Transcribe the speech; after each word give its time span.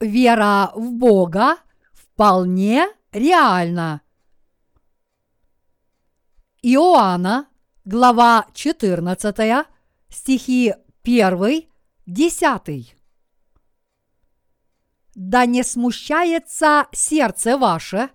вера 0.00 0.72
в 0.74 0.92
Бога 0.92 1.58
вполне 1.92 2.88
реальна. 3.12 4.00
Иоанна, 6.62 7.48
глава 7.84 8.46
14, 8.54 9.66
стихи 10.08 10.74
1, 11.02 11.64
10. 12.06 12.96
Да 15.14 15.46
не 15.46 15.62
смущается 15.62 16.86
сердце 16.92 17.58
ваше, 17.58 18.10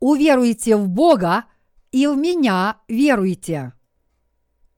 уверуйте 0.00 0.76
в 0.76 0.88
Бога 0.88 1.44
и 1.92 2.06
в 2.06 2.16
меня 2.16 2.78
веруйте. 2.88 3.72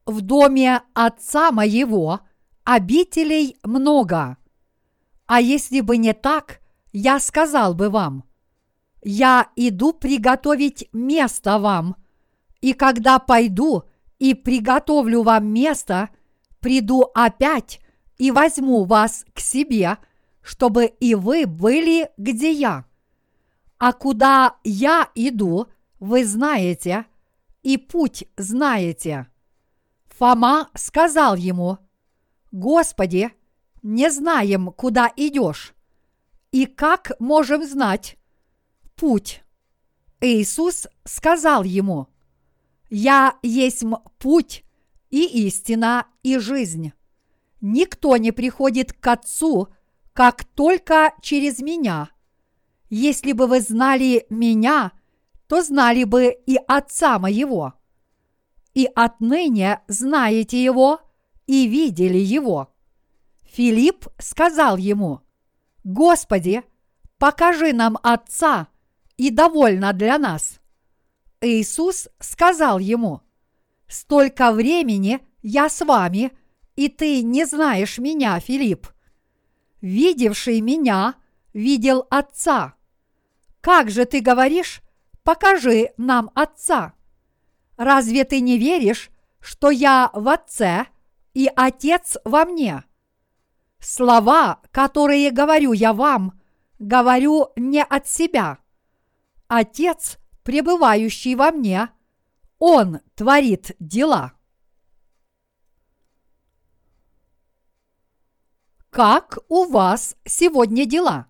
В 0.07 0.21
доме 0.21 0.83
Отца 0.95 1.51
моего 1.51 2.21
обителей 2.65 3.57
много. 3.63 4.37
А 5.27 5.41
если 5.41 5.81
бы 5.81 5.97
не 5.97 6.13
так, 6.13 6.61
я 6.93 7.19
сказал 7.19 7.75
бы 7.75 7.91
вам, 7.91 8.25
я 9.03 9.49
иду 9.57 9.93
приготовить 9.93 10.89
место 10.93 11.59
вам, 11.59 11.97
и 12.61 12.73
когда 12.73 13.19
пойду 13.19 13.85
и 14.19 14.35
приготовлю 14.35 15.23
вам 15.23 15.47
место, 15.47 16.11
приду 16.61 17.03
опять 17.15 17.81
и 18.17 18.31
возьму 18.31 18.85
вас 18.85 19.25
к 19.35 19.41
себе, 19.41 19.99
чтобы 20.43 20.87
и 20.87 21.15
вы 21.15 21.47
были, 21.47 22.11
где 22.17 22.53
я. 22.53 22.85
А 23.79 23.93
куда 23.93 24.57
я 24.63 25.11
иду, 25.15 25.67
вы 26.01 26.25
знаете, 26.25 27.07
и 27.63 27.77
путь 27.77 28.25
знаете. 28.37 29.27
Фома 30.07 30.69
сказал 30.75 31.35
ему, 31.35 31.79
Господи, 32.53 33.33
не 33.85 34.11
знаем, 34.11 34.73
куда 34.73 35.13
идешь, 35.15 35.75
и 36.51 36.67
как 36.67 37.13
можем 37.21 37.65
знать 37.65 38.17
путь? 38.97 39.43
Иисус 40.21 40.89
сказал 41.05 41.63
ему, 41.65 42.09
Я 42.89 43.37
есть 43.43 43.85
путь 44.19 44.65
и 45.11 45.47
истина 45.47 46.07
и 46.23 46.39
жизнь. 46.39 46.93
Никто 47.61 48.17
не 48.17 48.33
приходит 48.33 48.95
к 48.95 49.07
Отцу, 49.07 49.69
как 50.15 50.45
только 50.45 51.13
через 51.21 51.61
меня. 51.61 52.09
Если 52.89 53.33
бы 53.33 53.47
вы 53.47 53.61
знали 53.61 54.27
меня, 54.31 54.93
то 55.47 55.63
знали 55.63 56.05
бы 56.05 56.35
и 56.47 56.59
Отца 56.67 57.19
моего. 57.19 57.75
И 58.73 58.89
отныне 58.95 59.83
знаете 59.89 60.63
его 60.63 61.01
и 61.47 61.67
видели 61.67 62.19
его. 62.19 62.74
Филипп 63.55 64.09
сказал 64.19 64.77
ему, 64.77 65.21
Господи, 65.85 66.65
покажи 67.19 67.73
нам 67.73 67.97
Отца, 68.03 68.67
и 69.17 69.31
довольно 69.31 69.93
для 69.93 70.19
нас. 70.19 70.59
Иисус 71.41 72.09
сказал 72.19 72.81
ему, 72.81 73.21
Столько 73.87 74.51
времени 74.51 75.21
я 75.41 75.69
с 75.69 75.85
вами, 75.85 76.33
и 76.75 76.89
ты 76.89 77.23
не 77.23 77.45
знаешь 77.45 77.99
меня, 77.99 78.41
Филипп. 78.41 78.89
Видевший 79.81 80.61
меня, 80.61 81.15
видел 81.53 82.09
Отца. 82.11 82.75
Как 83.61 83.89
же 83.89 84.05
ты 84.05 84.21
говоришь, 84.21 84.83
покажи 85.23 85.93
нам 85.97 86.33
Отца? 86.35 86.95
Разве 87.77 88.25
ты 88.25 88.41
не 88.41 88.59
веришь, 88.59 89.11
что 89.39 89.71
я 89.71 90.11
в 90.13 90.29
Отце 90.29 90.87
и 91.35 91.49
Отец 91.55 92.17
во 92.25 92.47
мне? 92.47 92.83
Слова, 93.85 94.61
которые 94.71 95.31
говорю 95.31 95.73
я 95.73 95.93
вам, 95.93 96.41
говорю 96.79 97.49
не 97.55 97.85
от 97.85 98.09
себя. 98.09 98.57
Отец, 99.47 100.17
пребывающий 100.43 101.35
во 101.35 101.51
мне, 101.51 101.91
Он 102.59 103.01
творит 103.15 103.77
дела. 103.79 104.33
Как 108.89 109.39
у 109.51 109.67
вас 109.67 110.17
сегодня 110.25 110.87
дела? 110.87 111.27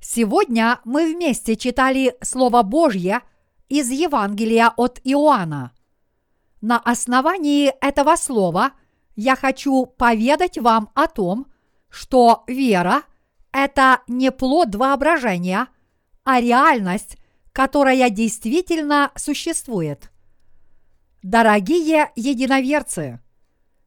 Сегодня 0.00 0.80
мы 0.84 1.10
вместе 1.10 1.56
читали 1.56 2.14
Слово 2.20 2.62
Божье 2.62 3.22
из 3.70 3.90
Евангелия 3.90 4.68
от 4.76 5.00
Иоанна. 5.02 5.72
На 6.60 6.78
основании 6.78 7.72
этого 7.80 8.16
слова 8.16 8.72
я 9.16 9.34
хочу 9.34 9.86
поведать 9.86 10.58
вам 10.58 10.90
о 10.94 11.06
том, 11.06 11.49
что 11.90 12.44
вера– 12.46 13.02
это 13.52 14.00
не 14.06 14.30
плод 14.30 14.74
воображения, 14.74 15.66
а 16.24 16.40
реальность, 16.40 17.18
которая 17.52 18.10
действительно 18.10 19.10
существует. 19.16 20.10
Дорогие 21.22 22.10
единоверцы, 22.16 23.20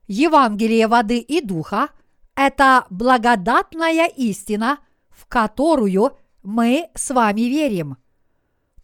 Евангелие 0.07 0.87
воды 0.87 1.17
и 1.17 1.41
духа– 1.41 1.89
это 2.35 2.85
благодатная 2.89 4.07
истина, 4.07 4.79
в 5.09 5.25
которую 5.27 6.17
мы 6.43 6.89
с 6.93 7.09
вами 7.13 7.41
верим. 7.41 7.97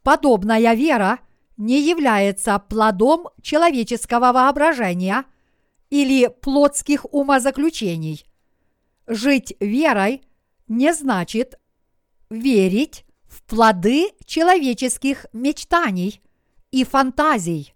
Подобная 0.02 0.74
вера 0.74 1.20
не 1.58 1.82
является 1.82 2.58
плодом 2.58 3.28
человеческого 3.42 4.32
воображения 4.32 5.26
или 5.90 6.28
плотских 6.28 7.06
умозаключений. 7.12 8.29
Жить 9.10 9.56
верой 9.60 10.22
не 10.68 10.94
значит 10.94 11.60
верить 12.30 13.06
в 13.28 13.42
плоды 13.42 14.12
человеческих 14.24 15.26
мечтаний 15.34 16.22
и 16.70 16.84
фантазий, 16.84 17.74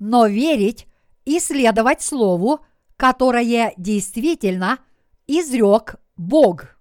но 0.00 0.26
верить 0.26 0.88
и 1.24 1.38
следовать 1.38 2.02
Слову, 2.02 2.58
которое 2.96 3.72
действительно 3.76 4.80
изрек 5.28 5.94
Бог. 6.16 6.76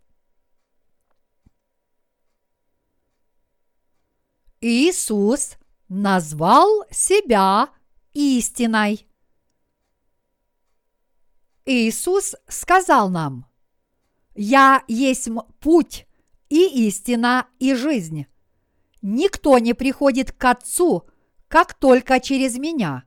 Иисус 4.60 5.58
назвал 5.88 6.84
себя 6.90 7.70
истиной. 8.14 9.08
Иисус 11.66 12.34
сказал 12.48 13.12
нам– 13.12 13.46
я 14.36 14.84
есть 14.88 15.30
путь 15.60 16.08
и 16.50 16.88
истина 16.88 17.48
и 17.60 17.74
жизнь. 17.76 18.26
Никто 19.02 19.58
не 19.60 19.74
приходит 19.74 20.32
к 20.32 20.44
Отцу, 20.46 21.08
как 21.48 21.74
только 21.74 22.20
через 22.20 22.58
меня. 22.58 23.04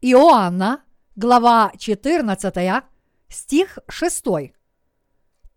Иоанна, 0.00 0.82
глава 1.16 1.72
14, 1.78 2.84
стих 3.28 3.78
6. 3.88 4.24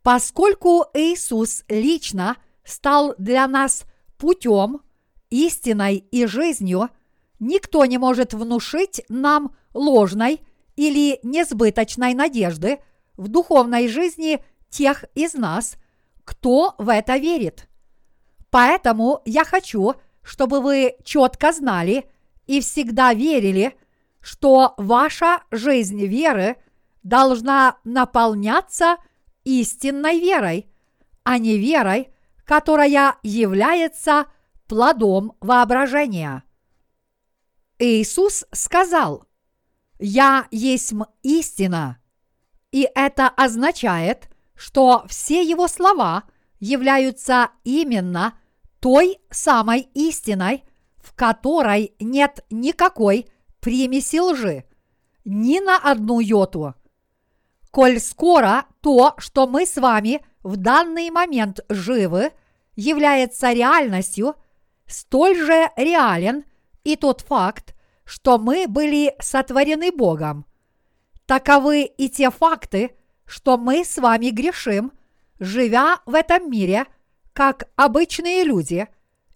Поскольку 0.01 0.85
Иисус 0.93 1.63
лично 1.67 2.37
стал 2.63 3.15
для 3.17 3.47
нас 3.47 3.85
путем, 4.17 4.81
истиной 5.29 5.97
и 5.97 6.25
жизнью, 6.27 6.89
никто 7.39 7.85
не 7.85 7.97
может 7.97 8.33
внушить 8.33 9.03
нам 9.09 9.55
ложной 9.73 10.41
или 10.75 11.19
несбыточной 11.23 12.13
надежды 12.13 12.79
в 13.17 13.27
духовной 13.27 13.87
жизни– 13.87 14.41
тех 14.69 15.05
из 15.15 15.33
нас, 15.33 15.77
кто 16.23 16.75
в 16.77 16.89
это 16.89 17.17
верит. 17.17 17.67
Поэтому 18.49 19.21
я 19.25 19.43
хочу, 19.43 19.95
чтобы 20.21 20.61
вы 20.61 20.95
четко 21.03 21.51
знали 21.51 22.09
и 22.47 22.61
всегда 22.61 23.13
верили, 23.13 23.77
что 24.21 24.73
ваша 24.77 25.43
жизнь 25.51 26.03
веры 26.05 26.57
должна 27.03 27.77
наполняться 27.83 28.97
истинной 29.43 30.19
верой, 30.19 30.67
а 31.23 31.37
не 31.37 31.57
верой, 31.57 32.09
которая 32.43 33.17
является 33.21 34.25
плодом 34.67 35.37
воображения. 35.41 36.43
Иисус 37.77 38.45
сказал, 38.51 39.25
«Я 39.99 40.47
есть 40.49 40.93
истина», 41.21 41.99
и 42.71 42.89
это 42.95 43.29
означает, 43.29 44.29
что 44.55 45.05
все 45.07 45.41
его 45.41 45.67
слова 45.67 46.23
являются 46.59 47.49
именно 47.63 48.37
той 48.79 49.19
самой 49.29 49.89
истиной, 49.93 50.63
в 50.97 51.13
которой 51.13 51.93
нет 51.99 52.45
никакой 52.49 53.27
примеси 53.59 54.19
лжи, 54.19 54.65
ни 55.23 55.59
на 55.59 55.77
одну 55.77 56.19
йоту. 56.19 56.75
Коль 57.71 57.99
скоро 57.99 58.65
то, 58.81 59.15
что 59.17 59.47
мы 59.47 59.65
с 59.65 59.75
вами 59.75 60.25
в 60.43 60.55
данный 60.55 61.09
момент 61.09 61.59
живы, 61.67 62.31
является 62.75 63.51
реальностью, 63.51 64.35
столь 64.85 65.37
же 65.37 65.69
реален 65.75 66.45
и 66.83 66.95
тот 66.95 67.21
факт, 67.21 67.75
что 68.03 68.37
мы 68.37 68.67
были 68.67 69.15
сотворены 69.19 69.91
Богом. 69.91 70.45
Таковы 71.25 71.83
и 71.83 72.09
те 72.09 72.29
факты, 72.29 72.95
что 73.25 73.57
мы 73.57 73.83
с 73.83 73.97
вами 73.97 74.29
грешим, 74.29 74.91
живя 75.39 75.99
в 76.05 76.13
этом 76.13 76.49
мире 76.49 76.85
как 77.33 77.67
обычные 77.75 78.43
люди, 78.43 78.87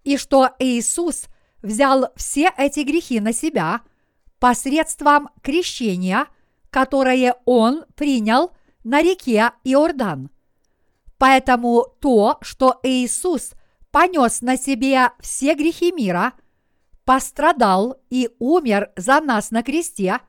и 0.03 0.17
что 0.17 0.51
Иисус 0.59 1.25
взял 1.61 2.11
все 2.15 2.51
эти 2.57 2.81
грехи 2.81 3.19
на 3.19 3.33
себя 3.33 3.81
посредством 4.39 5.29
крещения, 5.41 6.27
которое 6.69 7.35
Он 7.45 7.85
принял 7.95 8.51
на 8.83 9.01
реке 9.01 9.51
Иордан. 9.63 10.29
Поэтому 11.17 11.85
то, 11.99 12.37
что 12.41 12.79
Иисус 12.83 13.51
понес 13.91 14.41
на 14.41 14.55
себе 14.55 15.09
все 15.19 15.53
грехи 15.55 15.91
мира, 15.91 16.33
пострадал 17.03 17.97
и 18.09 18.29
умер 18.39 18.91
за 18.95 19.19
нас 19.19 19.51
на 19.51 19.63
кресте 19.63 20.19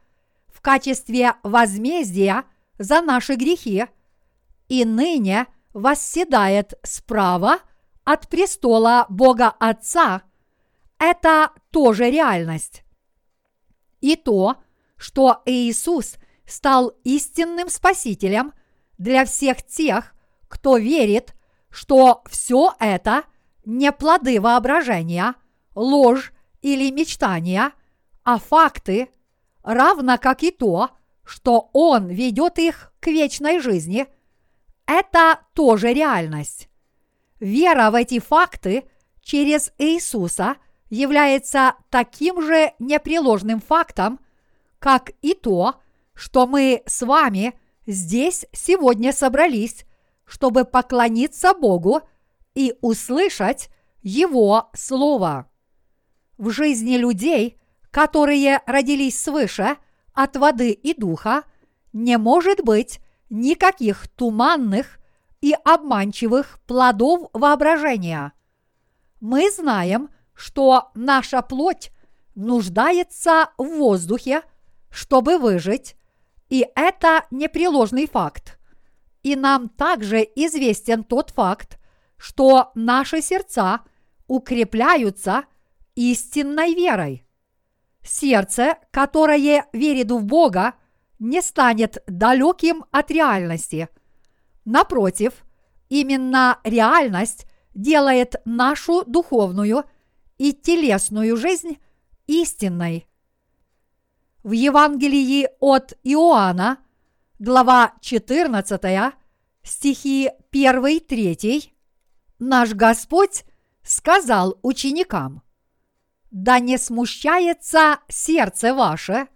в 0.48 0.60
качестве 0.60 1.34
возмездия 1.42 2.44
за 2.80 3.02
наши 3.02 3.34
грехи, 3.34 3.86
и 4.68 4.84
ныне 4.86 5.46
восседает 5.74 6.72
справа 6.82 7.58
от 8.04 8.28
престола 8.28 9.04
Бога 9.10 9.50
Отца, 9.60 10.22
это 10.98 11.52
тоже 11.70 12.10
реальность. 12.10 12.82
И 14.00 14.16
то, 14.16 14.56
что 14.96 15.42
Иисус 15.44 16.16
стал 16.46 16.94
истинным 17.04 17.68
Спасителем 17.68 18.54
для 18.96 19.26
всех 19.26 19.62
тех, 19.62 20.14
кто 20.48 20.78
верит, 20.78 21.34
что 21.68 22.22
все 22.30 22.74
это 22.80 23.24
не 23.66 23.92
плоды 23.92 24.40
воображения, 24.40 25.34
ложь 25.74 26.32
или 26.62 26.90
мечтания, 26.90 27.72
а 28.24 28.38
факты, 28.38 29.10
равно 29.62 30.16
как 30.16 30.42
и 30.42 30.50
то, 30.50 30.90
что 31.30 31.70
Он 31.72 32.08
ведет 32.08 32.58
их 32.58 32.92
к 33.00 33.06
вечной 33.06 33.60
жизни, 33.60 34.06
это 34.86 35.40
тоже 35.54 35.92
реальность. 35.92 36.68
Вера 37.38 37.90
в 37.90 37.94
эти 37.94 38.18
факты 38.18 38.84
через 39.22 39.72
Иисуса 39.78 40.56
является 40.88 41.74
таким 41.88 42.42
же 42.42 42.72
непреложным 42.78 43.60
фактом, 43.60 44.18
как 44.78 45.12
и 45.22 45.34
то, 45.34 45.76
что 46.14 46.46
мы 46.46 46.82
с 46.86 47.02
вами 47.02 47.58
здесь 47.86 48.46
сегодня 48.52 49.12
собрались 49.12 49.84
чтобы 50.30 50.64
поклониться 50.64 51.54
Богу 51.54 52.02
и 52.54 52.74
услышать 52.80 53.68
Его 54.02 54.70
Слово. 54.74 55.50
В 56.38 56.50
жизни 56.50 56.96
людей, 56.96 57.60
которые 57.90 58.62
родились 58.64 59.20
свыше 59.20 59.76
от 60.14 60.36
воды 60.36 60.70
и 60.70 60.94
духа, 60.94 61.44
не 61.92 62.18
может 62.18 62.62
быть 62.64 63.00
никаких 63.30 64.08
туманных 64.08 64.98
и 65.40 65.54
обманчивых 65.64 66.60
плодов 66.66 67.30
воображения. 67.32 68.32
Мы 69.20 69.50
знаем, 69.50 70.10
что 70.34 70.90
наша 70.94 71.42
плоть 71.42 71.90
нуждается 72.34 73.50
в 73.58 73.64
воздухе, 73.64 74.42
чтобы 74.90 75.38
выжить, 75.38 75.96
и 76.48 76.66
это 76.74 77.24
непреложный 77.30 78.06
факт. 78.06 78.58
И 79.22 79.36
нам 79.36 79.68
также 79.68 80.26
известен 80.34 81.04
тот 81.04 81.30
факт, 81.30 81.78
что 82.16 82.70
наши 82.74 83.20
сердца 83.20 83.80
укрепляются 84.26 85.44
истинной 85.94 86.74
верой. 86.74 87.26
Сердце, 88.02 88.76
которое 88.90 89.66
верит 89.72 90.10
в 90.10 90.24
Бога, 90.24 90.74
не 91.18 91.42
станет 91.42 92.02
далеким 92.06 92.84
от 92.90 93.10
реальности. 93.10 93.88
Напротив, 94.64 95.44
именно 95.88 96.58
реальность 96.64 97.46
делает 97.74 98.36
нашу 98.44 99.04
духовную 99.04 99.84
и 100.38 100.52
телесную 100.52 101.36
жизнь 101.36 101.78
истинной. 102.26 103.06
В 104.42 104.52
Евангелии 104.52 105.48
от 105.60 105.92
Иоанна– 106.02 106.78
глава 107.40 107.94
14, 108.02 109.14
стихи 109.62 110.30
1-3, 110.52 111.70
наш 112.38 112.74
Господь 112.74 113.44
сказал 113.82 114.58
ученикам, 114.62 115.42
«Да 116.30 116.60
не 116.60 116.78
смущается 116.78 117.98
сердце 118.08 118.72
ваше, 118.72 119.28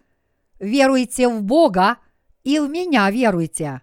веруйте 0.60 1.28
в 1.28 1.42
Бога 1.42 1.98
и 2.44 2.58
в 2.58 2.68
меня 2.68 3.10
веруйте. 3.10 3.82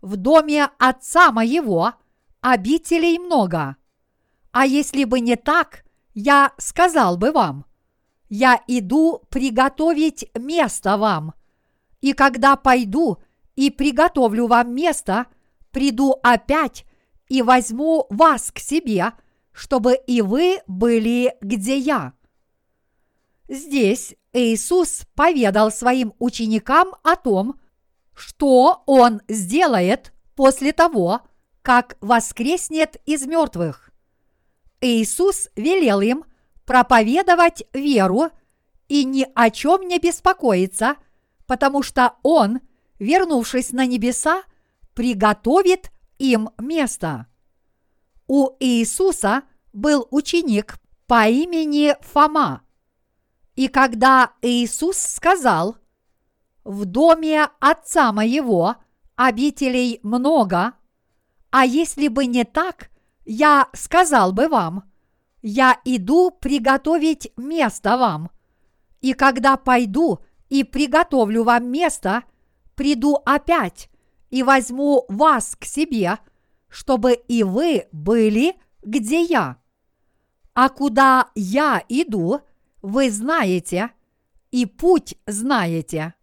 В 0.00 0.16
доме 0.16 0.68
Отца 0.78 1.32
моего 1.32 1.94
обителей 2.40 3.18
много. 3.18 3.76
А 4.52 4.64
если 4.64 5.04
бы 5.04 5.20
не 5.20 5.34
так, 5.36 5.84
я 6.14 6.52
сказал 6.58 7.16
бы 7.16 7.32
вам, 7.32 7.66
я 8.28 8.60
иду 8.68 9.22
приготовить 9.28 10.30
место 10.34 10.96
вам, 10.96 11.34
и 12.00 12.12
когда 12.12 12.56
пойду 12.56 13.18
и 13.56 13.70
приготовлю 13.70 14.46
вам 14.46 14.74
место, 14.74 15.26
приду 15.72 16.16
опять 16.22 16.84
и 17.28 17.42
возьму 17.42 18.06
вас 18.10 18.52
к 18.52 18.58
себе, 18.58 19.12
чтобы 19.52 19.94
и 20.06 20.22
вы 20.22 20.60
были 20.66 21.34
где 21.40 21.76
я. 21.76 22.12
Здесь 23.48 24.14
Иисус 24.32 25.02
поведал 25.14 25.70
своим 25.70 26.14
ученикам 26.18 26.94
о 27.02 27.16
том, 27.16 27.60
что 28.14 28.82
Он 28.86 29.20
сделает 29.28 30.12
после 30.34 30.72
того, 30.72 31.22
как 31.62 31.96
воскреснет 32.00 32.96
из 33.06 33.26
мертвых. 33.26 33.90
Иисус 34.80 35.48
велел 35.56 36.00
им 36.00 36.24
проповедовать 36.64 37.64
веру 37.72 38.30
и 38.88 39.04
ни 39.04 39.26
о 39.34 39.50
чем 39.50 39.88
не 39.88 39.98
беспокоиться, 39.98 40.96
потому 41.46 41.82
что 41.82 42.14
Он– 42.22 42.60
вернувшись 42.98 43.72
на 43.72 43.86
небеса, 43.86 44.42
приготовит 44.94 45.90
им 46.18 46.50
место. 46.58 47.26
У 48.26 48.50
Иисуса 48.60 49.42
был 49.72 50.06
ученик 50.10 50.78
по 51.06 51.28
имени 51.28 51.94
Фома. 52.00 52.62
И 53.56 53.68
когда 53.68 54.32
Иисус 54.42 54.96
сказал, 54.96 55.76
«В 56.64 56.84
доме 56.84 57.48
Отца 57.58 58.12
моего 58.12 58.76
обителей 59.16 59.98
много, 60.02 60.74
а 61.50 61.64
если 61.64 62.08
бы 62.08 62.26
не 62.26 62.44
так, 62.44 62.90
я 63.24 63.68
сказал 63.72 64.32
бы 64.32 64.48
вам, 64.48 64.84
я 65.42 65.80
иду 65.84 66.30
приготовить 66.30 67.32
место 67.36 67.96
вам, 67.96 68.30
и 69.00 69.12
когда 69.12 69.56
пойду 69.56 70.20
и 70.48 70.62
приготовлю 70.62 71.42
вам 71.42 71.68
место– 71.68 72.22
приду 72.76 73.16
опять 73.24 73.90
и 74.30 74.44
возьму 74.44 75.04
вас 75.08 75.56
к 75.58 75.64
себе, 75.64 76.18
чтобы 76.68 77.14
и 77.14 77.42
вы 77.42 77.88
были, 77.90 78.54
где 78.82 79.22
я. 79.22 79.56
А 80.54 80.68
куда 80.68 81.30
я 81.34 81.82
иду, 81.88 82.40
вы 82.86 83.10
знаете, 83.10 83.90
и 84.52 84.64
путь 84.64 85.16
знаете. 85.26 86.14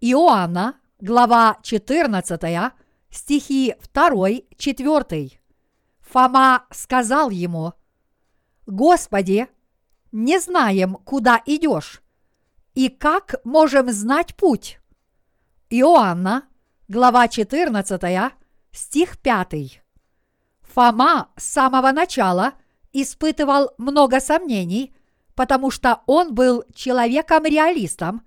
Иоанна, 0.00 0.76
глава 1.00 1.58
14, 1.62 2.72
стихи 3.10 3.74
2-4. 3.92 5.32
Фома 5.98 6.64
сказал 6.70 7.30
ему, 7.30 7.72
«Господи, 8.68 9.48
не 10.12 10.38
знаем, 10.38 10.94
куда 10.94 11.42
идешь, 11.44 12.02
и 12.74 12.88
как 12.88 13.34
можем 13.42 13.90
знать 13.90 14.36
путь?» 14.36 14.78
Иоанна, 15.70 16.44
глава 16.86 17.26
14, 17.26 18.32
стих 18.70 19.18
5. 19.18 19.82
Фома 20.60 21.30
с 21.36 21.42
самого 21.42 21.90
начала 21.90 22.52
испытывал 22.92 23.72
много 23.76 24.20
сомнений, 24.20 24.94
потому 25.38 25.70
что 25.70 26.00
он 26.06 26.34
был 26.34 26.64
человеком-реалистом, 26.74 28.22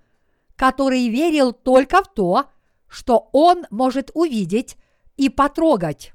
который 0.55 1.09
верил 1.09 1.51
только 1.51 2.01
в 2.01 2.07
то, 2.07 2.45
что 2.87 3.27
он 3.33 3.65
может 3.69 4.11
увидеть 4.13 4.77
и 5.17 5.27
потрогать. 5.27 6.13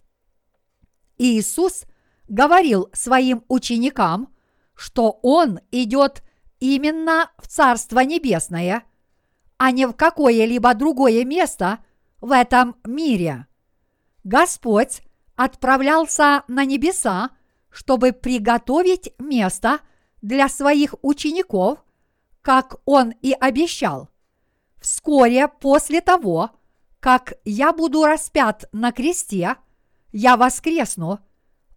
Иисус 1.19 1.85
говорил 2.29 2.89
своим 2.95 3.45
ученикам, 3.49 4.35
что 4.75 5.19
он 5.21 5.61
идет 5.71 6.23
именно 6.61 7.31
в 7.37 7.47
Царство 7.47 8.01
Небесное– 8.01 8.83
а 9.59 9.71
не 9.71 9.87
в 9.87 9.93
какое-либо 9.95 10.75
другое 10.75 11.25
место 11.25 11.79
в 12.21 12.31
этом 12.31 12.77
мире. 12.85 13.47
Господь 14.25 15.01
отправлялся 15.35 16.45
на 16.47 16.67
небеса, 16.67 17.31
чтобы 17.71 18.13
приготовить 18.13 19.15
место 19.19 19.81
для 20.27 20.49
своих 20.49 20.97
учеников, 21.03 21.85
как 22.43 22.81
Он 22.85 23.11
и 23.23 23.33
обещал. 23.33 24.09
Вскоре 24.81 25.47
после 25.47 26.01
того, 26.01 26.51
как 26.99 27.35
я 27.45 27.73
буду 27.73 28.05
распят 28.05 28.69
на 28.73 28.91
кресте, 28.91 29.55
я 30.11 30.37
воскресну, 30.37 31.21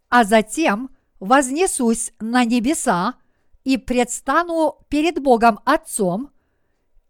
а 0.08 0.24
затем 0.24 0.90
вознесусь 1.20 2.12
на 2.18 2.44
небеса 2.44 3.14
и 3.62 3.76
предстану 3.76 4.78
перед 4.88 5.22
Богом 5.22 5.60
Отцом, 5.64 6.30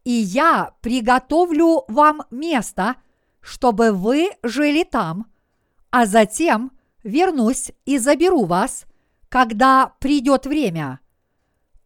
и 0.05 0.11
я 0.11 0.75
приготовлю 0.83 1.85
вам 1.89 2.23
место, 2.31 2.97
чтобы 3.41 3.93
вы 3.93 4.33
жили 4.43 4.85
там, 4.85 5.27
а 5.91 6.05
затем 6.05 6.73
вернусь 7.03 7.73
и 7.87 7.97
заберу 7.97 8.45
вас, 8.45 8.85
когда 9.31 9.95
придет 10.01 10.45
время. 10.45 11.01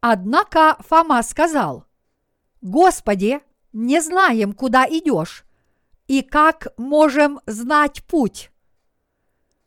Однако 0.06 0.76
Фома 0.80 1.23
сказал, 1.23 1.87
Господи, 2.61 3.40
не 3.73 4.02
знаем, 4.02 4.52
куда 4.52 4.84
идешь, 4.87 5.46
и 6.08 6.20
как 6.20 6.75
можем 6.76 7.40
знать 7.46 8.04
путь. 8.04 8.50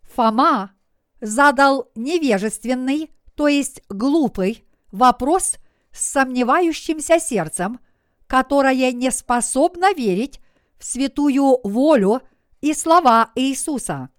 Фома 0.03 0.73
задал 1.21 1.89
невежественный, 1.95 3.09
то 3.33 3.47
есть 3.47 3.81
глупый, 3.89 4.63
вопрос 4.91 5.55
с 5.91 6.05
сомневающимся 6.05 7.19
сердцем, 7.19 7.79
которое 8.27 8.91
не 8.91 9.09
способно 9.09 9.91
верить 9.95 10.39
в 10.77 10.85
святую 10.85 11.61
волю 11.63 12.21
и 12.61 12.75
слова 12.75 13.31
Иисуса. 13.33 14.09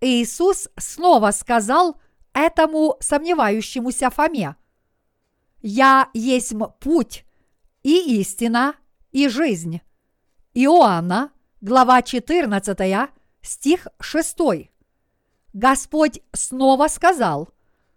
Иисус 0.00 0.68
снова 0.76 1.32
сказал 1.32 2.00
этому 2.34 2.96
сомневающемуся 3.00 4.10
Фоме, 4.10 4.54
«Я 5.60 6.08
есть 6.14 6.54
путь 6.80 7.24
и 7.82 8.20
истина 8.20 8.74
и 9.12 9.28
жизнь». 9.28 9.80
Иоанна, 10.54 11.30
глава 11.60 12.02
14, 12.02 13.10
стих 13.42 13.86
6. 14.00 14.38
Господь 15.52 16.20
снова 16.32 16.88
сказал, 16.88 17.50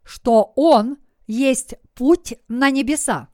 что 0.04 0.54
Он 0.56 0.98
есть 1.28 1.76
путь 1.96 2.36
на 2.48 2.70
небеса. 2.70 3.30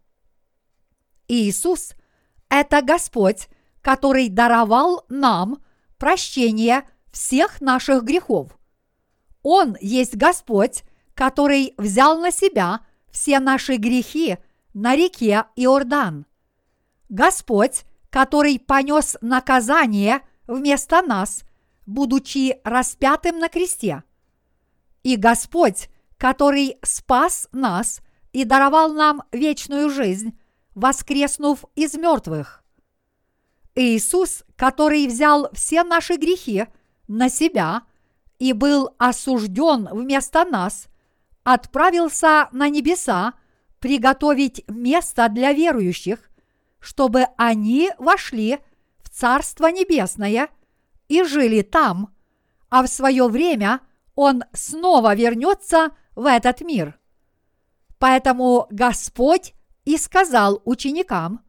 Иисус– 1.27 1.93
это 2.50 2.81
Господь, 2.81 3.48
который 3.81 4.29
даровал 4.29 5.05
нам 5.09 5.63
прощение 5.98 6.88
всех 7.12 7.62
наших 7.62 8.03
грехов. 8.03 8.57
Он 9.41 9.77
есть 9.79 10.15
Господь, 10.15 10.83
который 11.13 11.74
взял 11.77 12.19
на 12.19 12.31
себя 12.31 12.86
все 13.12 13.39
наши 13.39 13.75
грехи 13.75 14.38
на 14.74 14.96
реке 14.96 15.46
Иордан. 15.56 16.25
Господь, 17.10 17.86
который 18.10 18.60
понес 18.60 19.18
наказание 19.22 20.22
вместо 20.48 21.01
нас, 21.01 21.44
будучи 21.86 22.60
распятым 22.63 23.39
на 23.39 23.50
кресте. 23.50 24.04
И 25.04 25.16
Господь, 25.16 25.89
который 26.18 26.78
спас 26.84 27.48
нас 27.51 28.01
и 28.32 28.44
даровал 28.44 28.94
нам 28.94 29.24
вечную 29.32 29.89
жизнь, 29.89 30.38
воскреснув 30.75 31.66
из 31.75 31.96
мертвых. 31.96 32.63
Иисус, 33.75 34.44
который 34.56 35.08
взял 35.08 35.50
все 35.54 35.84
наши 35.84 36.16
грехи 36.16 36.68
на 37.08 37.30
себя 37.30 37.84
и 38.38 38.54
был 38.54 38.89
осужден 38.98 39.88
вместо 39.92 40.46
нас, 40.46 40.88
отправился 41.53 42.48
на 42.51 42.70
небеса 42.70 43.34
приготовить 43.79 44.63
место 44.68 45.27
для 45.29 45.51
верующих, 45.51 46.29
чтобы 46.79 47.25
они 47.38 47.89
вошли 47.98 48.60
в 49.00 49.10
Царство 49.10 49.65
Небесное 49.65 50.50
и 51.08 51.24
жили 51.24 51.63
там, 51.63 52.13
а 52.70 52.84
в 52.84 52.88
свое 52.88 53.27
время 53.27 53.82
Он 54.13 54.44
снова 54.53 55.15
вернется 55.15 55.89
в 56.13 56.27
этот 56.27 56.62
мир. 56.62 57.00
Поэтому 57.98 58.68
Господь 58.70 59.56
и 59.86 59.98
сказал 59.98 60.62
ученикам, 60.65 61.44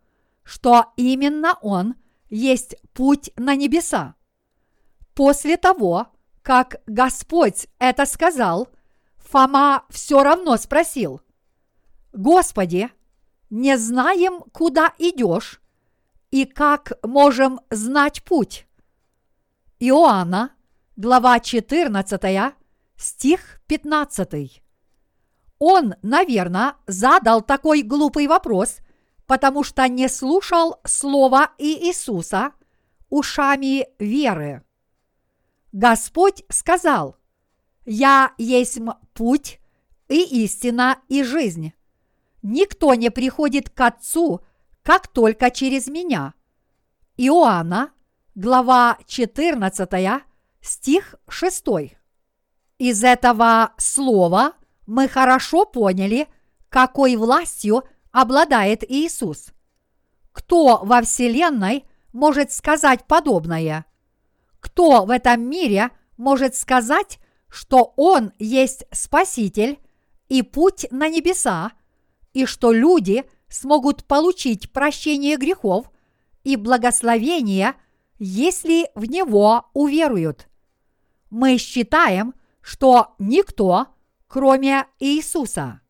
что 0.45 0.95
именно 0.97 1.59
Он 1.61 1.95
есть 2.31 2.75
путь 2.95 3.33
на 3.37 3.55
небеса. 3.55 4.15
После 5.15 5.59
того, 5.59 6.07
как 6.41 6.81
Господь 6.87 7.67
это 7.79 8.07
сказал, 8.07 8.71
Фома 9.31 9.85
все 9.91 10.25
равно 10.25 10.57
спросил, 10.57 11.21
«Господи, 12.13 12.91
не 13.49 13.79
знаем, 13.79 14.43
куда 14.53 14.93
идешь, 14.99 15.61
и 16.33 16.45
как 16.45 16.93
можем 17.05 17.61
знать 17.71 18.25
путь?» 18.25 18.67
Иоанна, 19.79 20.51
глава 20.97 21.39
14, 21.39 22.55
стих 22.97 23.61
15. 23.69 24.63
Он, 25.61 25.95
наверное, 26.03 26.75
задал 26.89 27.41
такой 27.41 27.83
глупый 27.83 28.27
вопрос, 28.27 28.79
потому 29.27 29.63
что 29.63 29.87
не 29.87 30.09
слушал 30.09 30.81
слова 30.85 31.53
Иисуса 31.57 32.53
ушами 33.09 33.87
веры. 34.01 34.65
Господь 35.71 36.43
сказал, 36.49 37.17
«Я 37.87 38.35
есть 38.37 38.81
путь 39.21 39.61
и 40.09 40.45
истина 40.45 40.99
и 41.09 41.23
жизнь. 41.23 41.75
Никто 42.41 42.95
не 42.95 43.11
приходит 43.11 43.69
к 43.69 43.79
Отцу, 43.83 44.41
как 44.83 45.09
только 45.09 45.51
через 45.51 45.89
меня». 45.89 46.33
Иоанна, 47.19 47.91
глава 48.35 48.97
14, 49.07 50.23
стих 50.63 51.17
6. 51.29 51.65
Из 52.79 53.05
этого 53.05 53.75
слова 53.77 54.55
мы 54.87 55.07
хорошо 55.07 55.67
поняли, 55.67 56.27
какой 56.71 57.17
властью 57.17 57.85
обладает 58.13 58.91
Иисус. 58.91 59.49
Кто 60.33 60.81
во 60.83 61.03
Вселенной 61.03 61.85
может 62.15 62.53
сказать 62.53 63.07
подобное? 63.07 63.85
Кто 64.61 65.05
в 65.05 65.11
этом 65.11 65.43
мире 65.43 65.91
может 66.17 66.55
сказать, 66.57 67.19
что 67.51 67.93
Он 67.97 68.33
есть 68.39 68.85
Спаситель 68.93 69.79
и 70.29 70.43
путь 70.43 70.87
на 70.91 71.09
небеса, 71.09 71.73
и 72.33 72.47
что 72.47 72.73
люди 72.73 73.25
смогут 73.49 74.05
получить 74.05 74.73
прощение 74.73 75.37
грехов 75.37 75.91
и 76.45 76.57
благословение, 76.57 77.75
если 78.19 78.89
в 78.95 79.05
Него 79.05 79.69
уверуют? 79.75 80.49
Мы 81.29 81.59
считаем, 81.59 82.35
что 82.61 83.15
никто, 83.19 83.89
кроме 84.29 84.87
Иисуса. 85.01 85.81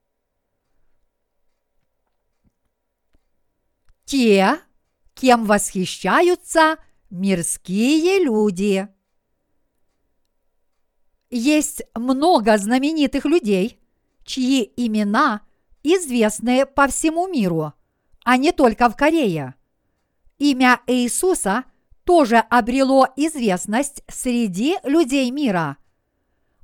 Те, 4.05 4.59
кем 5.14 5.45
восхищаются 5.45 6.79
мирские 7.11 8.25
люди. 8.25 8.88
Есть 11.30 11.82
много 11.94 12.58
знаменитых 12.58 13.25
людей, 13.25 13.78
чьи 14.25 14.72
имена 14.76 15.42
известны 15.84 16.66
по 16.66 16.88
всему 16.88 17.28
миру, 17.28 17.72
а 18.25 18.37
не 18.37 18.50
только 18.52 18.88
в 18.88 18.96
Корее. 18.96 19.54
Имя 20.38 20.80
Иисуса 20.87 21.64
тоже 22.04 22.38
обрело 22.38 23.06
известность 23.16 24.02
среди 24.08 24.76
людей 24.82 25.30
мира. 25.30 25.76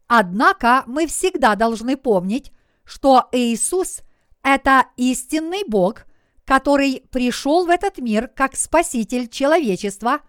Однако 0.08 0.82
мы 0.86 1.06
всегда 1.06 1.54
должны 1.54 1.96
помнить, 1.96 2.52
что 2.84 3.28
Иисус– 3.32 4.00
это 4.42 4.86
истинный 4.96 5.62
Бог, 5.66 6.06
который 6.44 7.04
пришел 7.10 7.66
в 7.66 7.70
этот 7.70 7.98
мир 7.98 8.28
как 8.28 8.56
Спаситель 8.56 9.28
человечества, 9.28 10.20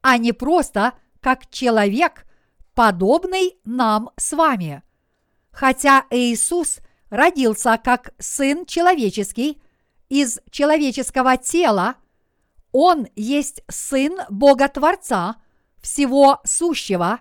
а 0.00 0.18
не 0.18 0.32
просто 0.32 0.94
как 1.20 1.50
человек, 1.50 2.26
подобный 2.74 3.58
нам 3.64 4.10
с 4.16 4.32
вами. 4.32 4.82
Хотя 5.50 6.06
Иисус 6.10 6.78
родился 7.10 7.78
как 7.82 8.14
Сын 8.18 8.64
человеческий 8.66 9.60
из 10.08 10.40
человеческого 10.50 11.36
тела, 11.36 11.96
Он 12.72 13.06
есть 13.16 13.62
Сын 13.68 14.20
Бога 14.30 14.68
Творца, 14.68 15.36
всего 15.80 16.40
сущего, 16.44 17.20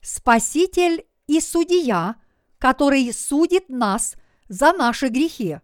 Спаситель 0.00 1.04
и 1.26 1.40
судья, 1.40 2.16
который 2.58 3.12
судит 3.12 3.68
нас 3.68 4.14
за 4.48 4.72
наши 4.72 5.08
грехи. 5.08 5.60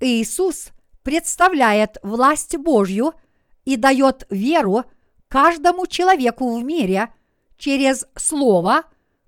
Иисус 0.00 0.68
представляет 1.02 1.96
власть 2.02 2.56
Божью 2.56 3.14
и 3.64 3.76
дает 3.76 4.26
веру 4.30 4.84
каждому 5.28 5.86
человеку 5.86 6.58
в 6.58 6.62
мире 6.62 7.12
через 7.64 8.06
Слово, 8.16 8.84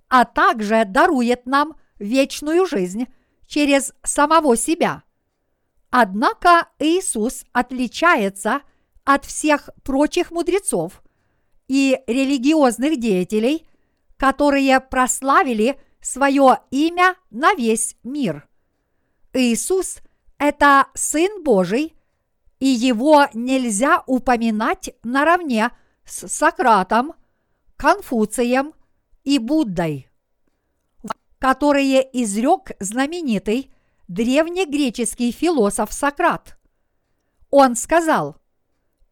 а 0.08 0.24
также 0.24 0.84
дарует 0.84 1.46
нам 1.46 1.74
вечную 1.98 2.66
жизнь 2.66 3.06
через 3.46 3.92
самого 4.02 4.56
себя. 4.56 5.02
Однако 5.90 6.68
Иисус 6.78 7.44
отличается 7.52 8.60
от 9.04 9.24
всех 9.24 9.70
прочих 9.82 10.30
мудрецов 10.30 11.02
и 11.68 11.98
религиозных 12.06 12.98
деятелей– 13.00 13.68
которые 14.16 14.80
прославили 14.80 15.78
свое 16.00 16.58
имя 16.70 17.16
на 17.30 17.54
весь 17.54 17.96
мир. 18.02 18.48
Иисус– 19.32 19.98
это 20.38 20.86
Сын 20.94 21.42
Божий, 21.42 21.94
и 22.58 22.66
его 22.66 23.26
нельзя 23.34 24.02
упоминать 24.06 24.94
наравне 25.02 25.70
с 26.04 26.28
Сократом, 26.28 27.12
Конфуцием 27.76 28.72
и 29.22 29.38
Буддой, 29.38 30.08
которые 31.38 32.00
изрек 32.22 32.70
знаменитый 32.80 33.70
древнегреческий 34.08 35.30
философ 35.30 35.92
Сократ. 35.92 36.58
Он 37.50 37.76
сказал, 37.76 38.36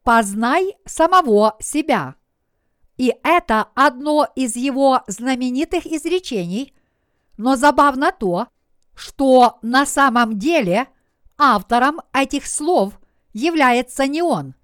«Познай 0.02 0.76
самого 0.87 1.56
себя». 1.61 2.14
И 2.97 3.12
это 3.23 3.68
одно 3.75 4.28
из 4.35 4.56
его 4.56 5.02
знаменитых 5.09 5.85
изречений, 5.85 6.73
но 7.37 7.56
забавно 7.56 8.12
то, 8.12 8.47
что 8.94 9.59
на 9.62 9.85
самом 9.85 10.38
деле 10.38 10.87
автором 11.37 12.00
этих 12.12 12.47
слов 12.47 12.99
является 13.33 14.06
не 14.06 14.23
он. 14.23 14.54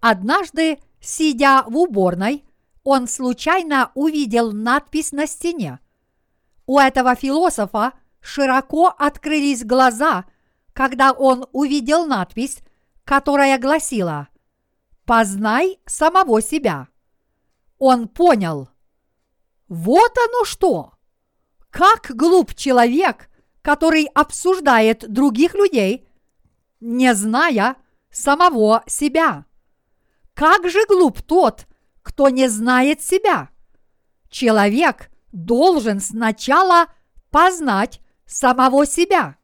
Однажды, 0.00 0.80
сидя 1.00 1.62
в 1.66 1.76
уборной, 1.76 2.44
он 2.84 3.08
случайно 3.08 3.90
увидел 3.94 4.52
надпись 4.52 5.12
на 5.12 5.26
стене. 5.26 5.80
У 6.66 6.78
этого 6.78 7.14
философа 7.16 7.94
широко 8.20 8.94
открылись 8.96 9.64
глаза, 9.64 10.26
когда 10.72 11.12
он 11.12 11.46
увидел 11.52 12.06
надпись, 12.06 12.58
которая 13.04 13.58
гласила 13.58 14.28
«Познай 15.04 15.80
самого 15.86 16.40
себя». 16.40 16.88
Он 17.78 18.06
понял. 18.08 18.68
Вот 19.68 20.12
оно 20.18 20.44
что! 20.44 20.92
Как 21.70 22.14
глуп 22.14 22.54
человек, 22.54 23.28
который 23.62 24.04
обсуждает 24.14 25.10
других 25.10 25.54
людей, 25.54 26.06
не 26.80 27.14
зная 27.14 27.76
самого 28.10 28.84
себя. 28.86 29.46
Как 30.34 30.68
же 30.68 30.84
глуп 30.86 31.22
тот, 31.22 31.66
кто 32.04 32.28
не 32.28 32.46
знает 32.48 33.02
себя. 33.02 33.48
Человек 34.30 35.10
должен 35.32 35.98
сначала 35.98 36.86
познать 37.30 38.00
самого 38.24 38.86
себя. 38.86 39.36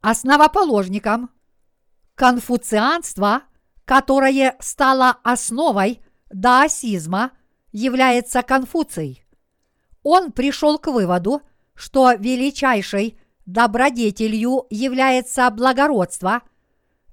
Основоположником 0.00 1.28
конфуцианства, 2.14 3.42
которое 3.84 4.56
стало 4.60 5.18
основой 5.22 6.00
даосизма, 6.30 7.32
является 7.72 8.42
Конфуций 8.42 9.24
он 10.04 10.30
пришел 10.30 10.78
к 10.78 10.86
выводу, 10.86 11.42
что 11.74 12.12
величайшей 12.12 13.18
добродетелью 13.46 14.66
является 14.70 15.50
благородство, 15.50 16.42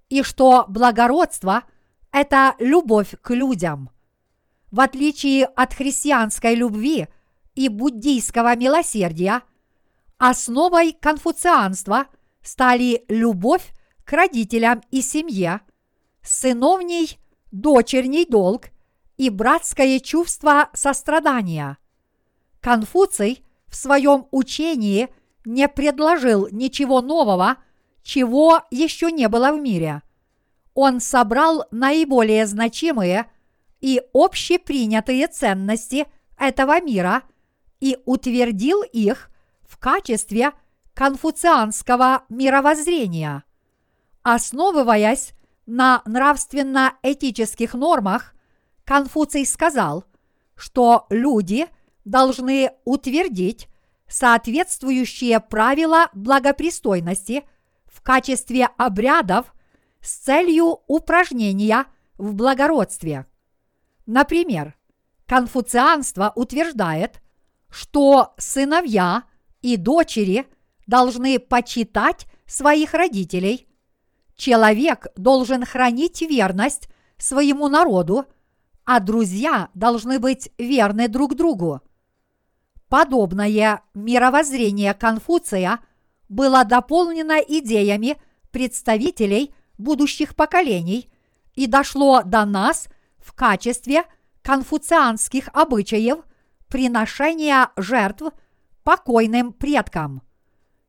и 0.10 0.22
что 0.22 0.66
благородство– 0.68 1.64
это 2.12 2.54
любовь 2.60 3.16
к 3.22 3.34
людям. 3.34 3.90
В 4.72 4.80
отличие 4.80 5.46
от 5.46 5.74
христианской 5.74 6.56
любви 6.56 7.08
и 7.56 7.70
буддийского 7.70 8.56
милосердия, 8.56 9.44
основой 10.18 10.94
конфуцианства 10.94 12.08
стали 12.42 13.04
любовь 13.08 13.74
к 14.04 14.14
родителям 14.14 14.82
и 14.90 15.02
семье, 15.02 15.62
сыновний, 16.24 17.20
дочерний 17.52 18.26
долг 18.26 18.70
и 19.18 19.30
братское 19.30 20.00
чувство 20.00 20.70
сострадания– 20.74 21.78
Конфуций 22.62 23.44
в 23.68 23.76
своем 23.76 24.28
учении 24.30 25.10
не 25.46 25.68
предложил 25.68 26.48
ничего 26.52 27.02
нового, 27.02 27.58
чего 28.04 28.62
еще 28.70 29.12
не 29.12 29.28
было 29.28 29.52
в 29.52 29.60
мире. 29.60 30.04
Он 30.76 31.00
собрал 31.00 31.66
наиболее 31.72 32.46
значимые 32.46 33.31
и 33.82 34.02
общепринятые 34.14 35.28
ценности 35.28 36.08
этого 36.38 36.80
мира 36.82 37.24
и 37.80 37.98
утвердил 38.06 38.84
их 38.84 39.30
в 39.64 39.78
качестве 39.78 40.52
конфуцианского 40.94 42.24
мировоззрения. 42.30 43.44
Основываясь 44.24 45.34
на 45.66 46.02
нравственно-этических 46.06 47.74
нормах, 47.74 48.34
Конфуций 48.86 49.46
сказал, 49.46 50.06
что 50.56 51.06
люди– 51.10 51.68
должны 52.06 52.72
утвердить 52.86 53.68
соответствующие 54.08 55.40
правила 55.40 56.10
благопристойности 56.14 57.44
в 57.86 58.02
качестве 58.02 58.70
обрядов 58.78 59.54
с 60.02 60.14
целью 60.16 60.80
упражнения 60.88 61.86
в 62.18 62.34
благородстве. 62.34 63.26
Например, 64.06 64.76
конфуцианство 65.26 66.32
утверждает, 66.36 67.22
что 67.70 68.34
сыновья 68.38 69.24
и 69.62 69.78
дочери 69.78 70.48
должны 70.88 71.40
почитать 71.40 72.26
своих 72.46 72.94
родителей, 72.94 73.68
человек 74.36 75.08
должен 75.16 75.66
хранить 75.66 76.22
верность 76.22 76.90
своему 77.18 77.68
народу, 77.70 78.26
а 78.84 79.00
друзья 79.00 79.70
должны 79.74 80.20
быть 80.20 80.52
верны 80.58 81.08
друг 81.08 81.36
другу. 81.36 81.82
Подобное 82.90 83.84
мировоззрение 83.94 84.94
Конфуция 84.94 85.80
было 86.28 86.66
дополнено 86.66 87.40
идеями 87.40 88.18
представителей 88.52 89.54
будущих 89.78 90.36
поколений 90.36 91.10
и 91.54 91.68
дошло 91.68 92.22
до 92.24 92.44
нас 92.44 92.90
в 93.22 93.34
качестве 93.34 94.04
конфуцианских 94.42 95.50
обычаев 95.54 96.20
приношения 96.68 97.70
жертв 97.76 98.34
покойным 98.84 99.54
предкам. 99.54 100.22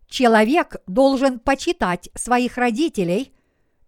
Человек 0.08 0.76
должен 0.86 1.38
почитать 1.38 2.10
своих 2.14 2.56
родителей, 2.56 3.34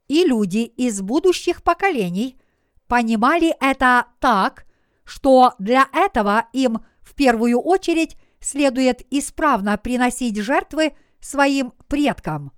и 0.09 0.25
люди 0.25 0.59
из 0.59 1.01
будущих 1.01 1.63
поколений 1.63 2.39
понимали 2.87 3.55
это 3.61 4.07
так, 4.21 4.67
что 5.05 5.55
для 5.59 5.89
этого 5.93 6.47
им– 6.53 6.85
в 7.05 7.15
первую 7.15 7.61
очередь 7.61 8.17
следует 8.41 9.07
исправно 9.11 9.79
приносить 9.79 10.37
жертвы 10.37 10.95
своим 11.21 11.73
предкам. 11.87 12.53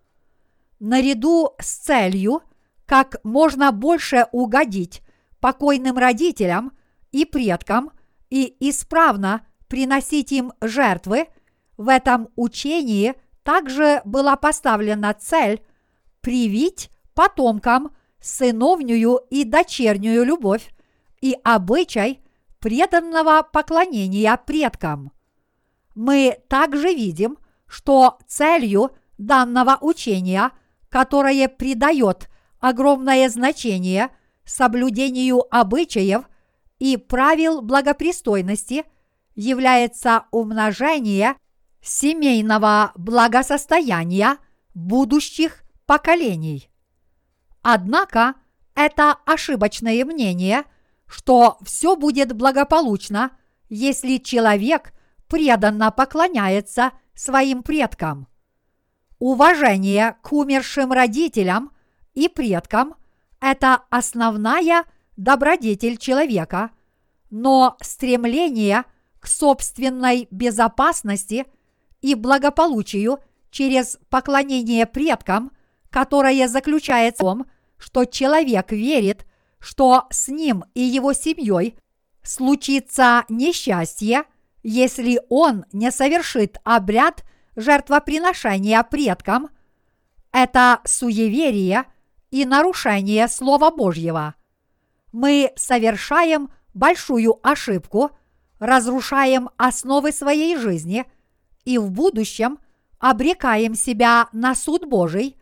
Наряду 0.79 1.55
с 1.61 1.77
целью 1.77 2.43
как 2.87 3.17
можно 3.25 3.73
больше 3.73 4.27
угодить 4.33 5.03
покойным 5.47 5.97
родителям 5.97 6.73
и 7.13 7.25
предкам 7.25 7.93
и 8.31 8.57
исправно 8.59 9.47
приносить 9.69 10.33
им 10.33 10.53
жертвы, 10.61 11.29
в 11.77 11.89
этом 11.89 12.31
учении 12.35 13.15
также 13.45 14.03
была 14.05 14.35
поставлена 14.35 15.15
цель 15.15 15.63
привить 16.21 16.91
потомкам 17.15 17.95
сыновнюю 18.21 19.21
и 19.31 19.45
дочернюю 19.45 20.25
любовь 20.25 20.69
и 21.21 21.37
обычай 21.45 22.25
преданного 22.59 23.45
поклонения 23.45 24.37
предкам. 24.37 25.13
Мы 25.95 26.41
также 26.49 26.93
видим, 26.93 27.39
что 27.69 28.19
целью 28.27 28.97
данного 29.17 29.79
учения, 29.81 30.51
которое 30.89 31.47
придает 31.47 32.29
огромное 32.59 33.29
значение 33.29 34.11
соблюдению 34.47 35.43
обычаев 35.55 36.25
и 36.79 36.97
правил 36.97 37.63
благопристойности, 37.63 38.85
является 39.35 40.25
умножение 40.31 41.35
семейного 41.83 42.93
благосостояния 42.97 44.39
будущих 44.75 45.63
поколений. 45.85 46.71
Однако 47.63 48.35
это 48.75 49.17
ошибочное 49.27 50.05
мнение– 50.05 50.65
что 51.07 51.59
все 51.63 51.97
будет 51.97 52.33
благополучно, 52.33 53.31
если 53.69 54.19
человек 54.19 54.93
преданно 55.29 55.91
поклоняется 55.91 56.93
своим 57.15 57.63
предкам. 57.63 58.29
Уважение 59.19 60.17
к 60.23 60.33
умершим 60.33 60.93
родителям 60.93 61.73
и 62.15 62.29
предкам– 62.29 62.95
это 63.41 63.83
основная 63.91 64.85
добродетель 65.17 65.97
человека, 65.97 66.71
но 67.31 67.77
стремление 67.81 68.85
к 69.21 69.27
собственной 69.27 70.29
безопасности 70.31 71.47
и 72.01 72.15
благополучию 72.15 73.19
через 73.51 73.99
поклонение 74.11 74.87
предкам, 74.87 75.53
которое 75.91 76.49
заключается 76.49 77.23
в 77.23 77.27
том, 77.27 77.47
что 77.79 78.05
человек 78.05 78.73
верит– 78.73 79.27
что 79.67 80.07
с 80.11 80.29
ним 80.29 80.65
и 80.75 80.81
его 80.81 81.13
семьей 81.13 81.77
случится 82.23 83.25
несчастье, 83.29 84.23
если 84.63 85.21
он 85.29 85.65
не 85.73 85.91
совершит 85.91 86.59
обряд 86.63 87.25
жертвоприношения 87.57 88.81
предкам, 88.85 89.49
это 90.33 90.81
суеверие 90.85 91.85
и 92.31 92.45
нарушение 92.45 93.29
Слова 93.29 93.71
Божьего. 93.71 94.35
Мы 95.13 95.53
совершаем 95.57 96.51
большую 96.75 97.39
ошибку, 97.43 98.11
разрушаем 98.59 99.51
основы 99.57 100.13
своей 100.13 100.57
жизни 100.57 101.05
и 101.65 101.79
в 101.79 101.91
будущем 101.91 102.59
обрекаем 102.99 103.75
себя 103.75 104.29
на 104.33 104.55
суд 104.55 104.87
Божий, 104.87 105.37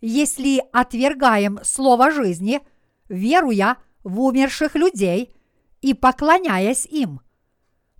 если 0.00 0.62
отвергаем 0.72 1.58
Слово 1.62 2.10
жизни, 2.10 2.60
веруя 3.08 3.76
в 4.02 4.20
умерших 4.20 4.74
людей 4.74 5.34
и 5.80 5.94
поклоняясь 5.94 6.86
им. 6.86 7.20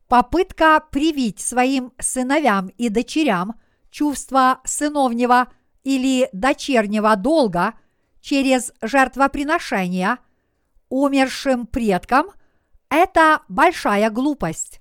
Попытка 0.08 0.82
привить 0.90 1.40
своим 1.40 1.92
сыновьям 1.98 2.68
и 2.68 2.88
дочерям 2.88 3.54
чувство 3.90 4.60
сыновнего 4.64 5.52
или 5.84 6.28
дочернего 6.32 7.14
долга 7.16 7.74
через 8.20 8.72
жертвоприношения 8.82 10.18
умершим 10.88 11.66
предкам– 11.66 12.26
это 12.90 13.42
большая 13.48 14.10
глупость. 14.10 14.80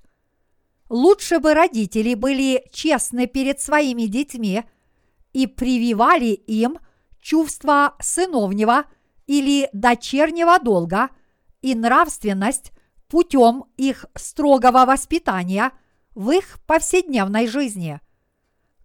Лучше 0.88 1.38
бы 1.38 1.54
родители 1.54 2.14
были 2.14 2.68
честны 2.72 3.28
перед 3.28 3.60
своими 3.60 4.02
детьми 4.02 4.64
и 5.32 5.46
прививали 5.46 6.26
им 6.26 6.78
чувство 7.20 7.94
сыновнего 8.00 8.84
или 9.28 9.68
дочернего 9.72 10.58
долга 10.58 11.10
и 11.62 11.76
нравственность 11.76 12.72
путем 13.08 13.66
их 13.76 14.06
строгого 14.16 14.84
воспитания 14.84 15.70
в 16.16 16.30
их 16.30 16.58
повседневной 16.66 17.46
жизни. 17.46 18.00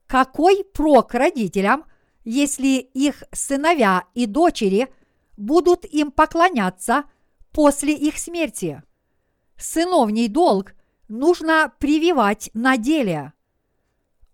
Какой 0.06 0.64
прок 0.64 1.16
родителям, 1.16 1.86
если 2.26 2.80
их 2.80 3.24
сыновья 3.32 4.04
и 4.14 4.26
дочери 4.26 4.90
будут 5.38 5.86
им 5.86 6.12
поклоняться 6.12 7.06
после 7.52 7.94
их 7.94 8.18
смерти? 8.18 8.84
Сыновний 9.58 10.28
долг 10.28 10.74
нужно 11.08 11.72
прививать 11.80 12.50
на 12.54 12.78
деле. 12.78 13.34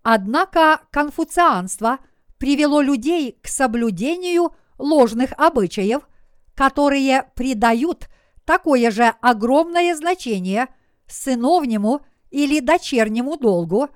Однако 0.02 0.80
конфуцианство 0.90 1.98
привело 2.38 2.80
людей 2.80 3.38
к 3.40 3.46
соблюдению 3.46 4.52
ложных 4.78 5.32
обычаев, 5.38 6.08
которые 6.54 7.30
придают 7.36 8.08
такое 8.44 8.90
же 8.90 9.14
огромное 9.20 9.94
значение 9.94 10.68
сыновнему 11.06 12.00
или 12.30 12.58
дочернему 12.60 13.36
долгу 13.36 13.90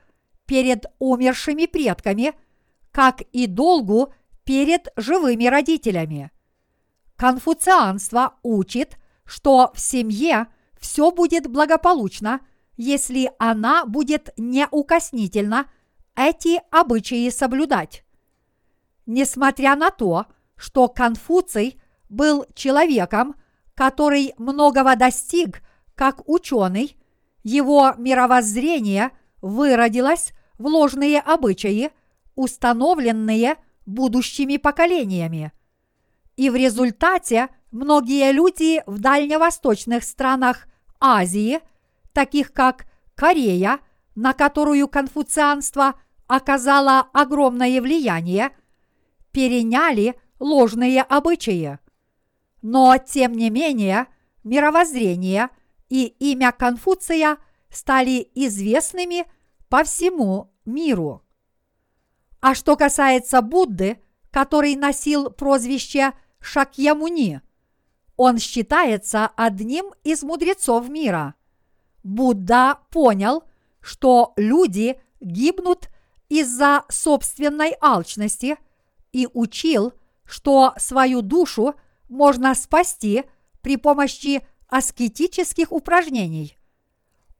перед 0.45 0.87
умершими 0.99 1.67
предками, 1.67 2.35
как 2.97 3.21
и 3.33 3.47
долгу 3.47 4.15
перед 4.45 4.89
живыми 4.97 5.45
родителями. 5.45 6.31
Конфуцианство 7.17 8.37
учит, 8.43 8.97
что 9.27 9.71
в 9.75 9.81
семье 9.81 10.47
все 10.81 11.11
будет 11.11 11.47
благополучно, 11.47 12.41
если 12.79 13.31
она 13.39 13.85
будет 13.85 14.31
неукоснительно 14.39 15.67
эти 16.15 16.63
обычаи 16.71 17.29
соблюдать. 17.29 18.03
Несмотря 19.05 19.77
на 19.77 19.91
то, 19.91 20.25
что 20.57 20.89
Конфуций 20.89 21.79
был 22.09 22.47
человеком, 22.55 23.35
который 23.75 24.33
многого 24.39 24.97
достиг 24.97 25.61
как 25.95 26.27
ученый, 26.27 26.97
его 27.43 27.93
мировоззрение 27.99 29.11
выродилось 29.43 30.33
в 30.57 30.67
ложные 30.67 31.21
обычаи, 31.21 31.91
установленные 32.37 33.57
будущими 33.87 34.57
поколениями. 34.57 35.53
И 36.37 36.51
в 36.51 36.55
результате 36.55 37.49
многие 37.73 38.31
люди 38.31 38.83
в 38.87 39.01
дальневосточных 39.01 40.05
странах 40.05 40.69
Азии, 41.01 41.61
таких 42.13 42.53
как 42.53 42.87
Корея, 43.15 43.81
на 44.15 44.35
которую 44.35 44.89
конфуцианство 44.89 45.95
оказало 46.27 47.09
огромное 47.13 47.81
влияние, 47.81 48.51
переняли 49.33 50.15
ложные 50.39 51.03
обычаи. 51.03 51.79
Но, 52.63 52.97
тем 52.99 53.33
не 53.33 53.51
менее, 53.51 54.07
мировоззрение 54.45 55.51
и 55.89 56.07
имя 56.19 56.53
Конфуция 56.53 57.39
стали 57.71 58.29
известными 58.35 59.27
по 59.69 59.85
всему 59.85 60.53
миру. 60.65 61.26
А 62.49 62.55
что 62.55 62.77
касается 62.77 63.43
Будды, 63.43 63.99
который 64.31 64.77
носил 64.77 65.31
прозвище 65.31 66.13
Шакьямуни, 66.39 67.41
он 68.17 68.39
считается 68.39 69.27
одним 69.37 69.93
из 70.05 70.23
мудрецов 70.23 70.89
мира. 70.89 71.35
Будда 72.05 72.79
понял, 72.93 73.43
что 73.81 74.33
люди 74.37 75.01
гибнут 75.19 75.89
из-за 76.29 76.85
собственной 76.89 77.75
алчности 77.81 78.59
и 79.11 79.27
учил, 79.35 79.93
что 80.25 80.73
свою 80.77 81.23
душу– 81.23 81.75
можно 82.09 82.55
спасти 82.55 83.25
при 83.61 83.77
помощи 83.77 84.47
аскетических 84.69 85.73
упражнений. 85.73 86.57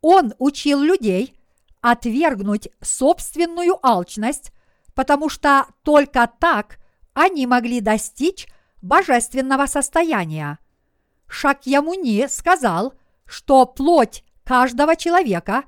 Он 0.01 0.35
учил 0.41 0.81
людей 0.81 1.41
отвергнуть 1.81 2.71
собственную 2.81 3.79
алчность, 3.87 4.51
потому 4.97 5.29
что 5.29 5.67
только 5.85 6.29
так 6.41 6.79
они 7.13 7.47
могли 7.47 7.81
достичь 7.81 8.49
божественного 8.83 9.67
состояния. 9.67 10.59
Шакьямуни 11.29 12.27
сказал, 12.29 12.95
что 13.27 13.67
плоть 13.67 14.25
каждого 14.43 14.97
человека 14.97 15.65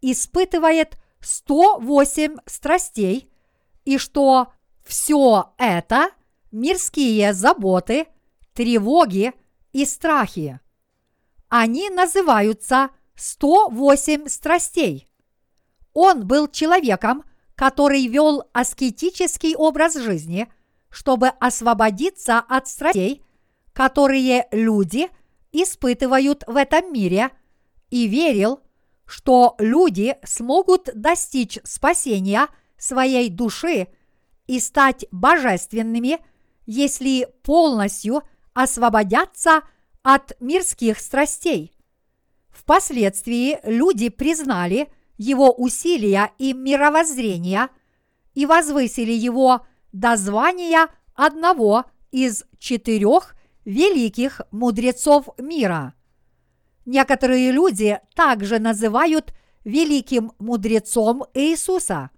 испытывает 0.00 0.96
108 1.20 2.36
страстей, 2.46 3.30
и 3.84 3.98
что 3.98 4.52
все 4.84 5.52
это 5.58 6.10
мирские 6.52 7.34
заботы– 7.34 8.06
тревоги 8.54 9.32
и 9.72 9.84
страхи. 9.84 10.60
Они 11.48 11.90
называются 11.90 12.90
108 13.16 14.28
страстей. 14.28 15.08
Он 15.94 16.26
был 16.26 16.46
человеком, 16.46 17.24
который 17.58 18.06
вел 18.06 18.44
аскетический 18.52 19.56
образ 19.56 19.94
жизни, 19.96 20.46
чтобы 20.88 21.26
освободиться 21.28 22.38
от 22.38 22.68
страстей, 22.68 23.24
которые 23.72 24.46
люди 24.52 25.08
испытывают 25.50 26.44
в 26.46 26.54
этом 26.54 26.92
мире, 26.92 27.30
и 27.90 28.06
верил, 28.06 28.60
что 29.06 29.56
люди 29.58 30.16
смогут 30.24 30.88
достичь 30.94 31.58
спасения 31.64 32.46
своей 32.78 33.28
души 33.28 33.88
и 34.46 34.60
стать 34.60 35.06
божественными, 35.10 36.18
если 36.64 37.26
полностью– 37.42 38.22
освободятся 38.58 39.62
от 40.02 40.32
мирских 40.40 40.98
страстей. 40.98 41.72
Впоследствии 42.50 43.60
люди 43.62 44.08
признали 44.08 44.88
его 45.18 45.52
усилия 45.52 46.32
и 46.38 46.54
мировоззрения 46.54 47.68
и 48.34 48.46
возвысили 48.46 49.12
его 49.12 49.66
до 49.92 50.16
звания 50.16 50.88
одного 51.14 51.84
из 52.10 52.44
четырех 52.58 53.34
великих 53.64 54.40
мудрецов 54.50 55.28
мира. 55.36 55.94
Некоторые 56.86 57.52
люди 57.52 58.00
также 58.14 58.58
называют 58.58 59.34
великим 59.64 60.32
мудрецом 60.38 61.24
Иисуса. 61.34 62.10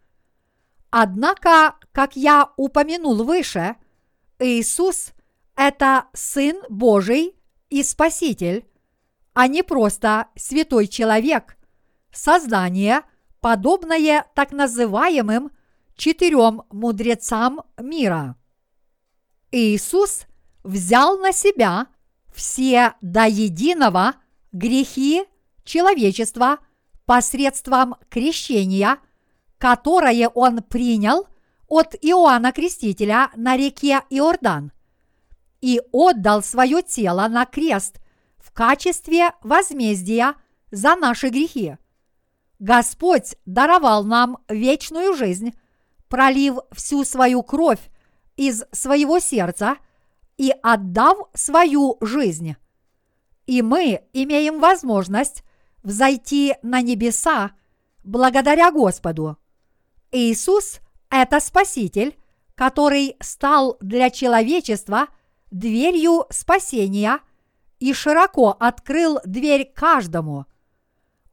Однако, 0.90 1.76
как 1.92 2.14
я 2.14 2.50
упомянул 2.56 3.24
выше, 3.24 3.76
Иисус 4.38 5.12
это 5.56 6.06
Сын 6.12 6.56
Божий 6.68 7.34
и 7.68 7.82
Спаситель, 7.82 8.66
а 9.34 9.46
не 9.46 9.62
просто 9.62 10.28
святой 10.36 10.86
человек, 10.86 11.56
создание, 12.12 13.02
подобное 13.40 14.26
так 14.34 14.52
называемым 14.52 15.50
четырем 15.96 16.62
мудрецам 16.70 17.62
мира. 17.78 18.36
Иисус 19.50 20.26
взял 20.62 21.18
на 21.18 21.32
себя 21.32 21.86
все 22.32 22.94
до 23.00 23.26
единого 23.26 24.14
грехи 24.52 25.24
человечества 25.64 26.58
посредством 27.04 27.96
крещения, 28.08 28.98
которое 29.58 30.28
он 30.28 30.62
принял 30.62 31.26
от 31.66 31.94
Иоанна 32.00 32.52
Крестителя 32.52 33.30
на 33.34 33.56
реке 33.56 34.02
Иордан– 34.10 34.72
и 35.60 35.80
отдал 35.92 36.42
свое 36.42 36.82
тело 36.82 37.28
на 37.28 37.46
крест 37.46 38.00
в 38.38 38.52
качестве 38.52 39.32
возмездия 39.42 40.34
за 40.70 40.96
наши 40.96 41.28
грехи. 41.28 41.76
Господь 42.60 43.36
даровал 43.46 44.04
нам 44.04 44.38
вечную 44.48 45.14
жизнь, 45.14 45.54
пролив 46.08 46.58
всю 46.72 47.04
свою 47.04 47.42
кровь 47.42 47.80
из 48.36 48.64
своего 48.70 49.18
сердца 49.18 49.78
и 50.36 50.52
отдав 50.62 51.18
свою 51.34 51.96
жизнь. 52.02 52.56
И 53.46 53.62
мы 53.62 54.02
имеем 54.12 54.60
возможность 54.60 55.42
взойти 55.82 56.54
на 56.62 56.82
небеса 56.82 57.52
благодаря 58.04 58.70
Господу. 58.70 59.38
Иисус– 60.12 60.80
это 61.10 61.40
Спаситель, 61.40 62.18
который 62.54 63.16
стал 63.20 63.78
для 63.80 64.10
человечества 64.10 65.08
дверью 65.50 66.26
спасения 66.28 67.20
и 67.78 67.94
широко 67.94 68.54
открыл 68.60 69.18
дверь 69.24 69.72
каждому. 69.74 70.44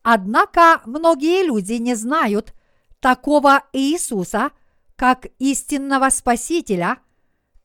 Однако 0.10 0.82
многие 0.86 1.46
люди 1.46 1.74
не 1.74 1.94
знают 1.94 2.54
такого 3.02 3.64
Иисуса, 3.74 4.52
как 4.96 5.28
истинного 5.38 6.10
Спасителя, 6.10 7.00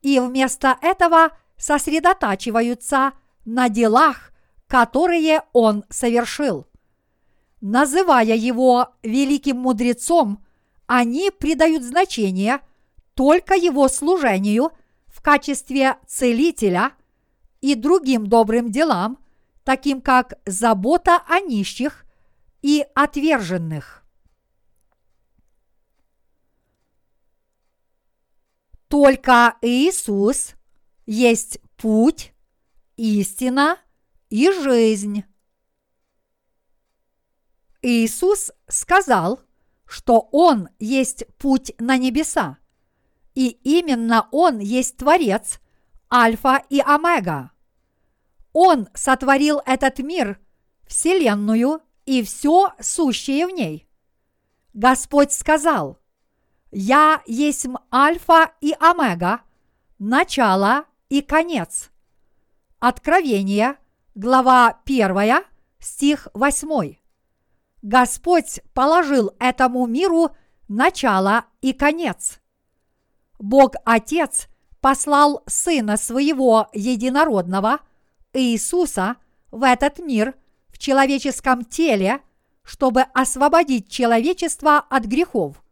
и 0.01 0.19
вместо 0.19 0.77
этого 0.81 1.29
сосредотачиваются 1.55 3.13
на 3.45 3.69
делах, 3.69 4.33
которые 4.67 5.43
Он 5.53 5.85
совершил. 5.89 6.67
Называя 7.61 8.35
Его 8.35 8.89
великим 9.03 9.59
мудрецом, 9.59 10.43
они 10.85 11.31
придают 11.31 11.83
значение– 11.83 12.59
только 13.15 13.53
его 13.53 13.87
служению 13.87 14.71
в 15.07 15.21
качестве 15.21 15.97
целителя 16.07 16.91
и 17.61 17.75
другим 17.75 18.27
добрым 18.27 18.71
делам, 18.71 19.19
таким 19.63 20.01
как 20.01 20.39
забота 20.45 21.21
о 21.27 21.39
нищих 21.39 22.02
и 22.63 22.85
отверженных. 22.95 24.03
Только 28.87 29.57
Иисус 29.61 30.53
есть 31.05 31.59
путь, 31.77 32.33
истина 32.95 33.77
и 34.29 34.49
жизнь. 34.49 35.25
Иисус 37.81 38.51
сказал, 38.67 39.41
что 39.85 40.29
Он 40.31 40.69
есть 40.79 41.25
путь 41.37 41.73
на 41.79 41.97
небеса. 41.97 42.57
И 43.35 43.49
именно 43.49 44.29
Он 44.31 44.59
есть 44.59 44.95
Творец, 44.97 45.59
Альфа 46.11 46.63
и 46.69 46.79
Омега. 46.79 47.51
Он 48.53 48.87
сотворил 48.93 49.59
этот 49.65 49.99
мир, 49.99 50.39
Вселенную 50.87 51.81
и 52.05 52.23
все 52.23 52.73
сущее 52.79 53.47
в 53.47 53.51
ней. 53.51 53.87
Господь 54.73 55.31
сказал, 55.31 55.99
«Я 56.71 57.21
есть 57.25 57.67
Альфа 57.93 58.51
и 58.61 58.75
Омега, 58.79 59.41
начало 59.99 60.85
и 61.09 61.21
конец». 61.21 61.91
Откровение, 62.79 63.77
глава 64.15 64.81
1, 64.85 65.43
стих 65.79 66.27
8. 66.33 66.95
Господь 67.81 68.61
положил 68.73 69.31
этому 69.39 69.85
миру 69.85 70.35
начало 70.67 71.45
и 71.61 71.73
конец. 71.73 72.39
Бог 73.39 73.75
Отец 73.85 74.47
послал 74.81 75.43
Сына 75.47 75.97
Своего 75.97 76.69
Единородного, 76.73 77.79
Иисуса, 78.33 79.17
в 79.51 79.63
этот 79.63 79.99
мир 79.99 80.35
человеческом 80.83 81.63
теле, 81.63 82.19
чтобы 82.63 83.01
освободить 83.13 83.89
человечество 83.89 84.77
от 84.77 85.05
грехов. 85.05 85.63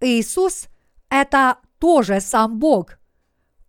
Иисус– 0.00 0.68
это 1.10 1.58
тоже 1.78 2.20
сам 2.20 2.58
Бог. 2.58 2.98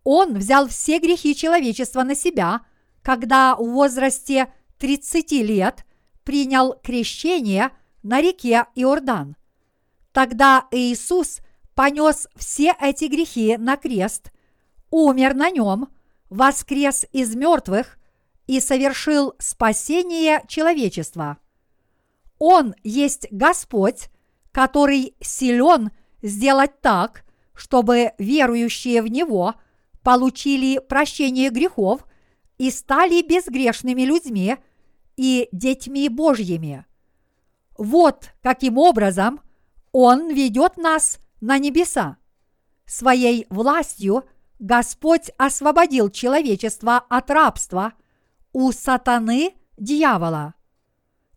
Он 0.03 0.35
взял 0.35 0.67
все 0.67 0.99
грехи 0.99 1.35
человечества 1.35 2.03
на 2.03 2.13
себя, 2.13 2.61
когда 3.01 3.55
в 3.55 3.63
возрасте 3.69 4.53
30 4.77 5.31
лет 5.31 5.85
принял 6.23 6.73
крещение 6.83 7.71
на 8.03 8.21
реке 8.21 8.65
Иордан. 8.75 9.35
Тогда 10.11 10.67
Иисус– 10.71 11.39
понес 11.79 12.27
все 12.35 12.75
эти 12.81 13.05
грехи 13.05 13.55
на 13.55 13.77
крест, 13.77 14.33
умер 14.91 15.33
на 15.33 15.49
нем, 15.49 15.87
воскрес 16.29 17.05
из 17.13 17.37
мертвых 17.37 17.97
и 18.49 18.59
совершил 18.59 19.35
спасение 19.37 20.43
человечества. 20.47 21.37
Он 22.39 22.73
есть 22.83 23.27
Господь, 23.29 24.09
который 24.51 25.13
силен 25.21 25.91
сделать 26.23 26.81
так, 26.81 27.25
чтобы 27.53 28.13
верующие 28.17 29.03
в 29.03 29.07
Него 29.07 29.53
получили 30.01 30.79
прощение 30.79 31.51
грехов 31.51 32.07
и 32.57 32.71
стали 32.71 33.21
безгрешными 33.21 34.01
людьми 34.01 34.57
и 35.15 35.47
детьми 35.51 36.09
Божьими. 36.09 36.87
Вот 37.77 38.31
каким 38.41 38.79
образом 38.79 39.41
Он 39.91 40.27
ведет 40.33 40.75
нас 40.75 41.19
на 41.39 41.59
небеса. 41.59 42.17
Своей 42.87 43.45
властью 43.51 44.23
Господь 44.57 45.29
освободил 45.37 46.09
человечество 46.09 46.97
от 46.97 47.29
рабства 47.29 47.93
у 48.53 48.71
сатаны 48.71 49.53
дьявола. 49.77 50.55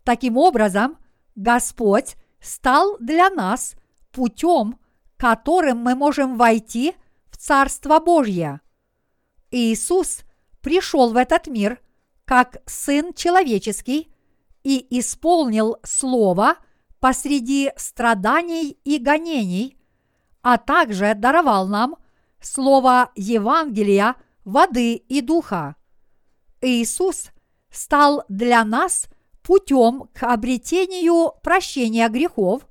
Таким 0.04 0.36
образом, 0.36 0.98
Господь 1.34 2.16
стал 2.40 2.96
для 2.98 3.30
нас 3.30 3.74
путем, 4.10 4.78
которым 5.16 5.78
мы 5.78 5.94
можем 5.94 6.36
войти 6.36 6.94
в 7.30 7.36
Царство 7.36 8.00
Божье. 8.00 8.60
Иисус 9.50 10.22
пришел 10.60 11.12
в 11.12 11.16
этот 11.16 11.46
мир 11.46 11.80
как 12.24 12.58
Сын 12.66 13.12
Человеческий 13.14 14.12
и 14.62 14.86
исполнил 14.98 15.76
Слово 15.82 16.56
посреди 17.00 17.70
страданий 17.76 18.78
и 18.84 18.98
гонений– 18.98 19.76
а 20.42 20.58
также 20.58 21.14
даровал 21.14 21.66
нам 21.68 21.96
слово 22.40 23.10
Евангелия, 23.14 24.16
воды 24.44 24.94
и 24.94 25.20
духа. 25.20 25.76
Иисус 26.62 27.30
стал 27.70 28.24
для 28.28 28.64
нас 28.64 29.08
путем 29.42 30.08
к 30.14 30.22
обретению 30.22 31.32
прощения 31.42 32.08
грехов, 32.08 32.66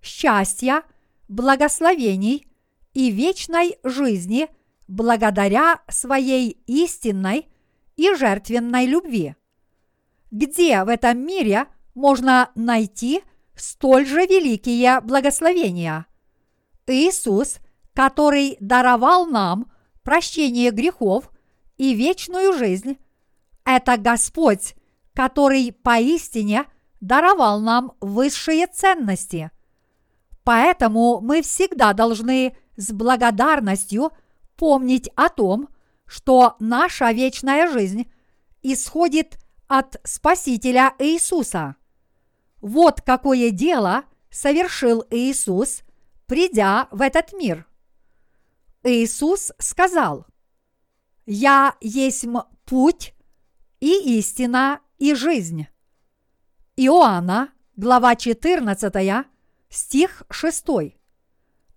счастья, 0.00 0.82
благословений 1.28 2.46
и 2.92 3.10
вечной 3.10 3.78
жизни 3.82 4.48
благодаря 4.86 5.80
своей 5.88 6.62
истинной 6.66 7.48
и 7.96 8.14
жертвенной 8.14 8.86
любви. 8.86 9.34
Где 10.30 10.84
в 10.84 10.88
этом 10.88 11.18
мире 11.18 11.66
можно 11.94 12.50
найти 12.54 13.22
столь 13.56 14.06
же 14.06 14.26
великие 14.26 15.00
благословения– 15.00 16.06
Иисус, 16.86 17.58
который 17.94 18.56
даровал 18.60 19.26
нам 19.26 19.70
прощение 20.02 20.70
грехов 20.70 21.30
и 21.76 21.94
вечную 21.94 22.52
жизнь, 22.52 22.98
это 23.64 23.96
Господь, 23.96 24.74
который 25.14 25.72
поистине 25.72 26.66
даровал 27.00 27.60
нам 27.60 27.92
высшие 28.00 28.66
ценности. 28.66 29.50
Поэтому 30.44 31.20
мы 31.20 31.42
всегда 31.42 31.92
должны 31.92 32.56
с 32.76 32.92
благодарностью 32.92 34.12
помнить 34.56 35.10
о 35.14 35.28
том, 35.28 35.68
что 36.06 36.56
наша 36.58 37.10
вечная 37.12 37.70
жизнь 37.70 38.10
исходит 38.62 39.38
от 39.68 39.96
Спасителя 40.04 40.94
Иисуса. 40.98 41.76
Вот 42.60 43.00
какое 43.00 43.50
дело 43.50 44.04
совершил 44.30 45.04
Иисус– 45.10 45.82
придя 46.32 46.88
в 46.90 47.02
этот 47.02 47.34
мир. 47.34 47.66
Иисус 48.84 49.52
сказал, 49.58 50.24
«Я 51.26 51.76
есть 51.82 52.24
путь 52.64 53.11
и 53.82 54.18
истина 54.18 54.80
и 54.98 55.12
жизнь». 55.12 55.66
Иоанна, 56.76 57.48
глава 57.74 58.14
14, 58.14 59.26
стих 59.68 60.22
6. 60.30 60.64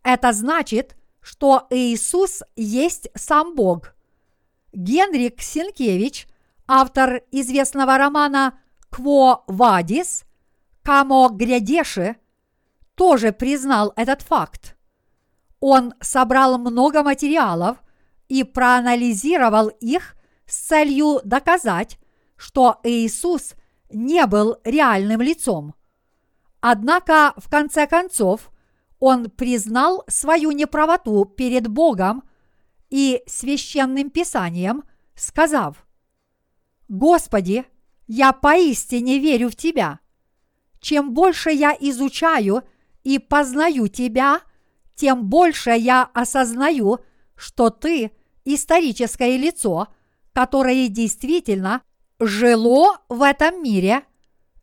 Это 0.03 0.31
значит, 0.31 0.95
что 1.19 1.65
Иисус 1.71 2.43
есть 2.55 3.09
сам 3.15 3.55
Бог. 3.55 3.95
Генрик 4.71 5.41
Сенкевич, 5.41 6.27
автор 6.67 7.23
известного 7.31 7.97
романа 7.97 8.59
«Кво 8.91 9.43
Вадис», 9.47 10.25
«Камо 10.83 11.29
Грядеши», 11.29 12.17
тоже 12.93 13.31
признал 13.31 13.93
этот 13.95 14.21
факт. 14.21 14.77
Он 15.59 15.95
собрал 16.01 16.59
много 16.59 17.01
материалов 17.01 17.77
и 18.27 18.43
проанализировал 18.43 19.69
их 19.69 20.15
с 20.45 20.57
целью 20.57 21.21
доказать, 21.23 21.99
что 22.35 22.79
Иисус 22.83 23.55
не 23.89 24.25
был 24.25 24.57
реальным 24.63 25.21
лицом. 25.21 25.75
Однако, 26.59 27.33
в 27.37 27.49
конце 27.49 27.87
концов, 27.87 28.51
он 28.99 29.29
признал 29.29 30.03
свою 30.07 30.51
неправоту 30.51 31.25
перед 31.25 31.67
Богом 31.67 32.23
и 32.89 33.21
священным 33.27 34.09
писанием, 34.09 34.83
сказав, 35.15 35.85
«Господи, 36.87 37.65
я 38.07 38.31
поистине 38.33 39.19
верю 39.19 39.49
в 39.49 39.55
Тебя. 39.55 39.99
Чем 40.79 41.13
больше 41.13 41.51
я 41.51 41.75
изучаю 41.79 42.63
и 43.03 43.19
познаю 43.19 43.87
Тебя, 43.87 44.41
тем 44.95 45.25
больше 45.25 45.71
я 45.71 46.03
осознаю, 46.13 46.99
что 47.35 47.69
Ты– 47.69 48.11
историческое 48.45 49.37
лицо, 49.37 49.87
которое 50.35 50.89
действительно 50.89 51.81
жило 52.19 52.99
в 53.07 53.21
этом 53.21 53.63
мире, 53.63 54.03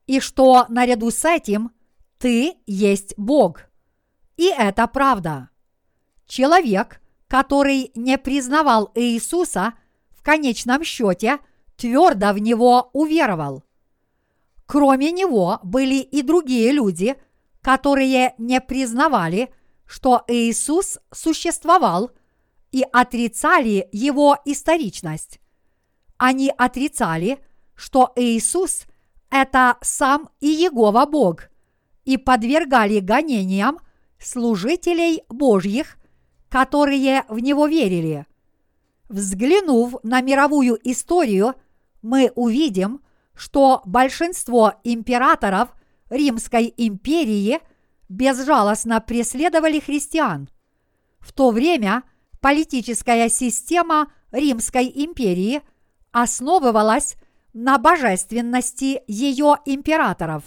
и 0.07 0.21
что 0.21 0.67
наряду 0.69 1.11
с 1.11 1.25
этим 1.25 1.73
Ты 2.19 2.57
есть 2.67 3.15
Бог. 3.17 3.63
И 4.37 4.49
это 4.49 4.87
правда. 4.87 5.49
Человек, 6.27 7.01
который 7.27 7.91
не 7.95 8.19
признавал 8.19 8.93
Иисуса, 8.95 9.73
в 10.11 10.23
конечном 10.23 10.85
счете 10.85 11.39
твердо 11.77 12.35
в 12.35 12.39
него 12.39 12.91
уверовал. 12.93 13.65
Кроме 14.67 15.11
него 15.11 15.59
были 15.63 16.01
и 16.01 16.21
другие 16.21 16.71
люди, 16.73 17.17
которые 17.63 18.35
не 18.37 18.61
признавали, 18.61 19.53
что 19.87 20.23
Иисус 20.29 20.99
существовал 21.11 22.11
и 22.73 22.85
отрицали 22.93 23.89
его 23.91 24.37
историчность. 24.45 25.42
Они 26.25 26.53
отрицали, 26.57 27.41
что 27.75 28.13
Иисус– 28.15 28.85
это 29.31 29.77
сам 29.81 30.29
и 30.39 30.47
Иегова 30.47 31.05
Бог, 31.05 31.49
и 32.05 32.17
подвергали 32.17 33.01
гонениям 33.01 33.81
служителей 34.21 35.25
Божьих, 35.29 35.97
которые 36.49 37.25
в 37.29 37.41
Него 37.41 37.67
верили. 37.67 38.27
Взглянув 39.09 39.97
на 40.05 40.21
мировую 40.21 40.79
историю, 40.89 41.55
мы 42.03 42.31
увидим– 42.37 43.01
что 43.35 43.83
большинство 43.85 44.75
императоров 44.85 45.71
Римской 46.11 46.73
империи 46.77 47.59
безжалостно 48.09 49.01
преследовали 49.01 49.81
христиан. 49.81 50.49
В 51.19 51.33
то 51.33 51.51
время 51.51 52.05
политическая 52.41 53.29
система 53.29 54.13
Римской 54.31 54.87
империи 54.95 55.63
основывалась 56.13 57.17
на 57.53 57.79
божественности 57.79 59.03
ее 59.07 59.57
императоров. 59.65 60.45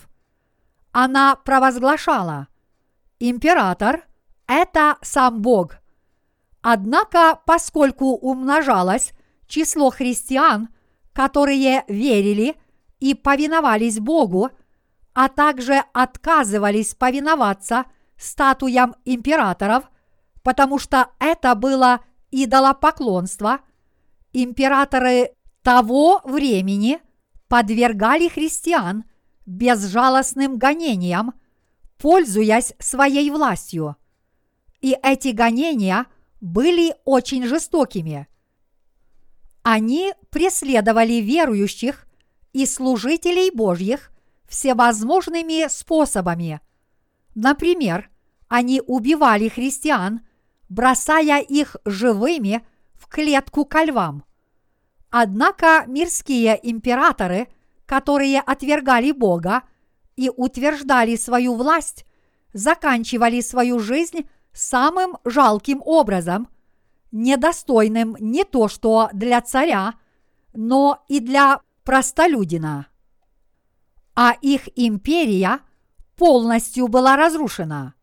Она 0.91 1.35
провозглашала 1.35 2.47
«Император– 3.19 4.05
это 4.47 4.97
сам 5.01 5.41
Бог». 5.41 5.77
Однако, 6.61 7.39
поскольку 7.45 8.15
умножалось 8.15 9.13
число 9.47 9.91
христиан, 9.91 10.69
которые 11.13 11.83
верили– 11.87 12.55
и 12.99 13.13
повиновались 13.13 13.99
Богу, 13.99 14.49
а 15.13 15.29
также 15.29 15.83
отказывались 15.93 16.95
повиноваться 16.95 17.85
статуям 18.17 18.95
императоров, 19.05 19.83
потому 20.41 20.79
что 20.79 21.09
это 21.19 21.53
было 21.53 22.01
идолопоклонство, 22.31 23.59
императоры 24.33 25.34
того 25.65 26.21
времени 26.23 26.99
подвергали 27.47 28.27
христиан 28.27 29.03
безжалостным 29.47 30.59
гонениям, 30.59 31.33
пользуясь 31.97 32.73
своей 32.77 33.31
властью. 33.31 33.95
И 34.81 34.95
эти 35.01 35.29
гонения 35.29 36.05
были 36.39 36.93
очень 37.03 37.47
жестокими. 37.47 38.27
Они 39.63 40.13
преследовали 40.29 41.13
верующих 41.13 42.05
и 42.53 42.67
служителей 42.67 43.49
Божьих 43.49 44.11
всевозможными 44.47 45.67
способами. 45.67 46.61
Например, 47.33 48.11
они 48.47 48.83
убивали 48.85 49.47
христиан, 49.49 50.21
бросая 50.69 51.41
их 51.41 51.75
живыми 51.85 52.63
в 52.93 53.07
клетку 53.07 53.65
ко 53.65 53.83
львам. 53.83 54.25
Однако 55.17 55.85
мирские 55.87 56.59
императоры, 56.61 57.47
которые 57.85 58.41
отвергали 58.41 59.13
Бога 59.13 59.63
и 60.17 60.29
утверждали 60.29 61.15
свою 61.15 61.55
власть, 61.55 62.05
заканчивали 62.51 63.39
свою 63.39 63.79
жизнь 63.79 64.27
самым 64.51 65.15
жалким 65.23 65.81
образом, 65.85 66.49
недостойным 67.13 68.17
не 68.19 68.43
то 68.43 68.67
что 68.67 69.07
для 69.13 69.39
царя, 69.39 69.93
но 70.53 71.05
и 71.07 71.21
для 71.21 71.61
простолюдина. 71.85 72.87
А 74.15 74.33
их 74.41 74.67
империя 74.75 75.61
полностью 76.17 76.89
была 76.89 77.15
разрушена. 77.15 77.93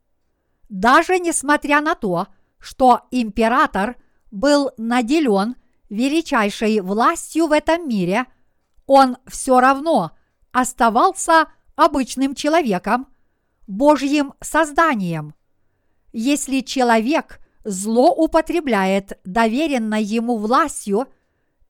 Даже 0.70 1.18
несмотря 1.18 1.82
на 1.82 1.94
то, 1.94 2.28
что 2.58 3.02
император 3.10 3.96
был 4.30 4.70
наделен 4.78 5.56
величайшей 5.92 6.80
властью 6.80 7.48
в 7.48 7.52
этом 7.52 7.86
мире, 7.86 8.24
он 8.86 9.18
все 9.26 9.60
равно 9.60 10.12
оставался 10.50 11.48
обычным 11.76 12.34
человеком, 12.34 13.08
Божьим 13.66 14.32
созданием. 14.40 15.34
Если 16.12 16.60
человек 16.60 17.40
злоупотребляет 17.64 19.20
доверенной 19.24 20.02
ему 20.02 20.38
властью 20.38 21.08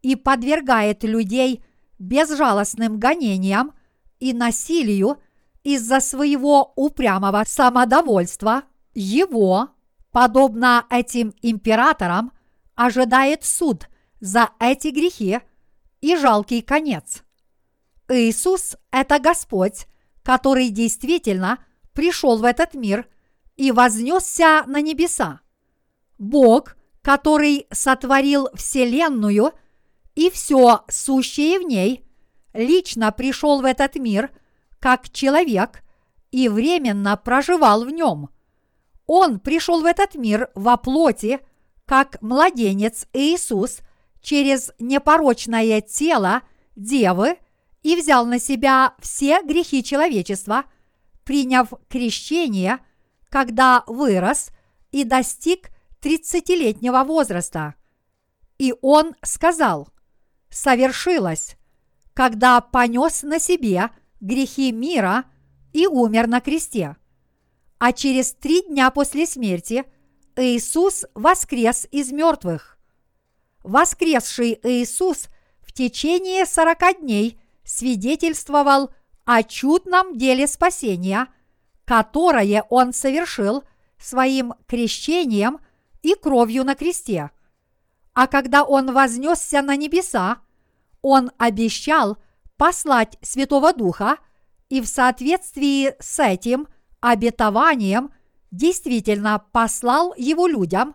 и 0.03 0.15
подвергает 0.15 1.03
людей 1.03 1.65
безжалостным 1.99 2.99
гонениям 3.01 3.73
и 4.21 4.33
насилию 4.33 5.19
из-за 5.65 5.99
своего 5.99 6.73
упрямого 6.77 7.43
самодовольства, 7.47 8.63
его, 8.95 9.71
подобно 10.13 10.87
этим 10.91 11.35
императорам, 11.43 12.33
ожидает 12.75 13.45
суд 13.45 13.89
за 14.23 14.51
эти 14.61 14.89
грехи 14.89 15.41
и 16.01 16.17
жалкий 16.17 16.63
конец. 16.63 17.25
Иисус– 18.09 18.77
это 18.93 19.19
Господь, 19.19 19.89
который 20.23 20.69
действительно 20.71 21.59
пришел 21.93 22.39
в 22.39 22.45
этот 22.45 22.75
мир 22.75 23.09
и 23.57 23.73
вознесся 23.73 24.63
на 24.67 24.81
небеса. 24.81 25.41
Бог, 26.19 26.77
который 27.03 27.67
сотворил 27.73 28.49
Вселенную 28.55 29.53
и 30.15 30.31
все 30.31 30.85
сущее 30.89 31.59
в 31.59 31.65
ней, 31.65 32.05
лично 32.55 33.11
пришел 33.11 33.61
в 33.61 33.65
этот 33.65 33.97
мир 33.97 34.31
как 34.79 35.11
человек 35.11 35.83
и 36.31 36.49
временно 36.49 37.17
проживал 37.17 37.85
в 37.85 37.91
нем. 37.91 38.29
Он 39.07 39.41
пришел 39.41 39.81
в 39.81 39.85
этот 39.85 40.15
мир 40.15 40.49
во 40.55 40.77
плоти, 40.77 41.41
как 41.87 42.23
младенец 42.23 43.09
Иисус 43.13 43.81
через 44.23 44.73
непорочное 44.79 45.81
тело 45.81 46.43
Девы 46.75 47.37
и 47.83 47.97
взял 47.97 48.25
на 48.25 48.39
себя 48.39 48.95
все 48.99 49.43
грехи 49.43 49.85
человечества, 49.85 50.65
приняв 51.25 51.69
крещение, 51.91 52.79
когда 53.29 53.85
вырос 53.87 54.51
и 54.91 55.05
достиг 55.05 55.71
тридцатилетнего 56.01 57.05
возраста. 57.05 57.75
И 58.59 58.75
он 58.81 59.15
сказал– 59.23 59.89
совершилось, 60.53 61.57
когда 62.15 62.61
понес 62.61 63.23
на 63.23 63.39
себе 63.39 63.91
грехи 64.21 64.71
мира 64.71 65.25
и 65.73 65.87
умер 65.87 66.29
на 66.29 66.41
кресте. 66.41 66.97
А 67.79 67.93
через 67.93 68.33
три 68.33 68.63
дня 68.63 68.91
после 68.91 69.27
смерти 69.27 69.85
Иисус 70.37 71.05
воскрес 71.15 71.87
из 71.91 72.13
мертвых. 72.13 72.72
Воскресший 73.63 74.59
Иисус 74.63 75.29
в 75.61 75.73
течение 75.73 76.47
сорока 76.47 76.93
дней 76.93 77.41
свидетельствовал 77.65 78.91
о 79.25 79.43
чудном 79.43 80.19
деле 80.19 80.47
спасения, 80.47 81.29
которое 81.85 82.65
Он 82.71 82.93
совершил 82.93 83.65
своим 83.99 84.55
крещением 84.67 85.61
и 86.03 86.15
кровью 86.15 86.65
на 86.65 86.75
кресте– 86.75 87.31
а 88.15 88.27
когда 88.27 88.63
он 88.65 88.93
вознесся 88.93 89.63
на 89.63 89.77
небеса, 89.77 90.39
он 91.01 91.31
обещал 91.39 92.19
послать 92.57 93.19
Святого 93.23 93.73
Духа 93.73 94.19
и 94.69 94.81
в 94.81 94.87
соответствии 94.87 95.95
с 95.99 96.19
этим 96.23 96.69
обетованием 97.01 98.13
действительно 98.51 99.43
послал 99.53 100.15
его 100.17 100.47
людям, 100.47 100.95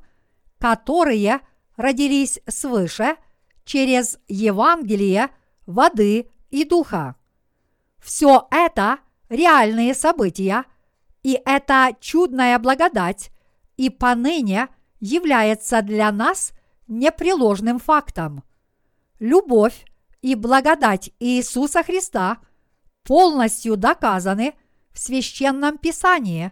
которые 0.59 1.41
родились 1.77 2.39
свыше 2.47 3.15
через 3.63 4.19
Евангелие 4.27 5.29
воды 5.65 6.29
и 6.49 6.65
духа. 6.65 7.15
Все 7.99 8.47
это 8.51 8.99
реальные 9.29 9.93
события, 9.93 10.65
И 11.23 11.41
эта 11.45 11.89
чудная 11.99 12.57
благодать 12.57 13.31
и 13.75 13.89
поныне 13.89 14.69
является 15.01 15.81
для 15.81 16.11
нас 16.11 16.53
непреложным 16.87 17.79
фактом. 17.79 18.43
Любовь 19.19 19.85
и 20.21 20.35
благодать 20.35 21.11
Иисуса 21.19 21.83
Христа 21.83 22.37
полностью 23.03 23.75
доказаны 23.75 24.53
в 24.91 24.99
священном 24.99 25.77
Писании, 25.77 26.51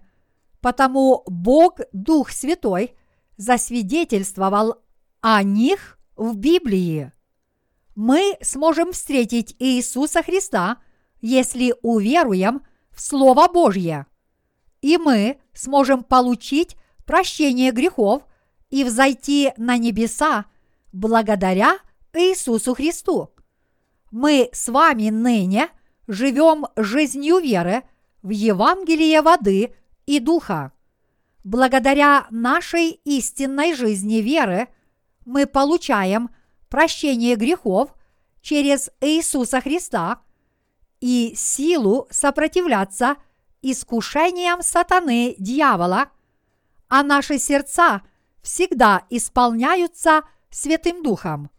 потому 0.59 1.23
Бог 1.26 1.80
Дух 1.93 2.32
Святой 2.32 2.95
засвидетельствовал 3.38 4.76
о 5.22 5.43
них 5.43 5.99
в 6.16 6.36
Библии. 6.36 7.11
Мы 7.95 8.38
сможем 8.41 8.91
встретить 8.91 9.55
Иисуса 9.59 10.22
Христа, 10.24 10.78
если 11.22 11.74
уверуем 11.82 12.61
в 12.91 13.01
Слово 13.01 13.47
Божье, 13.47 14.05
и 14.82 14.97
мы 14.97 15.39
сможем 15.53 16.03
получить 16.03 16.76
прощение 17.05 17.72
грехов 17.72 18.24
и 18.70 18.84
взойти 18.84 19.53
на 19.57 19.78
небеса 19.78 20.45
благодаря 20.91 21.80
Иисусу 22.13 22.74
Христу. 22.74 23.32
Мы 24.11 24.49
с 24.53 24.70
вами 24.70 25.09
ныне 25.09 25.70
живем 26.07 26.66
жизнью 26.76 27.39
веры 27.39 27.84
в 28.22 28.30
Евангелие 28.30 29.22
воды 29.22 29.76
и 30.05 30.20
духа. 30.20 30.72
Благодаря 31.43 32.28
нашей 32.30 32.91
истинной 33.03 33.76
жизни 33.76 34.16
веры 34.16 34.68
мы 35.26 35.47
получаем 35.47 36.30
прощение 36.69 37.36
грехов 37.36 37.93
через 38.41 38.89
Иисуса 39.01 39.59
Христа 39.59 40.21
и 40.99 41.34
силу 41.36 42.07
сопротивляться 42.09 43.17
искушениям 43.61 44.61
сатаны 44.61 45.36
дьявола, 45.39 46.09
а 46.88 47.03
наши 47.03 47.39
сердца 47.39 48.03
всегда 48.41 49.03
исполняются 49.09 50.21
Святым 50.51 51.01
Духом. 51.03 51.49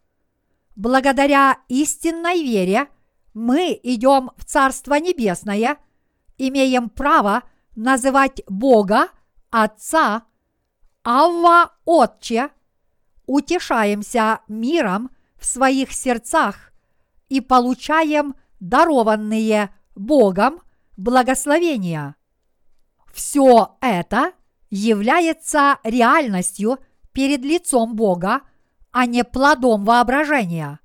Благодаря 0.77 1.59
истинной 1.69 2.43
вере 2.43 2.89
мы 3.35 3.79
идем 3.83 4.31
в 4.37 4.45
Царство 4.45 4.95
Небесное, 4.95 5.79
имеем 6.39 6.89
право 6.89 7.43
называть 7.75 8.43
Бога 8.47 9.09
Отца, 9.51 10.23
Авва 11.03 11.73
Отче, 11.85 12.51
утешаемся 13.27 14.41
миром 14.49 15.11
в 15.37 15.47
своих 15.47 15.93
сердцах 15.93 16.73
и 17.29 17.41
получаем 17.41 18.35
дарованные 18.61 19.75
Богом 19.95 20.61
благословения. 20.97 22.17
Все 23.13 23.77
это 23.81 24.33
является 24.71 25.79
реальностью 25.85 26.79
перед 27.13 27.43
лицом 27.43 27.95
Бога– 27.97 28.43
а 28.97 29.05
не 29.05 29.25
плодом 29.25 29.85
воображения. 29.85 30.81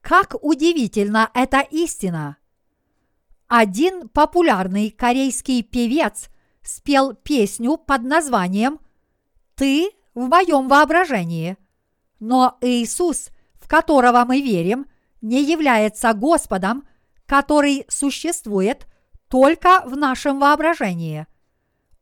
Как 0.00 0.36
удивительна 0.42 1.28
эта 1.34 1.58
истина! 1.58 2.36
Один 3.48 4.08
популярный 4.08 4.92
корейский 4.92 5.64
певец 5.64 6.30
спел 6.62 7.14
песню 7.14 7.78
под 7.78 8.02
названием 8.02 8.78
«Ты 9.56 9.90
в 10.14 10.28
моем 10.28 10.68
воображении», 10.68 11.56
но 12.22 12.56
Иисус, 12.60 13.30
в 13.56 13.66
которого 13.66 14.24
мы 14.24 14.40
верим, 14.40 14.86
не 15.22 15.42
является 15.42 16.12
Господом, 16.12 16.86
который 17.26 17.84
существует 17.88 18.86
только 19.26 19.82
в 19.86 19.96
нашем 19.96 20.38
воображении. 20.38 21.26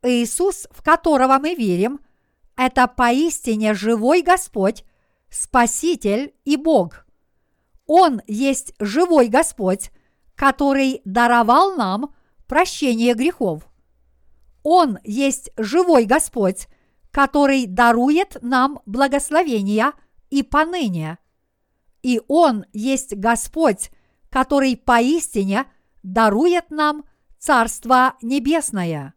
Иисус, 0.03 0.67
в 0.69 0.83
которого 0.83 1.39
мы 1.39 1.55
верим, 1.55 2.01
это 2.55 2.85
поистине 2.85 3.73
живой 3.73 4.21
Господь, 4.21 4.83
Спаситель 5.31 6.35
и 6.45 6.55
Бог. 6.55 7.07
Он 7.87 8.21
есть 8.27 8.75
живой 8.79 9.27
Господь, 9.27 9.89
который 10.35 11.01
даровал 11.03 11.75
нам 11.75 12.13
прощение 12.47 13.15
грехов. 13.15 13.63
Он 14.61 14.99
есть 15.03 15.49
живой 15.57 16.05
Господь, 16.05 16.67
который 17.09 17.65
дарует 17.65 18.37
нам 18.43 18.81
благословения 18.85 19.93
и 20.31 20.41
поныне. 20.41 21.19
И 22.01 22.19
Он 22.27 22.65
есть 22.73 23.15
Господь, 23.15 23.91
который 24.31 24.75
поистине 24.75 25.65
дарует 26.01 26.71
нам 26.71 27.05
Царство 27.37 28.15
Небесное. 28.23 29.13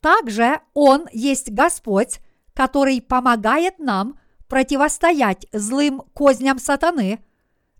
Также 0.00 0.60
Он 0.72 1.06
есть 1.12 1.50
Господь, 1.50 2.20
который 2.54 3.02
помогает 3.02 3.78
нам 3.78 4.18
противостоять 4.48 5.46
злым 5.52 6.02
козням 6.14 6.58
сатаны 6.58 7.24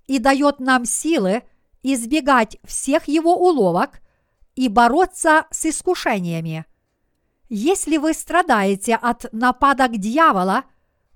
и 0.07 0.18
дает 0.18 0.59
нам 0.59 0.84
силы 0.84 1.43
избегать 1.82 2.59
всех 2.64 3.09
его 3.09 3.36
уловок 3.36 4.01
и 4.55 4.68
бороться 4.68 5.47
с 5.51 5.66
искушениями. 5.66 6.64
Если 7.49 7.99
вы 7.99 8.14
страдаете 8.14 8.95
от 8.95 9.30
нападок 9.32 9.99
дьявола, 9.99 10.64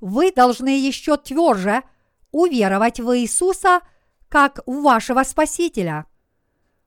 вы 0.01 0.33
должны 0.33 0.79
еще 0.79 1.17
тверже 1.17 1.83
уверовать 2.31 3.01
в 3.01 3.19
Иисуса 3.19 3.81
как 4.29 4.61
в 4.67 4.83
вашего 4.83 5.23
Спасителя. 5.23 6.07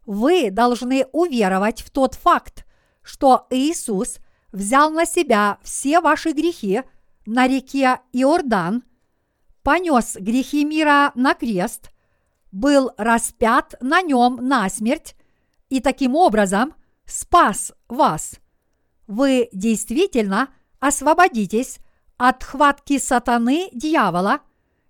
Вы 0.05 0.51
должны 0.51 1.05
уверовать 1.11 1.81
в 1.81 1.89
тот 1.89 2.15
факт, 2.15 2.65
что 3.01 3.47
Иисус 3.49 4.17
взял 4.51 4.89
на 4.91 5.05
себя 5.05 5.57
все 5.63 6.01
ваши 6.01 6.31
грехи– 6.31 6.83
на 7.29 7.47
реке 7.47 7.99
Иордан, 8.11 8.83
понес 9.61 10.15
грехи 10.19 10.65
мира 10.65 11.11
на 11.13 11.35
крест, 11.35 11.91
был 12.51 12.91
распят 12.97 13.75
на 13.81 14.01
нем 14.01 14.39
насмерть 14.41 15.15
и 15.69 15.79
таким 15.79 16.15
образом 16.15 16.73
спас 17.05 17.71
вас. 17.87 18.39
Вы 19.05 19.49
действительно 19.53 20.49
освободитесь 20.79 21.77
от 22.19 22.43
хватки 22.43 22.99
сатаны 22.99 23.69
дьявола, 23.71 24.41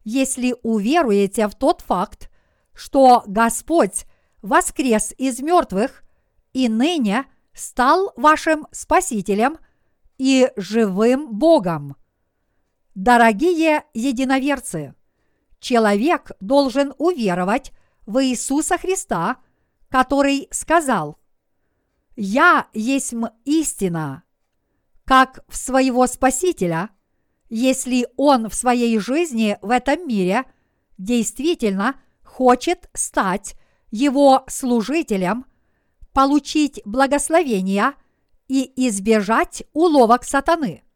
если 0.03 0.55
уверуете 0.63 1.47
в 1.47 1.53
тот 1.53 1.81
факт, 1.81 2.31
что 2.73 3.23
Господь 3.27 4.05
воскрес 4.41 5.13
из 5.15 5.39
мертвых 5.39 6.03
и 6.53 6.67
ныне 6.67 7.25
стал 7.53 8.11
вашим 8.15 8.67
Спасителем 8.71 9.59
и 10.17 10.51
живым 10.55 11.37
Богом. 11.37 11.95
Дорогие 12.95 13.83
единоверцы, 13.93 14.95
человек 15.59 16.31
должен 16.39 16.95
уверовать 16.97 17.73
в 18.07 18.25
Иисуса 18.25 18.79
Христа, 18.79 19.37
который 19.87 20.47
сказал 20.49 21.19
«Я 22.15 22.67
есть 22.73 23.13
истина», 23.45 24.23
как 25.05 25.43
в 25.47 25.55
своего 25.55 26.07
Спасителя, 26.07 26.89
если 27.49 28.07
он 28.15 28.49
в 28.49 28.55
своей 28.55 28.99
жизни 28.99 29.57
в 29.61 29.69
этом 29.69 30.07
мире 30.07 30.45
действительно 30.97 31.95
хочет 32.23 32.89
стать 32.93 33.55
его 33.91 34.43
служителем, 34.47 35.45
получить 36.13 36.81
благословения 36.85 37.93
и 38.47 38.71
избежать 38.87 39.63
уловок 39.73 40.23
сатаны– 40.23 40.83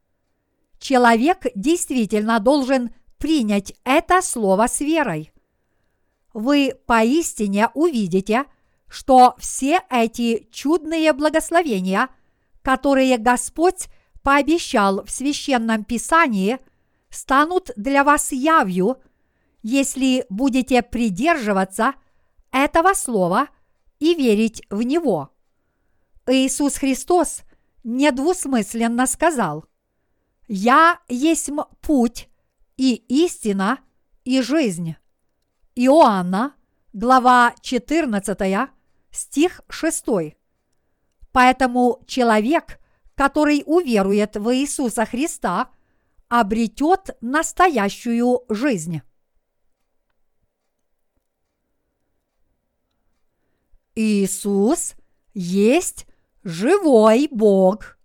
человек 0.83 1.47
действительно 1.55 2.39
должен 2.39 2.93
принять 3.17 3.73
это 3.85 4.21
слово 4.21 4.67
с 4.67 4.81
верой. 4.81 5.31
Вы 6.33 6.73
поистине 6.85 7.69
увидите, 7.73 8.43
что 8.89 9.35
все 9.39 9.81
эти 9.89 10.47
чудные 10.51 11.13
благословения, 11.13 12.09
которые 12.61 13.17
Господь 13.17 13.87
пообещал 14.24 15.03
в 15.05 15.11
священном 15.11 15.84
писании, 15.84 16.59
станут 17.09 17.71
для 17.76 18.03
вас 18.03 18.32
явью, 18.32 18.97
если 19.61 20.26
будете 20.30 20.82
придерживаться 20.82 21.93
этого 22.51 22.93
слова 22.93 23.47
и 23.99 24.15
верить 24.15 24.63
в 24.69 24.82
него. 24.82 25.30
Иисус 26.26 26.78
Христос 26.78 27.41
недвусмысленно 27.84 29.05
сказал– 29.05 29.65
я 30.47 30.99
есть 31.07 31.49
путь 31.82 32.30
и 32.76 32.95
истина 33.07 33.80
и 34.26 34.41
жизнь. 34.41 34.95
Иоанна, 35.76 36.53
глава 36.91 37.55
14, 37.61 38.69
стих 39.09 39.61
6. 39.69 40.05
Поэтому 41.32 42.03
человек, 42.07 42.80
который 43.16 43.64
уверует 43.66 44.36
в 44.36 44.53
Иисуса 44.55 45.05
Христа, 45.05 45.70
обретет 46.30 47.16
настоящую 47.22 48.43
жизнь. 48.49 49.01
Иисус 53.95 54.95
есть 55.34 56.07
живой 56.43 57.28
Бог. 57.30 57.97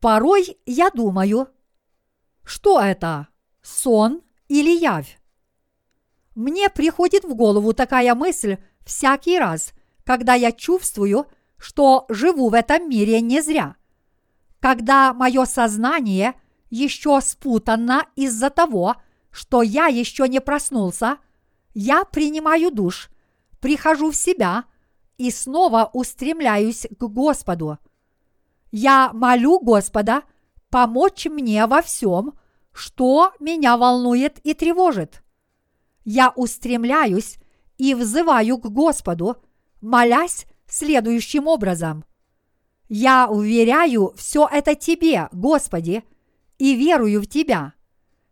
Порой 0.00 0.58
я 0.66 0.90
думаю, 0.90 1.48
что 2.44 2.80
это, 2.80 3.28
сон 3.62 4.22
или 4.48 4.70
явь? 4.70 5.18
Мне 6.34 6.68
приходит 6.68 7.24
в 7.24 7.34
голову 7.34 7.72
такая 7.72 8.14
мысль 8.14 8.58
всякий 8.84 9.38
раз, 9.38 9.72
когда 10.04 10.34
я 10.34 10.52
чувствую, 10.52 11.26
что 11.58 12.06
живу 12.08 12.48
в 12.48 12.54
этом 12.54 12.88
мире 12.88 13.20
не 13.20 13.40
зря. 13.40 13.76
Когда 14.60 15.12
мое 15.12 15.44
сознание 15.44 16.34
еще 16.70 17.20
спутано 17.20 18.06
из-за 18.16 18.50
того, 18.50 18.96
что 19.30 19.62
я 19.62 19.86
еще 19.86 20.28
не 20.28 20.40
проснулся, 20.40 21.18
я 21.74 22.04
принимаю 22.04 22.70
душ, 22.70 23.10
прихожу 23.60 24.10
в 24.10 24.16
себя 24.16 24.64
и 25.18 25.30
снова 25.30 25.90
устремляюсь 25.92 26.86
к 26.98 27.04
Господу. 27.04 27.78
Я 28.70 29.10
молю 29.12 29.60
Господа 29.60 30.22
помочь 30.70 31.26
мне 31.26 31.66
во 31.66 31.82
всем, 31.82 32.34
что 32.72 33.32
меня 33.40 33.76
волнует 33.76 34.38
и 34.44 34.52
тревожит. 34.54 35.22
Я 36.04 36.32
устремляюсь 36.36 37.38
и 37.78 37.94
взываю 37.94 38.58
к 38.58 38.66
Господу, 38.66 39.36
молясь 39.80 40.46
следующим 40.76 41.46
образом. 41.46 42.04
Я 42.88 43.28
уверяю 43.28 44.12
все 44.16 44.48
это 44.50 44.74
Тебе, 44.74 45.28
Господи, 45.32 46.04
и 46.58 46.74
верую 46.74 47.22
в 47.22 47.26
Тебя. 47.26 47.72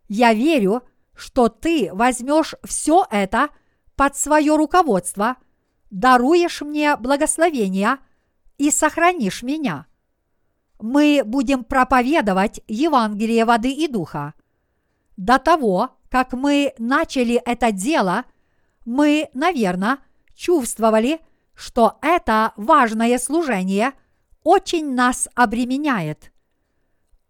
Я 0.09 0.33
верю, 0.35 0.83
что 1.15 1.49
Ты 1.49 1.91
возьмешь 1.93 2.55
все 2.65 3.07
это 3.11 3.49
под 3.97 4.17
свое 4.17 4.57
руководство, 4.57 5.37
даруешь 5.91 6.61
мне 6.61 6.97
благословения 6.97 7.99
и 8.59 8.71
сохранишь 8.71 9.43
меня. 9.43 9.87
Мы 10.81 11.23
будем 11.25 11.65
проповедовать 11.65 12.61
Евангелие 12.67 13.45
воды 13.45 13.73
и 13.73 13.89
духа. 13.89 14.35
До 15.17 15.39
того, 15.39 15.97
как 16.11 16.33
мы 16.33 16.75
начали 16.79 17.37
это 17.37 17.73
дело, 17.73 18.25
мы, 18.85 19.31
наверное, 19.33 19.99
чувствовали, 20.35 21.21
что 21.55 21.99
это 22.03 22.53
важное 22.57 23.19
служение 23.19 23.93
очень 24.43 24.95
нас 24.95 25.29
обременяет. 25.35 26.33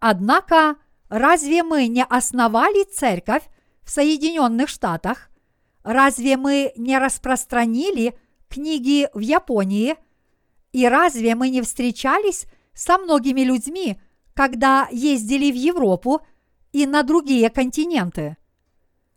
Однако, 0.01 0.77
разве 1.09 1.62
мы 1.62 1.87
не 1.87 2.05
основали 2.05 2.85
церковь 2.85 3.45
в 3.83 3.91
Соединенных 3.91 4.68
Штатах? 4.68 5.31
Разве 5.83 6.37
мы 6.37 6.72
не 6.77 6.99
распространили 6.99 8.18
книги 8.49 9.09
в 9.14 9.20
Японии? 9.20 9.97
И 10.72 10.89
разве 10.89 11.35
мы 11.35 11.51
не 11.51 11.62
встречались 11.62 12.47
со 12.75 12.99
многими 12.99 13.43
людьми, 13.43 14.01
когда 14.35 14.89
ездили 14.91 15.53
в 15.53 15.55
Европу 15.55 16.22
и 16.72 16.87
на 16.87 17.03
другие 17.03 17.49
континенты? 17.51 18.37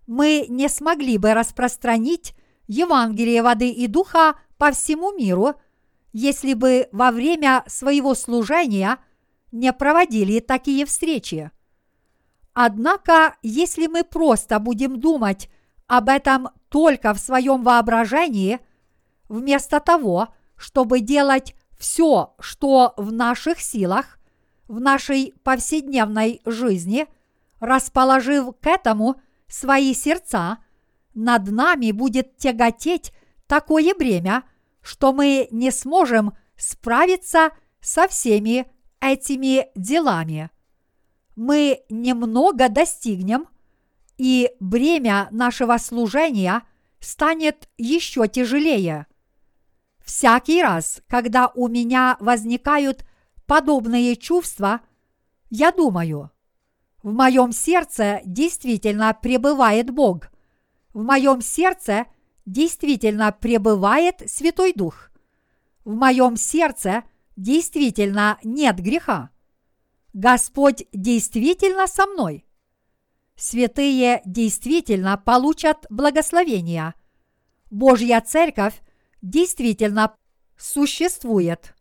Мы 0.06 0.46
не 0.48 0.70
смогли 0.70 1.18
бы 1.18 1.34
распространить 1.34 2.36
Евангелие 2.68 3.42
воды 3.42 3.70
и 3.70 3.88
духа 3.88 4.36
по 4.58 4.72
всему 4.72 5.12
миру, 5.12 5.56
если 6.14 6.54
бы 6.54 6.90
во 6.92 7.12
время 7.12 7.64
своего 7.68 8.16
служения 8.16 8.98
не 9.52 9.72
проводили 9.74 10.40
такие 10.40 10.86
встречи. 10.86 11.52
Однако, 12.54 13.36
если 13.44 13.88
мы 13.88 14.04
просто 14.04 14.60
будем 14.60 15.00
думать 15.00 15.50
об 15.86 16.10
этом 16.10 16.50
только 16.70 17.14
в 17.14 17.20
своем 17.20 17.64
воображении, 17.64 18.60
вместо 19.30 19.80
того, 19.80 20.30
чтобы 20.56 21.02
делать 21.02 21.56
все, 21.78 22.36
что 22.40 22.94
в 22.98 23.12
наших 23.12 23.62
силах, 23.62 24.20
в 24.68 24.80
нашей 24.80 25.36
повседневной 25.44 26.42
жизни, 26.46 27.08
расположив 27.60 28.56
к 28.60 28.68
этому 28.68 29.22
свои 29.48 29.94
сердца, 29.94 30.58
над 31.14 31.50
нами 31.52 31.92
будет 31.92 32.38
тяготеть 32.38 33.14
такое 33.48 33.96
бремя, 33.96 34.44
что 34.82 35.14
мы 35.14 35.48
не 35.52 35.72
сможем 35.72 36.34
справиться 36.56 37.52
со 37.82 38.08
всеми 38.08 38.72
этими 39.00 39.68
делами. 39.76 40.50
Мы 41.36 41.82
немного 41.90 42.70
достигнем, 42.70 43.48
и 44.18 44.52
бремя 44.60 45.28
нашего 45.32 45.78
служения 45.78 46.64
станет 47.00 47.70
еще 47.78 48.28
тяжелее. 48.28 49.06
Всякий 50.04 50.62
раз, 50.62 51.02
когда 51.08 51.52
у 51.54 51.68
меня 51.68 52.18
возникают 52.20 53.06
подобные 53.46 54.16
чувства, 54.16 54.82
я 55.50 55.72
думаю, 55.72 56.32
в 57.04 57.14
моем 57.14 57.52
сердце 57.52 58.22
действительно 58.26 59.14
пребывает 59.14 59.92
Бог. 59.92 60.30
В 60.94 61.04
моем 61.04 61.42
сердце– 61.42 62.06
действительно 62.48 63.32
пребывает 63.32 64.24
Святой 64.26 64.74
Дух. 64.74 65.12
В 65.86 65.94
моем 65.94 66.38
сердце 66.38 67.04
действительно 67.36 68.40
нет 68.44 68.78
греха. 68.78 69.30
Господь 70.14 70.86
действительно 70.92 71.86
со 71.86 72.08
мной. 72.08 72.46
Святые 73.36 74.22
действительно 74.26 75.18
получат 75.18 75.86
благословения. 75.92 76.96
Божья 77.70 78.22
Церковь 78.22 78.82
действительно 79.22 80.16
существует. 80.58 81.76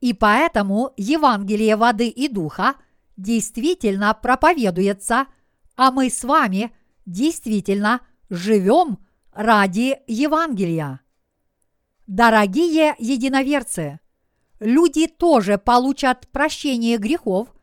И 0.00 0.12
поэтому 0.12 0.92
Евангелие 0.96 1.74
воды 1.74 2.08
и 2.08 2.28
духа 2.28 2.76
действительно 3.16 4.14
проповедуется, 4.14 5.26
а 5.76 5.90
мы 5.90 6.10
с 6.10 6.22
вами 6.22 6.72
действительно 7.06 8.02
живем 8.28 8.98
ради 9.38 10.00
Евангелия. 10.08 11.00
Дорогие 12.08 12.96
единоверцы, 12.98 14.00
люди 14.58 15.06
тоже 15.06 15.58
получат 15.58 16.26
прощение 16.32 16.98
грехов, 16.98 17.54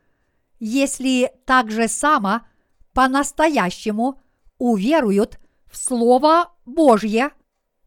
если 0.58 1.30
так 1.44 1.70
же 1.70 1.86
само 1.86 2.46
по-настоящему 2.94 4.22
уверуют 4.56 5.38
в 5.70 5.76
Слово 5.76 6.50
Божье, 6.64 7.32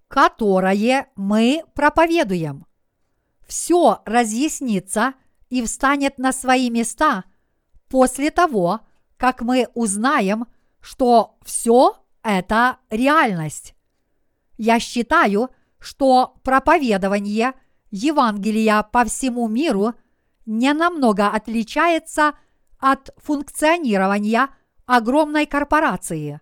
которое 0.07 1.09
мы 1.15 1.63
проповедуем. 1.73 2.67
Все 3.47 4.03
разъяснится 4.05 5.15
и 5.49 5.63
встанет 5.63 6.19
на 6.19 6.31
свои 6.31 6.69
места 6.69 7.23
после 7.87 8.29
того, 8.29 8.81
как 9.17 9.41
мы 9.41 9.67
узнаем, 9.73 10.45
что 10.79 11.39
все 11.43 11.97
это 12.21 12.77
реальность. 12.91 13.73
Я 14.59 14.81
считаю, 14.81 15.51
что 15.79 16.35
проповедование 16.43 17.53
Евангелия 17.91 18.83
по 18.83 19.05
всему 19.05 19.47
миру 19.47 19.93
не 20.45 20.73
намного 20.73 21.29
отличается 21.29 22.33
от 22.77 23.09
функционирования 23.15 24.49
огромной 24.85 25.45
корпорации. 25.45 26.41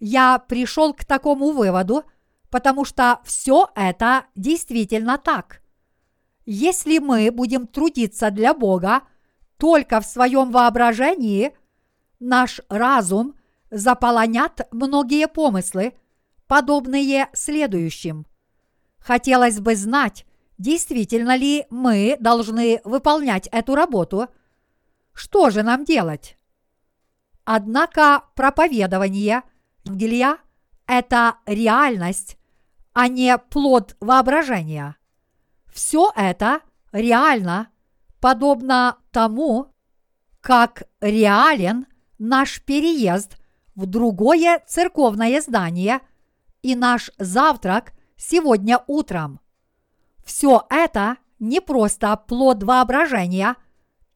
Я 0.00 0.38
пришел 0.38 0.94
к 0.94 1.04
такому 1.04 1.50
выводу, 1.50 2.04
потому 2.48 2.86
что 2.86 3.20
все 3.24 3.68
это 3.74 4.24
действительно 4.34 5.18
так. 5.18 5.60
Если 6.46 6.98
мы 7.00 7.30
будем 7.30 7.66
трудиться 7.66 8.30
для 8.30 8.54
Бога 8.54 9.02
только 9.58 10.00
в 10.00 10.06
своем 10.06 10.52
воображении, 10.52 11.54
наш 12.18 12.62
разум 12.70 13.34
заполонят 13.70 14.66
многие 14.72 15.28
помыслы– 15.28 15.92
подобные 16.46 17.28
следующим. 17.32 18.26
Хотелось 18.98 19.60
бы 19.60 19.76
знать, 19.76 20.26
действительно 20.58 21.36
ли 21.36 21.66
мы 21.70 22.16
должны 22.20 22.80
выполнять 22.84 23.48
эту 23.52 23.74
работу. 23.74 24.28
Что 25.12 25.50
же 25.50 25.62
нам 25.62 25.84
делать? 25.84 26.36
Однако 27.44 28.24
проповедование 28.34 29.42
Евангелия– 29.84 30.38
это 30.86 31.36
реальность, 31.46 32.36
а 32.92 33.08
не 33.08 33.38
плод 33.38 33.96
воображения. 34.00 34.96
Все 35.72 36.10
это 36.16 36.60
реально, 36.90 37.68
подобно 38.20 38.98
тому, 39.12 39.72
как 40.40 40.84
реален 41.00 41.86
наш 42.18 42.60
переезд 42.62 43.36
в 43.74 43.86
другое 43.86 44.62
церковное 44.66 45.40
здание– 45.40 46.00
и 46.66 46.74
наш 46.74 47.12
завтрак 47.16 47.92
сегодня 48.16 48.82
утром. 48.88 49.38
Все 50.24 50.66
это 50.68 51.16
не 51.38 51.60
просто 51.60 52.16
плод 52.16 52.64
воображения 52.64 53.54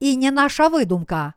и 0.00 0.16
не 0.16 0.32
наша 0.32 0.68
выдумка. 0.68 1.34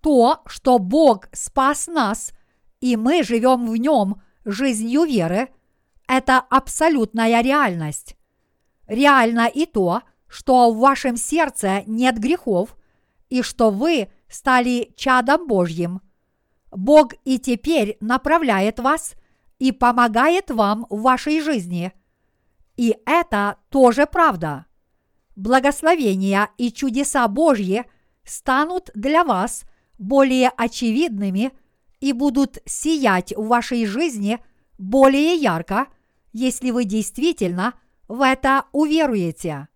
То, 0.00 0.40
что 0.46 0.78
Бог 0.78 1.28
спас 1.34 1.88
нас, 1.88 2.32
и 2.80 2.96
мы 2.96 3.22
живем 3.22 3.68
в 3.70 3.76
нем 3.76 4.22
жизнью 4.46 5.04
веры, 5.04 5.50
это 6.08 6.38
абсолютная 6.38 7.42
реальность. 7.42 8.16
Реально 8.86 9.46
и 9.46 9.66
то, 9.66 10.00
что 10.26 10.72
в 10.72 10.78
вашем 10.78 11.18
сердце 11.18 11.82
нет 11.86 12.18
грехов 12.18 12.78
и 13.28 13.42
что 13.42 13.68
вы 13.68 14.10
стали 14.30 14.94
чадом 14.96 15.46
Божьим. 15.46 16.00
Бог 16.70 17.12
и 17.26 17.38
теперь 17.38 17.98
направляет 18.00 18.80
вас 18.80 19.16
и 19.60 19.70
помогает 19.70 20.50
вам 20.50 20.86
в 20.90 21.02
вашей 21.02 21.40
жизни. 21.40 21.92
И 22.76 22.96
это 23.06 23.58
тоже 23.68 24.06
правда. 24.06 24.66
Благословения 25.36 26.48
и 26.56 26.72
чудеса 26.72 27.28
Божьи 27.28 27.84
станут 28.24 28.90
для 28.94 29.22
вас 29.22 29.64
более 29.98 30.48
очевидными 30.48 31.52
и 32.00 32.12
будут 32.12 32.58
сиять 32.64 33.34
в 33.36 33.46
вашей 33.46 33.84
жизни 33.84 34.42
более 34.78 35.34
ярко, 35.34 35.88
если 36.32 36.70
вы 36.70 36.84
действительно 36.84 37.74
в 38.08 38.22
это 38.22 38.64
уверуете. 38.72 39.68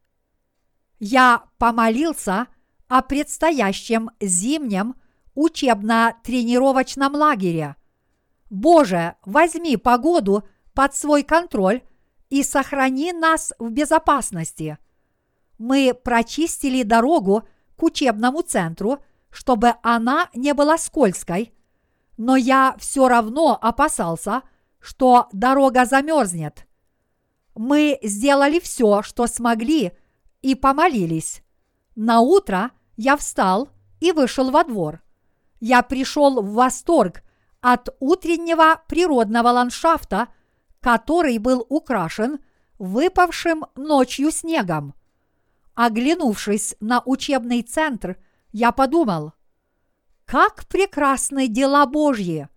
Я 0.98 1.44
помолился 1.58 2.46
о 2.88 3.02
предстоящем 3.02 4.10
зимнем 4.18 4.94
учебно-тренировочном 5.34 7.14
лагере. 7.14 7.76
Боже, 8.50 9.16
возьми 9.24 9.76
погоду 9.76 10.44
под 10.74 10.94
свой 10.94 11.22
контроль 11.22 11.82
и 12.30 12.42
сохрани 12.42 13.12
нас 13.12 13.52
в 13.58 13.70
безопасности. 13.70 14.78
Мы 15.58 15.94
прочистили 15.94 16.82
дорогу 16.82 17.44
к 17.76 17.82
учебному 17.82 18.42
центру, 18.42 19.02
чтобы 19.30 19.74
она 19.82 20.28
не 20.34 20.54
была 20.54 20.78
скользкой, 20.78 21.52
но 22.16 22.36
я 22.36 22.76
все 22.78 23.08
равно 23.08 23.58
опасался, 23.60 24.42
что 24.80 25.28
дорога 25.32 25.86
замерзнет. 25.86 26.66
Мы 27.54 27.98
сделали 28.02 28.60
все, 28.60 29.02
что 29.02 29.26
смогли, 29.26 29.92
и 30.42 30.54
помолились. 30.54 31.42
На 31.96 32.20
утро 32.20 32.70
я 32.96 33.16
встал 33.16 33.70
и 34.00 34.12
вышел 34.12 34.50
во 34.50 34.62
двор. 34.64 35.02
Я 35.58 35.82
пришел 35.82 36.42
в 36.42 36.52
восторг 36.52 37.22
от 37.64 37.88
утреннего 37.98 38.82
природного 38.88 39.48
ландшафта, 39.48 40.28
который 40.80 41.38
был 41.38 41.64
украшен 41.70 42.40
выпавшим 42.78 43.64
ночью 43.74 44.30
снегом. 44.30 44.92
Оглянувшись 45.72 46.76
на 46.80 47.00
учебный 47.06 47.62
центр, 47.62 48.18
я 48.52 48.70
подумал, 48.70 49.32
как 50.26 50.66
прекрасны 50.66 51.48
дела 51.48 51.86
Божьи! 51.86 52.50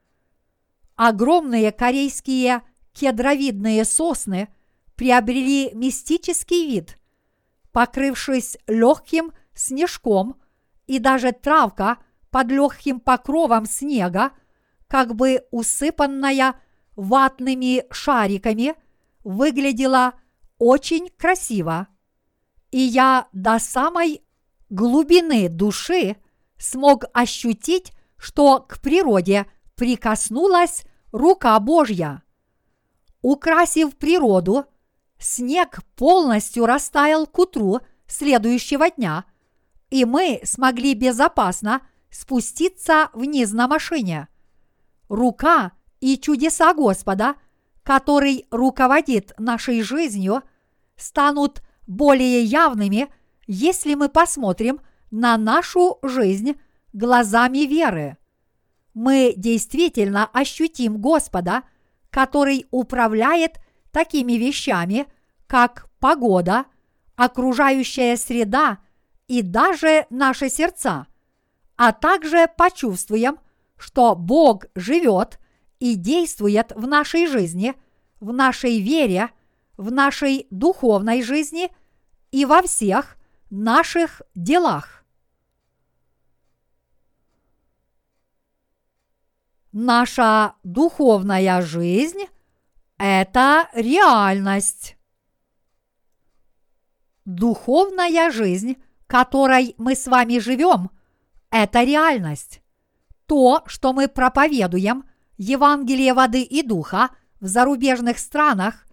Огромные 0.97 1.71
корейские 1.71 2.63
кедровидные 2.91 3.85
сосны 3.85 4.49
приобрели 4.95 5.71
мистический 5.73 6.67
вид, 6.67 6.97
покрывшись 7.71 8.57
легким 8.67 9.31
снежком, 9.53 10.35
и 10.85 10.99
даже 10.99 11.31
травка 11.31 11.99
под 12.29 12.47
легким 12.47 12.99
покровом 12.99 13.65
снега, 13.65 14.31
как 14.87 15.15
бы 15.15 15.43
усыпанная 15.51 16.55
ватными 16.95 17.85
шариками, 17.91 18.75
выглядела 19.23 20.13
очень 20.57 21.09
красиво. 21.09 21.87
И 22.71 22.79
я 22.79 23.27
до 23.33 23.59
самой 23.59 24.23
глубины 24.69 25.49
души 25.49 26.17
смог 26.57 27.05
ощутить, 27.13 27.93
что 28.17 28.59
к 28.59 28.79
природе 28.81 29.45
прикоснулась 29.75 30.83
рука 31.11 31.59
Божья. 31.59 32.23
Украсив 33.21 33.95
природу, 33.97 34.65
снег 35.19 35.81
полностью 35.95 36.65
растаял 36.65 37.27
к 37.27 37.37
утру 37.37 37.79
следующего 38.07 38.89
дня, 38.89 39.25
и 39.89 40.05
мы 40.05 40.41
смогли 40.43 40.93
безопасно 40.93 41.81
спуститься 42.09 43.09
вниз 43.13 43.51
на 43.51 43.67
машине. 43.67 44.27
Рука 45.09 45.71
и 45.99 46.17
чудеса 46.17 46.73
Господа, 46.73 47.35
который 47.83 48.45
руководит 48.51 49.33
нашей 49.37 49.81
жизнью, 49.81 50.43
станут 50.95 51.61
более 51.85 52.43
явными, 52.43 53.07
если 53.47 53.93
мы 53.93 54.09
посмотрим 54.09 54.81
на 55.09 55.37
нашу 55.37 55.99
жизнь 56.03 56.59
глазами 56.91 57.59
веры. 57.59 58.17
Мы 58.93 59.33
действительно 59.37 60.25
ощутим 60.25 60.97
Господа, 60.97 61.63
который 62.09 62.65
управляет 62.71 63.59
такими 63.91 64.33
вещами, 64.33 65.05
как 65.45 65.89
погода, 65.99 66.65
окружающая 67.15 68.17
среда 68.17 68.79
и 69.27 69.41
даже 69.41 70.05
наши 70.09 70.49
сердца, 70.49 71.07
а 71.75 71.91
также 71.91 72.47
почувствуем, 72.57 73.39
что 73.77 74.15
Бог 74.15 74.65
живет 74.75 75.39
и 75.79 75.95
действует 75.95 76.71
в 76.75 76.87
нашей 76.87 77.27
жизни, 77.27 77.75
в 78.19 78.33
нашей 78.33 78.79
вере, 78.81 79.29
в 79.77 79.91
нашей 79.91 80.47
духовной 80.49 81.21
жизни 81.21 81.69
и 82.31 82.45
во 82.45 82.61
всех 82.61 83.17
наших 83.49 84.21
делах. 84.35 85.05
Наша 89.71 90.55
духовная 90.63 91.61
жизнь– 91.61 92.25
это 92.97 93.69
реальность. 93.73 94.97
Духовная 97.25 98.31
жизнь, 98.31 98.77
которой 99.05 99.75
мы 99.77 99.95
с 99.95 100.07
вами 100.07 100.39
живем, 100.39 100.89
это 101.51 101.83
реальность. 101.83 102.61
То, 103.27 103.61
что 103.67 103.91
мы 103.93 104.07
проповедуем, 104.07 105.03
Евангелие 105.37 106.13
воды 106.13 106.41
и 106.41 106.63
духа 106.63 107.09
в 107.39 107.47
зарубежных 107.47 108.17
странах, 108.17 108.87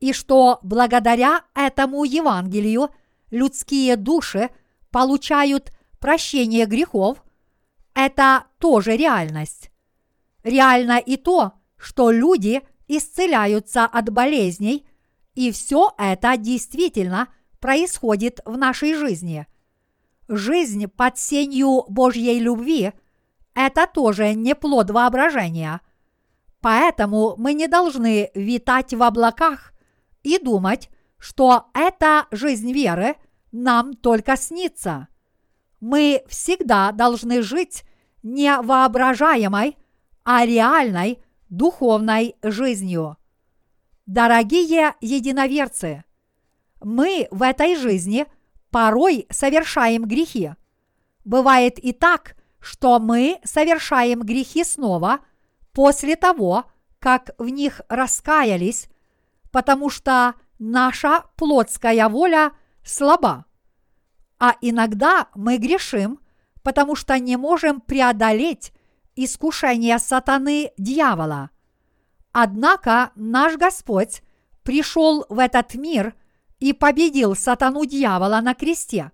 и 0.00 0.12
что 0.12 0.58
благодаря 0.62 1.44
этому 1.54 2.04
Евангелию 2.04 2.90
людские 3.30 3.96
души 3.96 4.50
получают 4.90 5.72
прощение 6.00 6.66
грехов, 6.66 7.22
это 7.94 8.44
тоже 8.58 8.96
реальность. 8.96 9.70
Реально 10.42 10.98
и 10.98 11.16
то, 11.16 11.52
что 11.76 12.10
люди 12.10 12.62
исцеляются 12.88 13.84
от 13.84 14.10
болезней, 14.10 14.86
и 15.34 15.52
все 15.52 15.92
это 15.98 16.36
действительно 16.36 17.28
происходит 17.60 18.40
в 18.44 18.56
нашей 18.56 18.94
жизни. 18.94 19.46
Жизнь 20.26 20.88
под 20.88 21.16
сенью 21.16 21.84
Божьей 21.88 22.40
любви– 22.40 22.92
это 23.58 23.88
тоже 23.92 24.34
не 24.34 24.54
плод 24.54 24.90
воображения. 24.90 25.80
Поэтому 26.60 27.34
мы 27.36 27.54
не 27.54 27.66
должны 27.66 28.30
витать 28.34 28.94
в 28.94 29.02
облаках 29.02 29.72
и 30.22 30.38
думать, 30.38 30.90
что 31.18 31.66
эта 31.74 32.28
жизнь 32.30 32.72
веры 32.72 33.16
нам 33.50 33.94
только 33.94 34.36
снится. 34.36 35.08
Мы 35.80 36.22
всегда 36.28 36.92
должны 36.92 37.42
жить 37.42 37.82
не 38.22 38.60
воображаемой, 38.60 39.76
а 40.22 40.46
реальной 40.46 41.20
духовной 41.48 42.36
жизнью. 42.42 43.16
Дорогие 44.06 44.94
единоверцы, 45.00 46.04
мы 46.80 47.26
в 47.32 47.42
этой 47.42 47.74
жизни 47.74 48.26
порой 48.70 49.26
совершаем 49.30 50.04
грехи. 50.04 50.52
Бывает 51.24 51.80
и 51.80 51.92
так, 51.92 52.37
что 52.60 52.98
мы 52.98 53.40
совершаем 53.44 54.20
грехи 54.20 54.64
снова 54.64 55.20
после 55.72 56.16
того, 56.16 56.64
как 56.98 57.30
в 57.38 57.48
них 57.48 57.80
раскаялись, 57.88 58.88
потому 59.50 59.90
что 59.90 60.34
наша 60.58 61.24
плотская 61.36 62.08
воля 62.08 62.52
слаба. 62.84 63.44
А 64.38 64.54
иногда 64.60 65.28
мы 65.34 65.58
грешим, 65.58 66.20
потому 66.62 66.94
что 66.96 67.18
не 67.18 67.36
можем 67.36 67.80
преодолеть 67.80 68.72
искушение 69.16 69.98
сатаны 69.98 70.72
дьявола. 70.76 71.50
Однако 72.32 73.10
наш 73.16 73.56
Господь 73.56 74.22
пришел 74.62 75.24
в 75.28 75.38
этот 75.38 75.74
мир 75.74 76.14
и 76.60 76.72
победил 76.72 77.34
сатану 77.34 77.84
дьявола 77.84 78.40
на 78.40 78.54
кресте. 78.54 79.10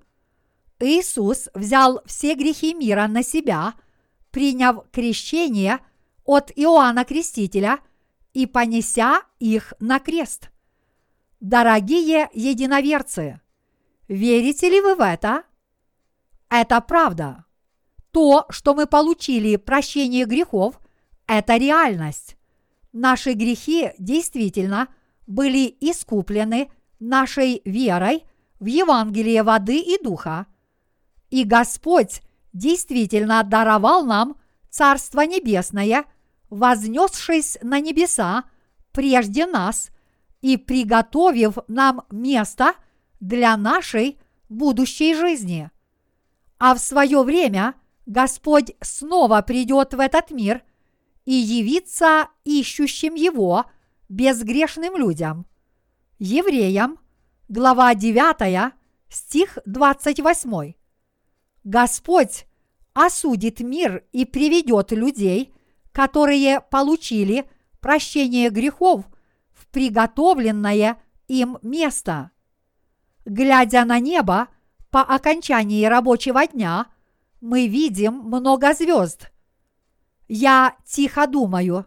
Иисус 0.84 1.48
взял 1.54 2.02
все 2.06 2.34
грехи 2.34 2.74
мира 2.74 3.06
на 3.08 3.22
себя, 3.22 3.74
приняв 4.30 4.84
крещение 4.90 5.80
от 6.24 6.52
Иоанна 6.54 7.04
Крестителя 7.04 7.78
и 8.32 8.46
понеся 8.46 9.22
их 9.38 9.72
на 9.80 9.98
крест. 9.98 10.50
Дорогие 11.40 12.28
единоверцы, 12.32 13.40
верите 14.08 14.70
ли 14.70 14.80
вы 14.80 14.94
в 14.94 15.00
это? 15.00 15.44
Это 16.48 16.80
правда. 16.80 17.44
То, 18.10 18.46
что 18.48 18.74
мы 18.74 18.86
получили 18.86 19.56
прощение 19.56 20.24
грехов, 20.24 20.80
это 21.26 21.56
реальность. 21.56 22.36
Наши 22.92 23.32
грехи 23.32 23.90
действительно 23.98 24.88
были 25.26 25.66
искуплены 25.80 26.70
нашей 27.00 27.60
верой 27.64 28.24
в 28.60 28.66
Евангелие 28.66 29.42
воды 29.42 29.78
и 29.78 30.02
духа. 30.02 30.46
И 31.30 31.44
Господь 31.44 32.22
действительно 32.52 33.42
даровал 33.42 34.04
нам 34.04 34.36
Царство 34.70 35.20
Небесное, 35.20 36.04
вознесшись 36.50 37.58
на 37.62 37.80
небеса 37.80 38.44
прежде 38.92 39.46
нас 39.46 39.90
и 40.40 40.56
приготовив 40.56 41.58
нам 41.68 42.02
место 42.10 42.74
для 43.20 43.56
нашей 43.56 44.18
будущей 44.48 45.14
жизни. 45.14 45.70
А 46.58 46.74
в 46.74 46.78
свое 46.78 47.22
время 47.22 47.74
Господь 48.06 48.72
снова 48.80 49.42
придет 49.42 49.94
в 49.94 50.00
этот 50.00 50.30
мир 50.30 50.62
и 51.24 51.32
явится 51.32 52.28
ищущим 52.44 53.14
Его 53.14 53.64
безгрешным 54.08 54.96
людям. 54.96 55.46
Евреям, 56.18 56.98
глава 57.48 57.94
9, 57.94 58.72
стих 59.08 59.58
28. 59.66 60.74
Господь 61.64 62.46
осудит 62.92 63.60
мир 63.60 64.04
и 64.12 64.26
приведет 64.26 64.92
людей, 64.92 65.52
которые 65.92 66.60
получили 66.60 67.48
прощение 67.80 68.50
грехов 68.50 69.06
в 69.50 69.66
приготовленное 69.68 71.02
им 71.26 71.58
место. 71.62 72.30
Глядя 73.24 73.84
на 73.84 73.98
небо 73.98 74.48
по 74.90 75.00
окончании 75.00 75.84
рабочего 75.86 76.46
дня, 76.46 76.86
мы 77.40 77.66
видим 77.66 78.14
много 78.14 78.74
звезд. 78.74 79.30
Я 80.28 80.76
тихо 80.84 81.26
думаю, 81.26 81.86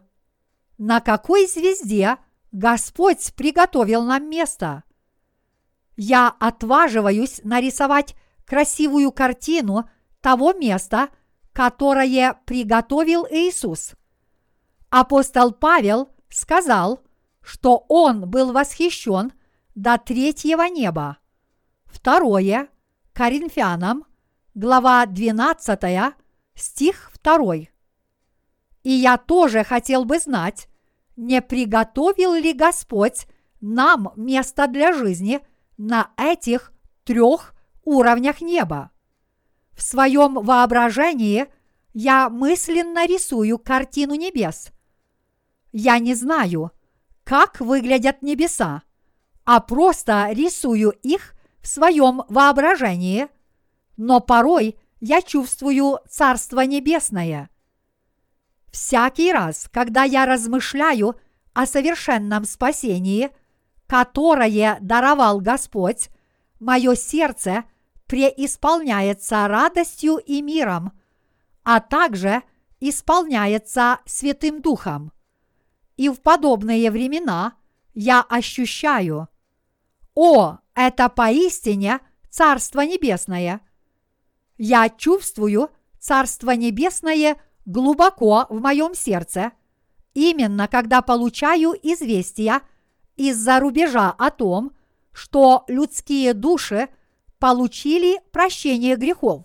на 0.76 1.00
какой 1.00 1.46
звезде 1.46 2.16
Господь 2.52 3.32
приготовил 3.34 4.02
нам 4.02 4.28
место? 4.28 4.84
Я 5.96 6.28
отваживаюсь 6.38 7.40
нарисовать 7.44 8.14
красивую 8.48 9.12
картину 9.12 9.88
того 10.22 10.54
места, 10.54 11.10
которое 11.52 12.40
приготовил 12.46 13.26
Иисус. 13.30 13.92
Апостол 14.88 15.52
Павел 15.52 16.08
сказал, 16.30 17.02
что 17.42 17.84
он 17.88 18.28
был 18.28 18.52
восхищен 18.52 19.32
до 19.74 19.98
третьего 19.98 20.62
неба. 20.62 21.18
Второе 21.84 22.68
Коринфянам, 23.12 24.06
глава 24.54 25.04
12, 25.04 26.14
стих 26.54 27.12
2. 27.22 27.54
И 27.54 27.68
я 28.90 29.18
тоже 29.18 29.62
хотел 29.62 30.06
бы 30.06 30.18
знать, 30.18 30.68
не 31.16 31.42
приготовил 31.42 32.32
ли 32.32 32.54
Господь 32.54 33.26
нам 33.60 34.12
место 34.16 34.68
для 34.68 34.94
жизни 34.94 35.40
на 35.76 36.12
этих 36.16 36.72
трех 37.04 37.54
уровнях 37.88 38.40
неба. 38.40 38.90
В 39.72 39.82
своем 39.82 40.34
воображении 40.34 41.46
я 41.94 42.28
мысленно 42.28 43.06
рисую 43.06 43.58
картину 43.58 44.14
небес. 44.14 44.70
Я 45.72 45.98
не 45.98 46.14
знаю, 46.14 46.72
как 47.24 47.60
выглядят 47.60 48.22
небеса, 48.22 48.82
а 49.44 49.60
просто 49.60 50.28
рисую 50.32 50.90
их 51.02 51.34
в 51.60 51.68
своем 51.68 52.22
воображении, 52.28 53.28
но 53.96 54.20
порой 54.20 54.78
я 55.00 55.22
чувствую 55.22 55.98
Царство 56.08 56.60
Небесное. 56.60 57.50
Всякий 58.70 59.32
раз, 59.32 59.68
когда 59.72 60.04
я 60.04 60.26
размышляю 60.26 61.16
о 61.54 61.66
совершенном 61.66 62.44
спасении, 62.44 63.30
которое 63.86 64.78
даровал 64.80 65.40
Господь, 65.40 66.10
мое 66.60 66.94
сердце 66.94 67.64
преисполняется 68.08 69.46
радостью 69.46 70.16
и 70.16 70.42
миром, 70.42 70.92
а 71.62 71.78
также 71.78 72.42
исполняется 72.80 74.00
Святым 74.06 74.62
Духом. 74.62 75.12
И 75.96 76.08
в 76.08 76.20
подобные 76.20 76.90
времена 76.90 77.54
я 77.94 78.22
ощущаю, 78.22 79.28
о, 80.14 80.58
это 80.74 81.08
поистине 81.08 82.00
Царство 82.30 82.80
Небесное. 82.80 83.60
Я 84.56 84.88
чувствую 84.88 85.70
Царство 86.00 86.52
Небесное 86.52 87.36
глубоко 87.66 88.46
в 88.48 88.60
моем 88.60 88.94
сердце, 88.94 89.52
именно 90.14 90.66
когда 90.66 91.02
получаю 91.02 91.74
известия 91.82 92.62
из-за 93.16 93.60
рубежа 93.60 94.14
о 94.16 94.30
том, 94.30 94.72
что 95.12 95.64
людские 95.68 96.32
души 96.32 96.88
получили 97.38 98.20
прощение 98.32 98.96
грехов. 98.96 99.44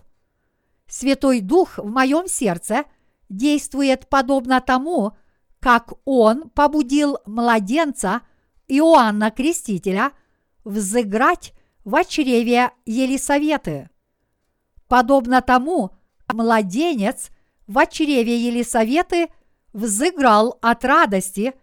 Святой 0.87 1.41
Дух 1.41 1.77
в 1.77 1.87
моем 1.87 2.27
сердце 2.27 2.85
действует 3.29 4.09
подобно 4.09 4.61
тому, 4.61 5.13
как 5.59 5.93
Он 6.05 6.49
побудил 6.49 7.19
младенца 7.25 8.21
Иоанна 8.67 9.31
Крестителя– 9.31 10.11
взыграть 10.63 11.53
в 11.83 12.03
чреве 12.05 12.71
Елисаветы. 12.85 13.89
Подобно 14.87 15.41
тому, 15.41 15.91
младенец 16.31 17.29
в 17.67 17.85
чреве 17.87 18.37
Елисаветы 18.37 19.27
взыграл 19.73 20.57
от 20.61 20.85
радости, 20.85 21.53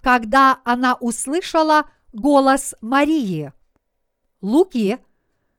когда 0.00 0.60
она 0.64 0.94
услышала 0.94 1.90
голос 2.12 2.74
Марии. 2.80 3.52
Луки, 4.40 4.98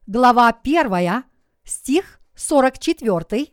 глава 0.08 0.58
1, 0.64 1.24
стих 1.66 2.22
44. 2.36 3.52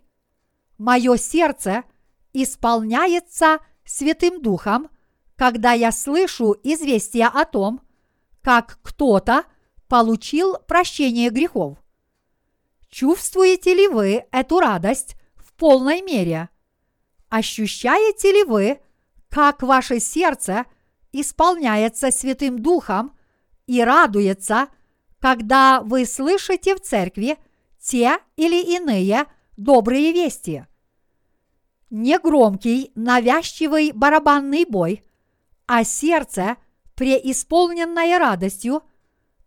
Мое 0.78 1.16
сердце 1.16 1.82
исполняется 2.32 3.58
Святым 3.84 4.40
Духом, 4.40 4.88
когда 5.34 5.72
я 5.72 5.90
слышу 5.90 6.54
известие 6.62 7.26
о 7.26 7.44
том, 7.44 7.80
как 8.40 8.78
кто-то 8.82 9.44
получил 9.88 10.56
прощение 10.68 11.30
грехов. 11.30 11.76
Чувствуете 12.88 13.74
ли 13.74 13.88
вы 13.88 14.24
эту 14.30 14.60
радость 14.60 15.16
в 15.34 15.52
полной 15.54 16.02
мере? 16.02 16.50
Ощущаете 17.30 18.30
ли 18.30 18.44
вы, 18.44 18.80
как 19.28 19.64
ваше 19.64 19.98
сердце 19.98 20.66
исполняется 21.10 22.12
Святым 22.12 22.62
Духом 22.62 23.18
и 23.66 23.82
радуется, 23.82 24.68
когда 25.24 25.80
вы 25.80 26.04
слышите 26.04 26.76
в 26.76 26.82
церкви 26.82 27.38
те 27.80 28.18
или 28.36 28.62
иные 28.76 29.24
добрые 29.56 30.12
вести? 30.12 30.66
Негромкий, 31.88 32.92
навязчивый 32.94 33.92
барабанный 33.92 34.66
бой, 34.66 35.02
а 35.64 35.82
сердце– 35.82 36.58
преисполненная 36.94 38.18
радостью, 38.18 38.82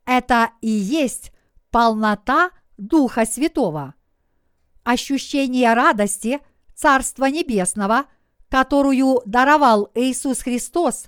это 0.04 0.50
и 0.62 0.68
есть 0.68 1.32
полнота 1.70 2.50
Духа 2.78 3.28
Святого. 3.28 3.94
Ощущение 4.84 5.76
радости 5.76 6.40
Царства 6.74 7.26
Небесного, 7.26 8.06
которую 8.50 9.22
даровал 9.28 9.92
Иисус 9.94 10.40
Христос, 10.40 11.06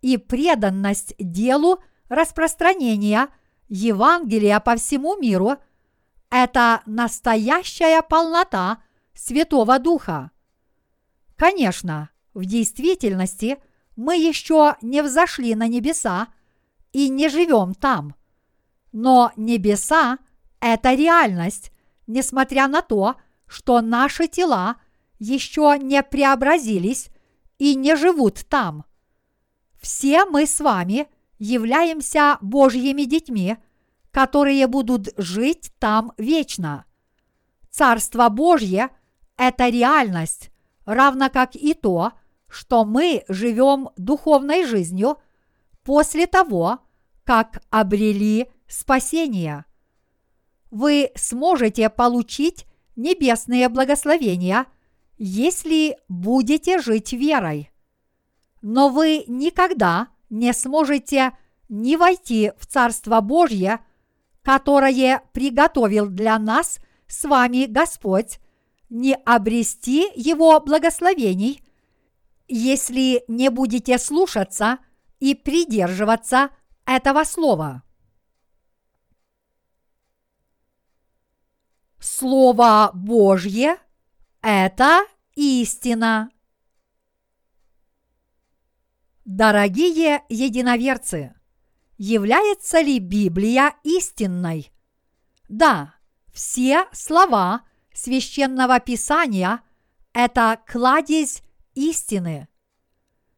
и 0.00 0.16
преданность 0.16 1.14
делу 1.20 1.78
распространения 2.08 3.28
Евангелия 3.74 4.60
по 4.60 4.76
всему 4.76 5.16
миру– 5.16 5.56
это 6.30 6.82
настоящая 6.86 8.02
полнота 8.02 8.82
Святого 9.14 9.78
Духа. 9.78 10.30
Конечно, 11.36 12.10
в 12.34 12.44
действительности– 12.44 13.58
мы 13.96 14.16
еще 14.16 14.76
не 14.80 15.02
взошли 15.02 15.54
на 15.54 15.68
небеса 15.68 16.28
и 16.92 17.08
не 17.08 17.28
живем 17.28 17.74
там. 17.74 18.14
Но 18.92 19.32
небеса– 19.36 20.18
это 20.60 20.94
реальность, 20.94 21.72
несмотря 22.06 22.68
на 22.68 22.82
то, 22.82 23.16
что 23.46 23.80
наши 23.80 24.28
тела 24.28 24.76
еще 25.18 25.78
не 25.78 26.02
преобразились 26.02 27.10
и 27.58 27.74
не 27.74 27.96
живут 27.96 28.44
там. 28.48 28.84
Все 29.80 30.24
мы 30.24 30.46
с 30.46 30.60
вами 30.60 31.08
являемся 31.42 32.38
Божьими 32.40 33.02
детьми, 33.02 33.56
которые 34.12 34.68
будут 34.68 35.08
жить 35.16 35.72
там 35.80 36.12
вечно. 36.16 36.84
Царство 37.68 38.28
Божье– 38.28 38.90
это 39.36 39.68
реальность, 39.68 40.52
равно 40.84 41.30
как 41.30 41.56
и 41.56 41.74
то, 41.74 42.12
что 42.48 42.84
мы 42.84 43.24
живем 43.26 43.88
духовной 43.96 44.64
жизнью 44.66 45.18
после 45.82 46.28
того, 46.28 46.78
как 47.24 47.60
обрели 47.70 48.48
спасение. 48.68 49.64
Вы 50.70 51.10
сможете 51.16 51.90
получить 51.90 52.66
небесные 52.94 53.68
благословения, 53.68 54.66
если 55.18 55.98
будете 56.08 56.80
жить 56.80 57.12
верой. 57.12 57.72
Но 58.60 58.90
вы 58.90 59.24
никогда 59.26 60.08
не 60.32 60.54
сможете 60.54 61.36
не 61.68 61.96
войти 61.96 62.52
в 62.58 62.66
Царство 62.66 63.20
Божье, 63.20 63.80
которое 64.42 65.22
приготовил 65.32 66.06
для 66.08 66.38
нас 66.38 66.80
с 67.06 67.24
вами 67.24 67.66
Господь, 67.66 68.40
не 68.88 69.14
обрести 69.14 70.10
Его 70.14 70.58
благословений, 70.60 71.62
если 72.48 73.24
не 73.28 73.50
будете 73.50 73.98
слушаться 73.98 74.78
и 75.20 75.34
придерживаться 75.34 76.48
этого 76.86 77.24
слова. 77.24 77.82
Слово 82.00 82.90
Божье– 82.94 83.76
это 84.42 85.04
истина. 85.34 86.30
Дорогие 89.24 90.24
единоверцы, 90.28 91.32
является 91.96 92.80
ли 92.80 92.98
Библия 92.98 93.74
истинной? 93.84 94.72
Да, 95.48 95.94
все 96.32 96.86
слова 96.92 97.62
священного 97.94 98.80
писания– 98.80 99.60
это 100.12 100.60
кладезь 100.66 101.42
истины. 101.74 102.48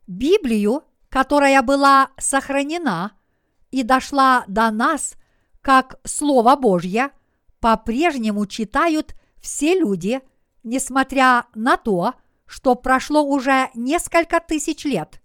Библию, 0.07 0.85
которая 1.11 1.61
была 1.61 2.13
сохранена 2.17 3.13
и 3.71 3.83
дошла 3.83 4.45
до 4.49 4.71
нас 4.71 5.17
как 5.61 6.01
Слово 6.05 6.57
Божье, 6.57 7.11
по-прежнему 7.61 8.47
читают 8.47 9.15
все 9.39 9.79
люди, 9.79 10.23
несмотря 10.63 11.45
на 11.55 11.77
то, 11.77 12.15
что 12.47 12.75
прошло 12.75 13.23
уже 13.23 13.71
несколько 13.75 14.41
тысяч 14.41 14.87
лет. 14.87 15.21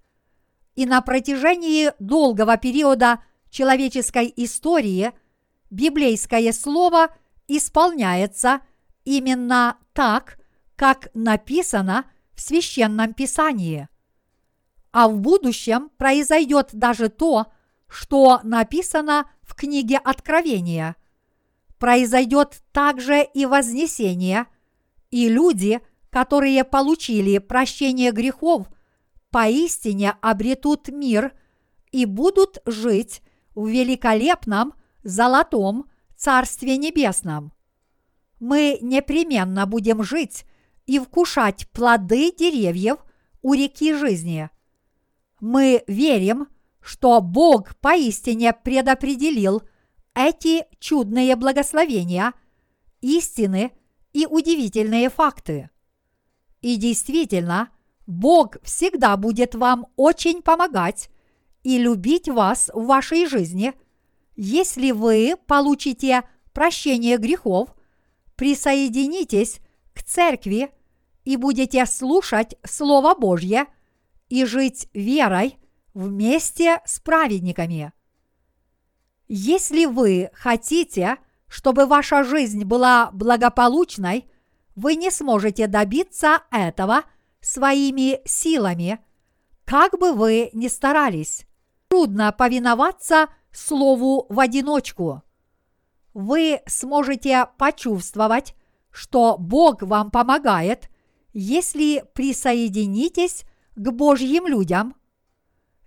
И 0.80 0.86
на 0.86 1.02
протяжении 1.02 1.92
долгого 2.00 2.56
периода 2.56 3.22
человеческой 3.50 4.32
истории 4.38 5.12
библейское 5.70 6.54
слово 6.54 7.10
исполняется 7.50 8.62
именно 9.04 9.78
так, 9.92 10.40
как 10.78 11.10
написано 11.14 12.10
в 12.34 12.40
священном 12.40 13.14
писании. 13.14 13.90
А 14.94 15.10
в 15.10 15.20
будущем 15.20 15.90
произойдет 15.98 16.70
даже 16.72 17.10
то, 17.10 17.48
что 17.90 18.40
написано 18.44 19.30
в 19.42 19.56
книге 19.56 19.98
Откровения. 19.98 20.96
Произойдет 21.78 22.64
также 22.72 23.28
и 23.34 23.46
вознесение, 23.46 24.46
и 25.12 25.28
люди, 25.28 25.82
которые 26.10 26.64
получили 26.64 27.38
прощение 27.40 28.14
грехов, 28.14 28.70
поистине 29.32 30.16
обретут 30.22 30.90
мир 30.90 31.34
и 31.92 32.06
будут 32.06 32.60
жить 32.66 33.22
в 33.56 33.68
великолепном 33.68 34.74
золотом 35.04 35.90
Царстве 36.16 36.78
Небесном. 36.78 37.54
Мы 38.40 38.78
непременно 38.82 39.66
будем 39.66 40.04
жить 40.04 40.46
и 40.86 41.00
вкушать 41.00 41.70
плоды 41.72 42.32
деревьев 42.32 42.98
у 43.42 43.54
реки 43.54 43.94
жизни. 43.94 44.50
Мы 45.40 45.84
верим, 45.88 46.48
что 46.82 47.22
Бог 47.22 47.76
поистине 47.78 48.54
предопределил 48.54 49.62
эти 50.16 50.66
чудные 50.80 51.36
благословения, 51.36 52.34
истины 53.02 53.72
и 54.14 54.26
удивительные 54.26 55.10
факты. 55.10 55.70
И 56.62 56.76
действительно, 56.76 57.70
Бог 58.10 58.58
всегда 58.64 59.16
будет 59.18 59.54
вам 59.54 59.86
очень 59.96 60.42
помогать 60.42 61.12
и 61.62 61.78
любить 61.78 62.28
вас 62.28 62.72
в 62.74 62.88
вашей 62.88 63.28
жизни, 63.28 63.74
если 64.36 64.90
вы 64.90 65.36
получите 65.46 66.24
прощение 66.52 67.18
грехов, 67.18 67.70
присоединитесь 68.36 69.60
к 69.94 70.02
церкви 70.02 70.72
и 71.24 71.38
будете 71.38 71.86
слушать 71.86 72.56
Слово 72.66 73.14
Божье 73.14 73.68
и 74.28 74.44
жить 74.44 74.90
верой 74.96 75.60
вместе 75.94 76.82
с 76.86 77.00
праведниками. 77.00 77.94
Если 79.28 79.86
вы 79.86 80.32
хотите, 80.34 81.18
чтобы 81.48 81.86
ваша 81.86 82.24
жизнь 82.24 82.64
была 82.64 83.12
благополучной, 83.14 84.26
вы 84.76 84.96
не 84.96 85.12
сможете 85.12 85.68
добиться 85.68 86.42
этого 86.50 87.04
своими 87.42 88.22
силами, 88.26 89.00
как 89.66 90.00
бы 90.00 90.14
вы 90.14 90.50
ни 90.54 90.68
старались 90.68 91.46
трудно 91.90 92.32
повиноваться 92.32 93.28
Слову 93.52 94.28
в 94.30 94.40
одиночку. 94.40 95.24
Вы 96.14 96.62
сможете 96.68 97.48
почувствовать, 97.58 98.56
что 98.92 99.38
Бог 99.38 99.82
вам 99.82 100.12
помогает, 100.12 100.90
если 101.34 102.06
присоединитесь 102.14 103.44
к 103.76 103.92
Божьим 103.92 104.48
людям. 104.48 104.96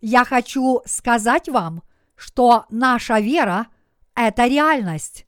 Я 0.01 0.25
хочу 0.25 0.83
сказать 0.87 1.49
вам, 1.49 1.83
что 2.17 2.67
наша 2.69 3.21
вера– 3.21 3.69
это 4.15 4.47
реальность. 4.47 5.27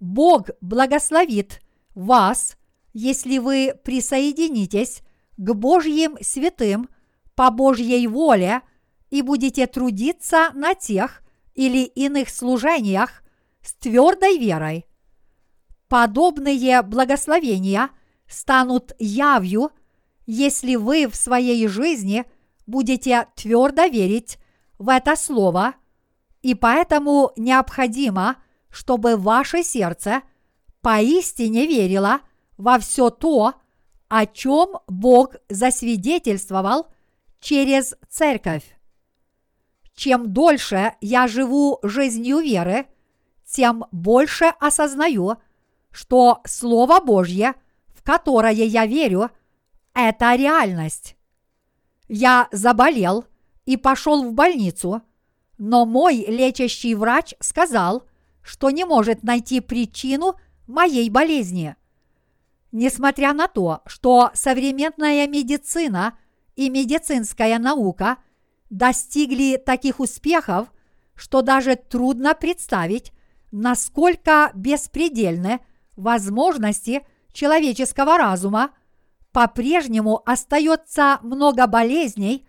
Бог 0.00 0.50
благословит 0.60 1.60
вас, 1.94 2.56
если 2.92 3.38
вы 3.38 3.74
присоединитесь 3.84 5.02
к 5.38 5.54
Божьим 5.54 6.18
святым 6.20 6.90
по 7.34 7.50
Божьей 7.50 8.06
воле– 8.06 8.60
и 9.10 9.22
будете 9.22 9.66
трудиться 9.66 10.50
на 10.54 10.74
тех 10.74 11.22
или 11.54 11.84
иных 11.84 12.28
служениях 12.28 13.22
с 13.62 13.74
твердой 13.74 14.38
верой. 14.38 14.86
Подобные 15.88 16.82
благословения 16.82 17.90
станут 18.28 18.92
явью, 18.98 19.70
если 20.26 20.76
вы 20.76 21.08
в 21.08 21.16
своей 21.16 21.66
жизни 21.68 22.26
будете 22.66 23.26
твердо 23.34 23.86
верить 23.86 24.38
в 24.78 24.90
это 24.90 25.16
слово, 25.16 25.74
и 26.42 26.54
поэтому 26.54 27.32
необходимо, 27.36 28.36
чтобы 28.68 29.16
ваше 29.16 29.62
сердце 29.62 30.22
поистине 30.82 31.66
верило 31.66 32.20
во 32.58 32.78
все 32.78 33.08
то, 33.08 33.54
о 34.08 34.26
чем 34.26 34.78
Бог 34.86 35.36
засвидетельствовал 35.48 36.88
через 37.40 37.94
церковь. 38.08 38.64
Чем 39.94 40.32
дольше 40.32 40.94
я 41.00 41.26
живу 41.28 41.78
жизнью 41.82 42.38
веры, 42.38 42.86
тем 43.44 43.84
больше 43.90 44.46
осознаю, 44.60 45.36
что 45.90 46.40
Слово 46.44 47.00
Божье, 47.00 47.54
в 47.88 48.02
которое 48.02 48.52
я 48.52 48.86
верю, 48.86 49.30
это 49.94 50.34
реальность. 50.34 51.16
Я 52.08 52.48
заболел 52.52 53.24
и 53.66 53.76
пошел 53.76 54.24
в 54.24 54.32
больницу, 54.32 55.02
но 55.58 55.84
мой 55.84 56.24
лечащий 56.28 56.94
врач 56.94 57.34
сказал, 57.40 58.04
что 58.42 58.70
не 58.70 58.84
может 58.84 59.22
найти 59.22 59.60
причину 59.60 60.36
моей 60.66 61.10
болезни. 61.10 61.76
Несмотря 62.72 63.32
на 63.32 63.48
то, 63.48 63.82
что 63.86 64.30
современная 64.34 65.26
медицина 65.26 66.18
и 66.56 66.70
медицинская 66.70 67.58
наука– 67.58 68.18
достигли 68.70 69.56
таких 69.56 70.00
успехов, 70.00 70.72
что 71.14 71.42
даже 71.42 71.76
трудно 71.76 72.34
представить, 72.34 73.12
насколько 73.50 74.50
беспредельны 74.54 75.60
возможности 75.96 77.06
человеческого 77.32 78.18
разума, 78.18 78.70
по-прежнему 79.32 80.22
остается 80.26 81.18
много 81.22 81.66
болезней, 81.66 82.46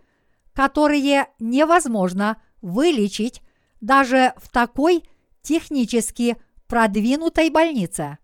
которые 0.53 1.27
невозможно 1.39 2.41
вылечить 2.61 3.41
даже 3.81 4.33
в 4.37 4.49
такой 4.49 5.03
технически 5.41 6.37
продвинутой 6.67 7.49
больнице. 7.49 8.17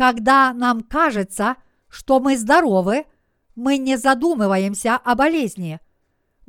Когда 0.00 0.54
нам 0.54 0.80
кажется, 0.80 1.56
что 1.88 2.20
мы 2.20 2.36
здоровы, 2.36 3.04
мы 3.54 3.76
не 3.76 3.96
задумываемся 3.96 4.96
о 4.96 5.14
болезни– 5.14 5.78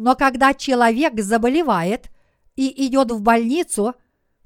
но 0.01 0.15
когда 0.15 0.55
человек 0.55 1.21
заболевает 1.21 2.09
и 2.55 2.87
идет 2.87 3.11
в 3.11 3.21
больницу, 3.21 3.93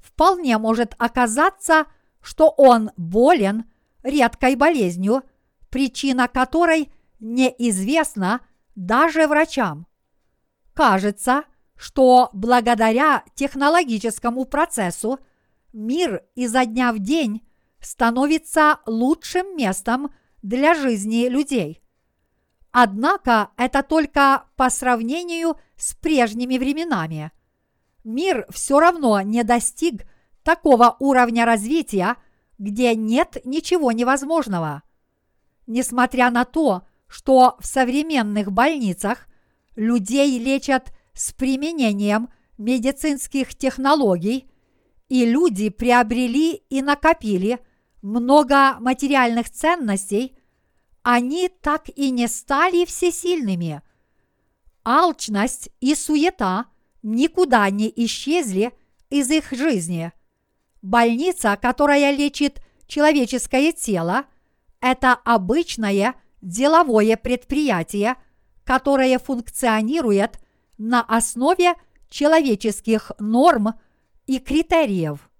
вполне 0.00 0.58
может 0.58 0.94
оказаться, 0.98 1.86
что 2.20 2.50
он 2.50 2.90
болен 2.98 3.64
редкой 4.02 4.54
болезнью, 4.54 5.22
причина 5.70 6.28
которой 6.28 6.92
неизвестна 7.20 8.40
даже 8.74 9.26
врачам. 9.26 9.86
Кажется, 10.74 11.44
что 11.74 12.28
благодаря 12.34 13.24
технологическому 13.34 14.44
процессу 14.44 15.20
мир 15.72 16.22
изо 16.34 16.66
дня 16.66 16.92
в 16.92 16.98
день 16.98 17.45
становится 17.80 18.80
лучшим 18.86 19.56
местом 19.56 20.12
для 20.42 20.74
жизни 20.74 21.28
людей– 21.28 21.82
Однако 22.78 23.52
это 23.56 23.82
только 23.82 24.44
по 24.56 24.68
сравнению 24.68 25.56
с 25.78 25.94
прежними 25.94 26.58
временами. 26.58 27.32
мир 28.04 28.44
все 28.50 28.78
равно 28.80 29.18
не 29.22 29.44
достиг 29.44 30.06
такого 30.42 30.94
уровня 30.98 31.46
развития, 31.46 32.16
где 32.58 32.94
нет 32.94 33.38
ничего 33.46 33.92
невозможного. 33.92 34.82
Несмотря 35.66 36.30
на 36.30 36.44
то, 36.44 36.82
что 37.08 37.56
в 37.60 37.66
современных 37.66 38.52
больницах 38.52 39.26
людей 39.74 40.38
лечат 40.38 40.92
с 41.14 41.32
применением 41.32 42.28
медицинских 42.58 43.54
технологий, 43.54 44.50
и 45.08 45.24
люди 45.24 45.68
приобрели 45.68 46.62
и 46.68 46.82
накопили 46.82 47.60
много 48.02 48.76
материальных 48.80 49.50
ценностей, 49.50 50.36
они 51.02 51.48
так 51.48 51.88
и 51.88 52.10
не 52.10 52.26
стали 52.28 52.84
всесильными. 52.84 53.82
Алчность 54.84 55.70
и 55.80 55.94
суета 55.94 56.66
никуда 57.02 57.68
не 57.70 57.92
исчезли 57.94 58.72
из 59.10 59.30
их 59.30 59.52
жизни. 59.52 60.12
Больница, 60.82 61.56
которая 61.60 62.12
лечит 62.12 62.60
человеческое 62.86 63.72
тело, 63.72 64.26
это 64.80 65.14
обычное 65.14 66.14
деловое 66.42 67.16
предприятие, 67.16 68.16
которое 68.64 69.18
функционирует 69.18 70.38
на 70.78 71.02
основе 71.02 71.74
человеческих 72.08 73.12
норм 73.18 73.74
и 74.26 74.38
критериев. 74.38 75.30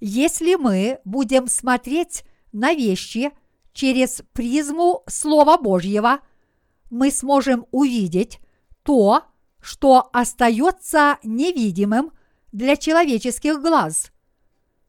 Если 0.00 0.54
мы 0.54 1.00
будем 1.04 1.48
смотреть 1.48 2.24
на 2.52 2.74
вещи 2.74 3.32
через 3.72 4.22
призму 4.32 5.02
Слова 5.06 5.58
Божьего, 5.58 6.20
мы 6.90 7.10
сможем 7.10 7.66
увидеть 7.70 8.40
то, 8.82 9.22
что 9.60 10.08
остается 10.12 11.18
невидимым 11.24 12.12
для 12.52 12.76
человеческих 12.76 13.60
глаз. 13.60 14.12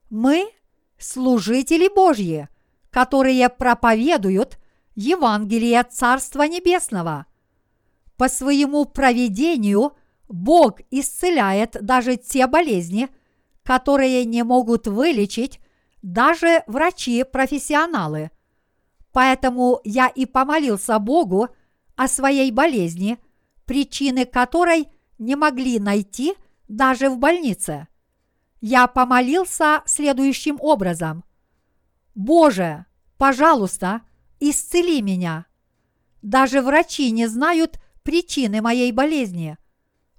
Мы– 0.10 0.51
служители 0.97 1.88
Божьи, 1.93 2.47
которые 2.89 3.49
проповедуют 3.49 4.58
Евангелие 4.95 5.84
Царства 5.84 6.43
Небесного. 6.43 7.26
По 8.18 8.30
своему 8.30 8.86
проведению 8.86 9.93
Бог 10.28 10.80
исцеляет 10.91 11.78
даже 11.82 12.17
те 12.17 12.47
болезни, 12.47 13.09
которые 13.63 14.25
не 14.25 14.43
могут 14.43 14.88
вылечить 14.88 15.59
даже 16.01 16.63
врачи-профессионалы. 16.67 18.32
Поэтому 19.11 19.82
я 19.84 20.07
и 20.07 20.25
помолился 20.25 20.99
Богу 20.99 21.49
о 21.95 22.07
своей 22.07 22.51
болезни, 22.51 23.17
причины 23.65 24.25
которой 24.25 24.89
не 25.17 25.36
могли 25.36 25.80
найти 25.80 26.36
даже 26.67 27.09
в 27.09 27.17
больнице. 27.17 27.88
Я 28.61 28.88
помолился 28.88 29.82
следующим 29.86 30.57
образом. 30.59 31.23
Боже, 32.15 32.86
пожалуйста, 33.17 34.01
исцели 34.39 35.01
меня. 35.01 35.45
Даже 36.21 36.61
врачи 36.61 37.11
не 37.11 37.28
знают 37.28 37.80
причины 38.03 38.61
моей 38.61 38.91
болезни. 38.91 39.57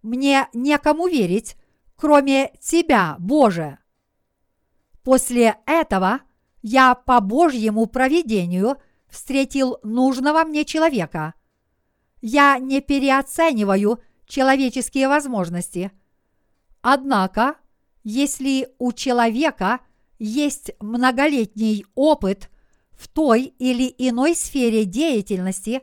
Мне 0.09 0.49
некому 0.55 1.07
верить, 1.07 1.59
кроме 1.95 2.51
Тебя, 2.63 3.17
Боже. 3.19 3.77
После 5.05 5.59
этого 5.67 6.21
я 6.63 6.95
по 6.95 7.21
Божьему 7.21 7.85
проведению 7.85 8.79
встретил 9.11 9.77
нужного 9.83 10.45
мне 10.45 10.65
человека. 10.65 11.35
Я 12.23 12.59
не 12.59 12.81
переоцениваю 12.81 14.01
человеческие 14.27 15.09
возможности. 15.09 15.93
Однако, 16.81 17.57
если 18.03 18.71
у 18.79 18.93
человека 18.93 19.81
есть 20.19 20.71
многолетний 20.81 21.85
опыт 21.95 22.49
в 22.93 23.09
той 23.09 23.53
или 23.59 23.95
иной 23.99 24.35
сфере 24.35 24.87
деятельности, 24.87 25.83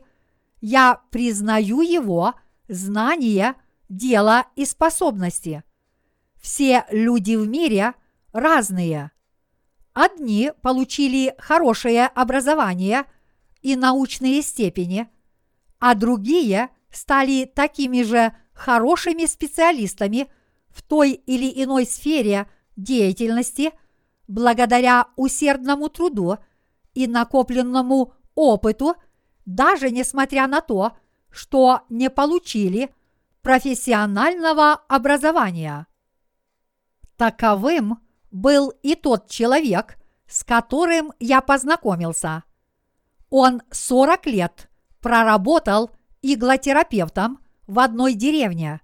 я 0.60 1.00
признаю 1.12 1.80
его 1.80 2.34
знания, 2.66 3.54
дело 3.88 4.46
и 4.56 4.64
способности. 4.64 5.64
Все 6.40 6.84
люди 6.90 7.36
в 7.36 7.46
мире 7.46 7.94
разные. 8.32 9.10
Одни 9.92 10.52
получили 10.62 11.34
хорошее 11.38 12.06
образование 12.06 13.04
и 13.62 13.76
научные 13.76 14.42
степени, 14.42 15.08
а 15.78 15.94
другие 15.94 16.68
стали 16.90 17.44
такими 17.44 18.02
же 18.02 18.36
хорошими 18.52 19.26
специалистами 19.26 20.28
в 20.68 20.82
той 20.82 21.12
или 21.12 21.62
иной 21.62 21.86
сфере 21.86 22.46
деятельности 22.76 23.72
благодаря 24.28 25.06
усердному 25.16 25.88
труду 25.88 26.38
и 26.94 27.06
накопленному 27.06 28.14
опыту, 28.34 28.96
даже 29.44 29.90
несмотря 29.90 30.46
на 30.46 30.60
то, 30.60 30.92
что 31.30 31.82
не 31.88 32.10
получили 32.10 32.94
профессионального 33.46 34.72
образования. 34.72 35.86
Таковым 37.16 38.00
был 38.32 38.70
и 38.82 38.96
тот 38.96 39.30
человек, 39.30 39.98
с 40.26 40.42
которым 40.42 41.12
я 41.20 41.40
познакомился. 41.40 42.42
Он 43.30 43.62
40 43.70 44.26
лет 44.26 44.68
проработал 45.00 45.92
иглотерапевтом 46.22 47.38
в 47.68 47.78
одной 47.78 48.14
деревне. 48.14 48.80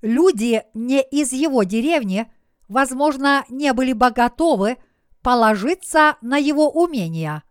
Люди 0.00 0.62
не 0.72 1.02
из 1.02 1.34
его 1.34 1.62
деревни, 1.64 2.32
возможно, 2.68 3.44
не 3.50 3.74
были 3.74 3.92
бы 3.92 4.12
готовы 4.12 4.78
положиться 5.20 6.16
на 6.22 6.38
его 6.38 6.70
умения. 6.70 7.42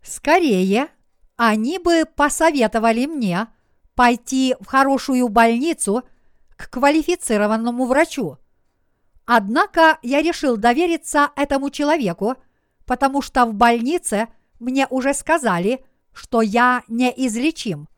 Скорее, 0.00 0.90
они 1.34 1.80
бы 1.80 2.04
посоветовали 2.04 3.06
мне 3.06 3.48
пойти 3.94 4.56
в 4.60 4.66
хорошую 4.66 5.28
больницу 5.28 6.02
к 6.56 6.70
квалифицированному 6.70 7.86
врачу. 7.86 8.38
Однако 9.24 9.98
я 10.02 10.22
решил 10.22 10.56
довериться 10.56 11.30
этому 11.36 11.70
человеку, 11.70 12.34
потому 12.86 13.22
что 13.22 13.46
в 13.46 13.54
больнице 13.54 14.28
мне 14.58 14.86
уже 14.90 15.14
сказали, 15.14 15.84
что 16.12 16.42
я 16.42 16.82
неизлечим. 16.88 17.88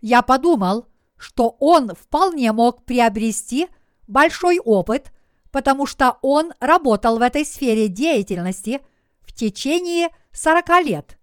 Я 0.00 0.22
подумал, 0.22 0.86
что 1.16 1.56
он 1.60 1.94
вполне 1.94 2.52
мог 2.52 2.84
приобрести 2.84 3.68
большой 4.08 4.58
опыт, 4.58 5.12
потому 5.50 5.86
что 5.86 6.18
он 6.22 6.52
работал 6.58 7.18
в 7.18 7.22
этой 7.22 7.44
сфере 7.44 7.88
деятельности 7.88 8.80
в 9.20 9.32
течение 9.32 10.08
40 10.32 10.84
лет. 10.84 11.18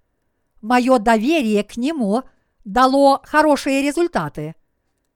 Мое 0.61 0.99
доверие 0.99 1.63
к 1.63 1.77
нему 1.77 2.23
дало 2.73 3.21
хорошие 3.23 3.81
результаты. 3.81 4.55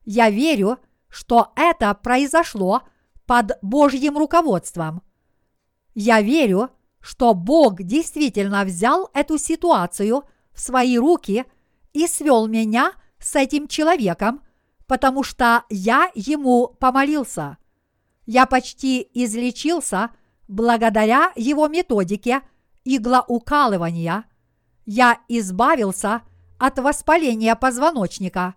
Я 0.06 0.30
верю, 0.30 0.80
что 1.10 1.51
это 1.56 1.93
произошло– 1.93 2.84
под 3.26 3.58
Божьим 3.62 4.18
руководством. 4.18 5.01
Я 5.93 6.22
верю, 6.22 6.70
что 6.99 7.34
Бог 7.34 7.82
действительно 7.82 8.64
взял 8.64 9.10
эту 9.14 9.38
ситуацию 9.38 10.24
в 10.54 10.60
свои 10.60 10.97
руки 10.97 11.45
и 11.93 12.08
свел 12.08 12.47
меня 12.47 12.93
с 13.20 13.36
этим 13.36 13.68
человеком, 13.68 14.41
потому 14.88 15.24
что 15.24 15.64
я 15.70 16.10
ему 16.16 16.68
помолился. 16.80 17.58
Я 18.26 18.45
почти 18.45 19.08
излечился 19.14 20.12
благодаря 20.47 21.32
его 21.36 21.68
методике 21.68 22.41
иглоукалывания. 22.84 24.26
Я 24.86 25.20
избавился 25.28 26.22
от 26.58 26.80
воспаления 26.80 27.56
позвоночника. 27.56 28.56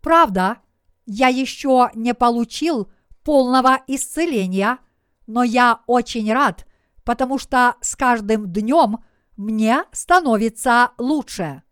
Правда, 0.00 0.58
я 1.06 1.28
еще 1.28 1.90
не 1.94 2.14
получил 2.14 2.90
полного 3.24 3.80
исцеления, 3.86 4.78
но 5.26 5.42
я 5.42 5.80
очень 5.86 6.32
рад, 6.32 6.66
потому 7.04 7.38
что 7.38 7.76
с 7.80 7.96
каждым 7.96 8.52
днем 8.52 9.04
мне 9.36 9.84
становится 9.92 10.92
лучше. 10.98 11.62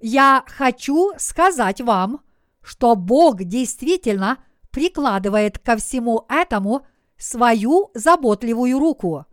Я 0.00 0.44
хочу 0.46 1.12
сказать 1.16 1.80
вам, 1.80 2.22
что 2.62 2.96
Бог 2.96 3.44
действительно 3.44 4.42
прикладывает 4.70 5.58
ко 5.58 5.76
всему 5.76 6.24
этому 6.28 6.86
свою 7.16 7.90
заботливую 7.94 8.78
руку. 8.78 9.26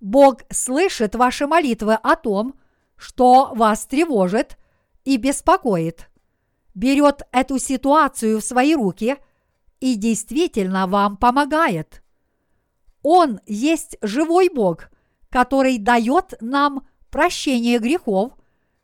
Бог 0.00 0.42
слышит 0.50 1.14
ваши 1.14 1.46
молитвы 1.46 1.94
о 1.94 2.16
том, 2.16 2.54
что 3.00 3.52
вас 3.54 3.86
тревожит 3.86 4.58
и 5.04 5.16
беспокоит, 5.16 6.08
берет 6.74 7.22
эту 7.32 7.58
ситуацию 7.58 8.40
в 8.40 8.44
свои 8.44 8.74
руки– 8.74 9.16
и 9.80 9.96
действительно 9.96 10.86
вам 10.86 11.16
помогает. 11.16 12.02
Он 13.02 13.40
есть 13.46 13.96
живой 14.02 14.50
Бог, 14.54 14.90
который 15.30 15.78
дает 15.78 16.34
нам 16.40 16.86
прощение 17.10 17.78
грехов, 17.78 18.32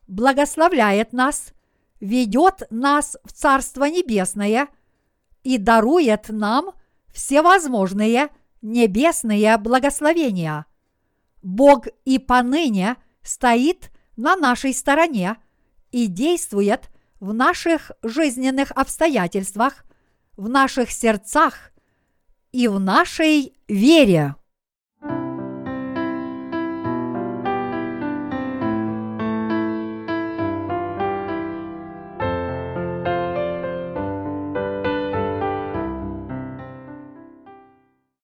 благословляет 0.09 1.13
нас, 1.13 1.53
ведет 2.01 2.63
нас 2.71 3.17
в 3.25 3.33
Царство 3.33 3.85
Небесное 3.85 4.69
и 5.45 5.59
дарует 5.59 6.29
нам 6.31 6.73
всевозможные 7.13 8.29
небесные 8.63 9.57
благословения. 9.59 10.67
Бог 11.43 11.87
и 12.05 12.19
поныне 12.19 12.97
стоит 13.23 13.91
на 14.17 14.37
нашей 14.37 14.75
стороне 14.75 15.37
и 15.93 16.07
действует 16.07 16.91
в 17.21 17.33
наших 17.33 17.93
жизненных 18.03 18.71
обстоятельствах, 18.73 19.85
в 20.37 20.49
наших 20.49 20.91
сердцах 20.91 21.73
и 22.53 22.69
в 22.69 22.79
нашей 22.81 23.55
вере. 23.69 24.35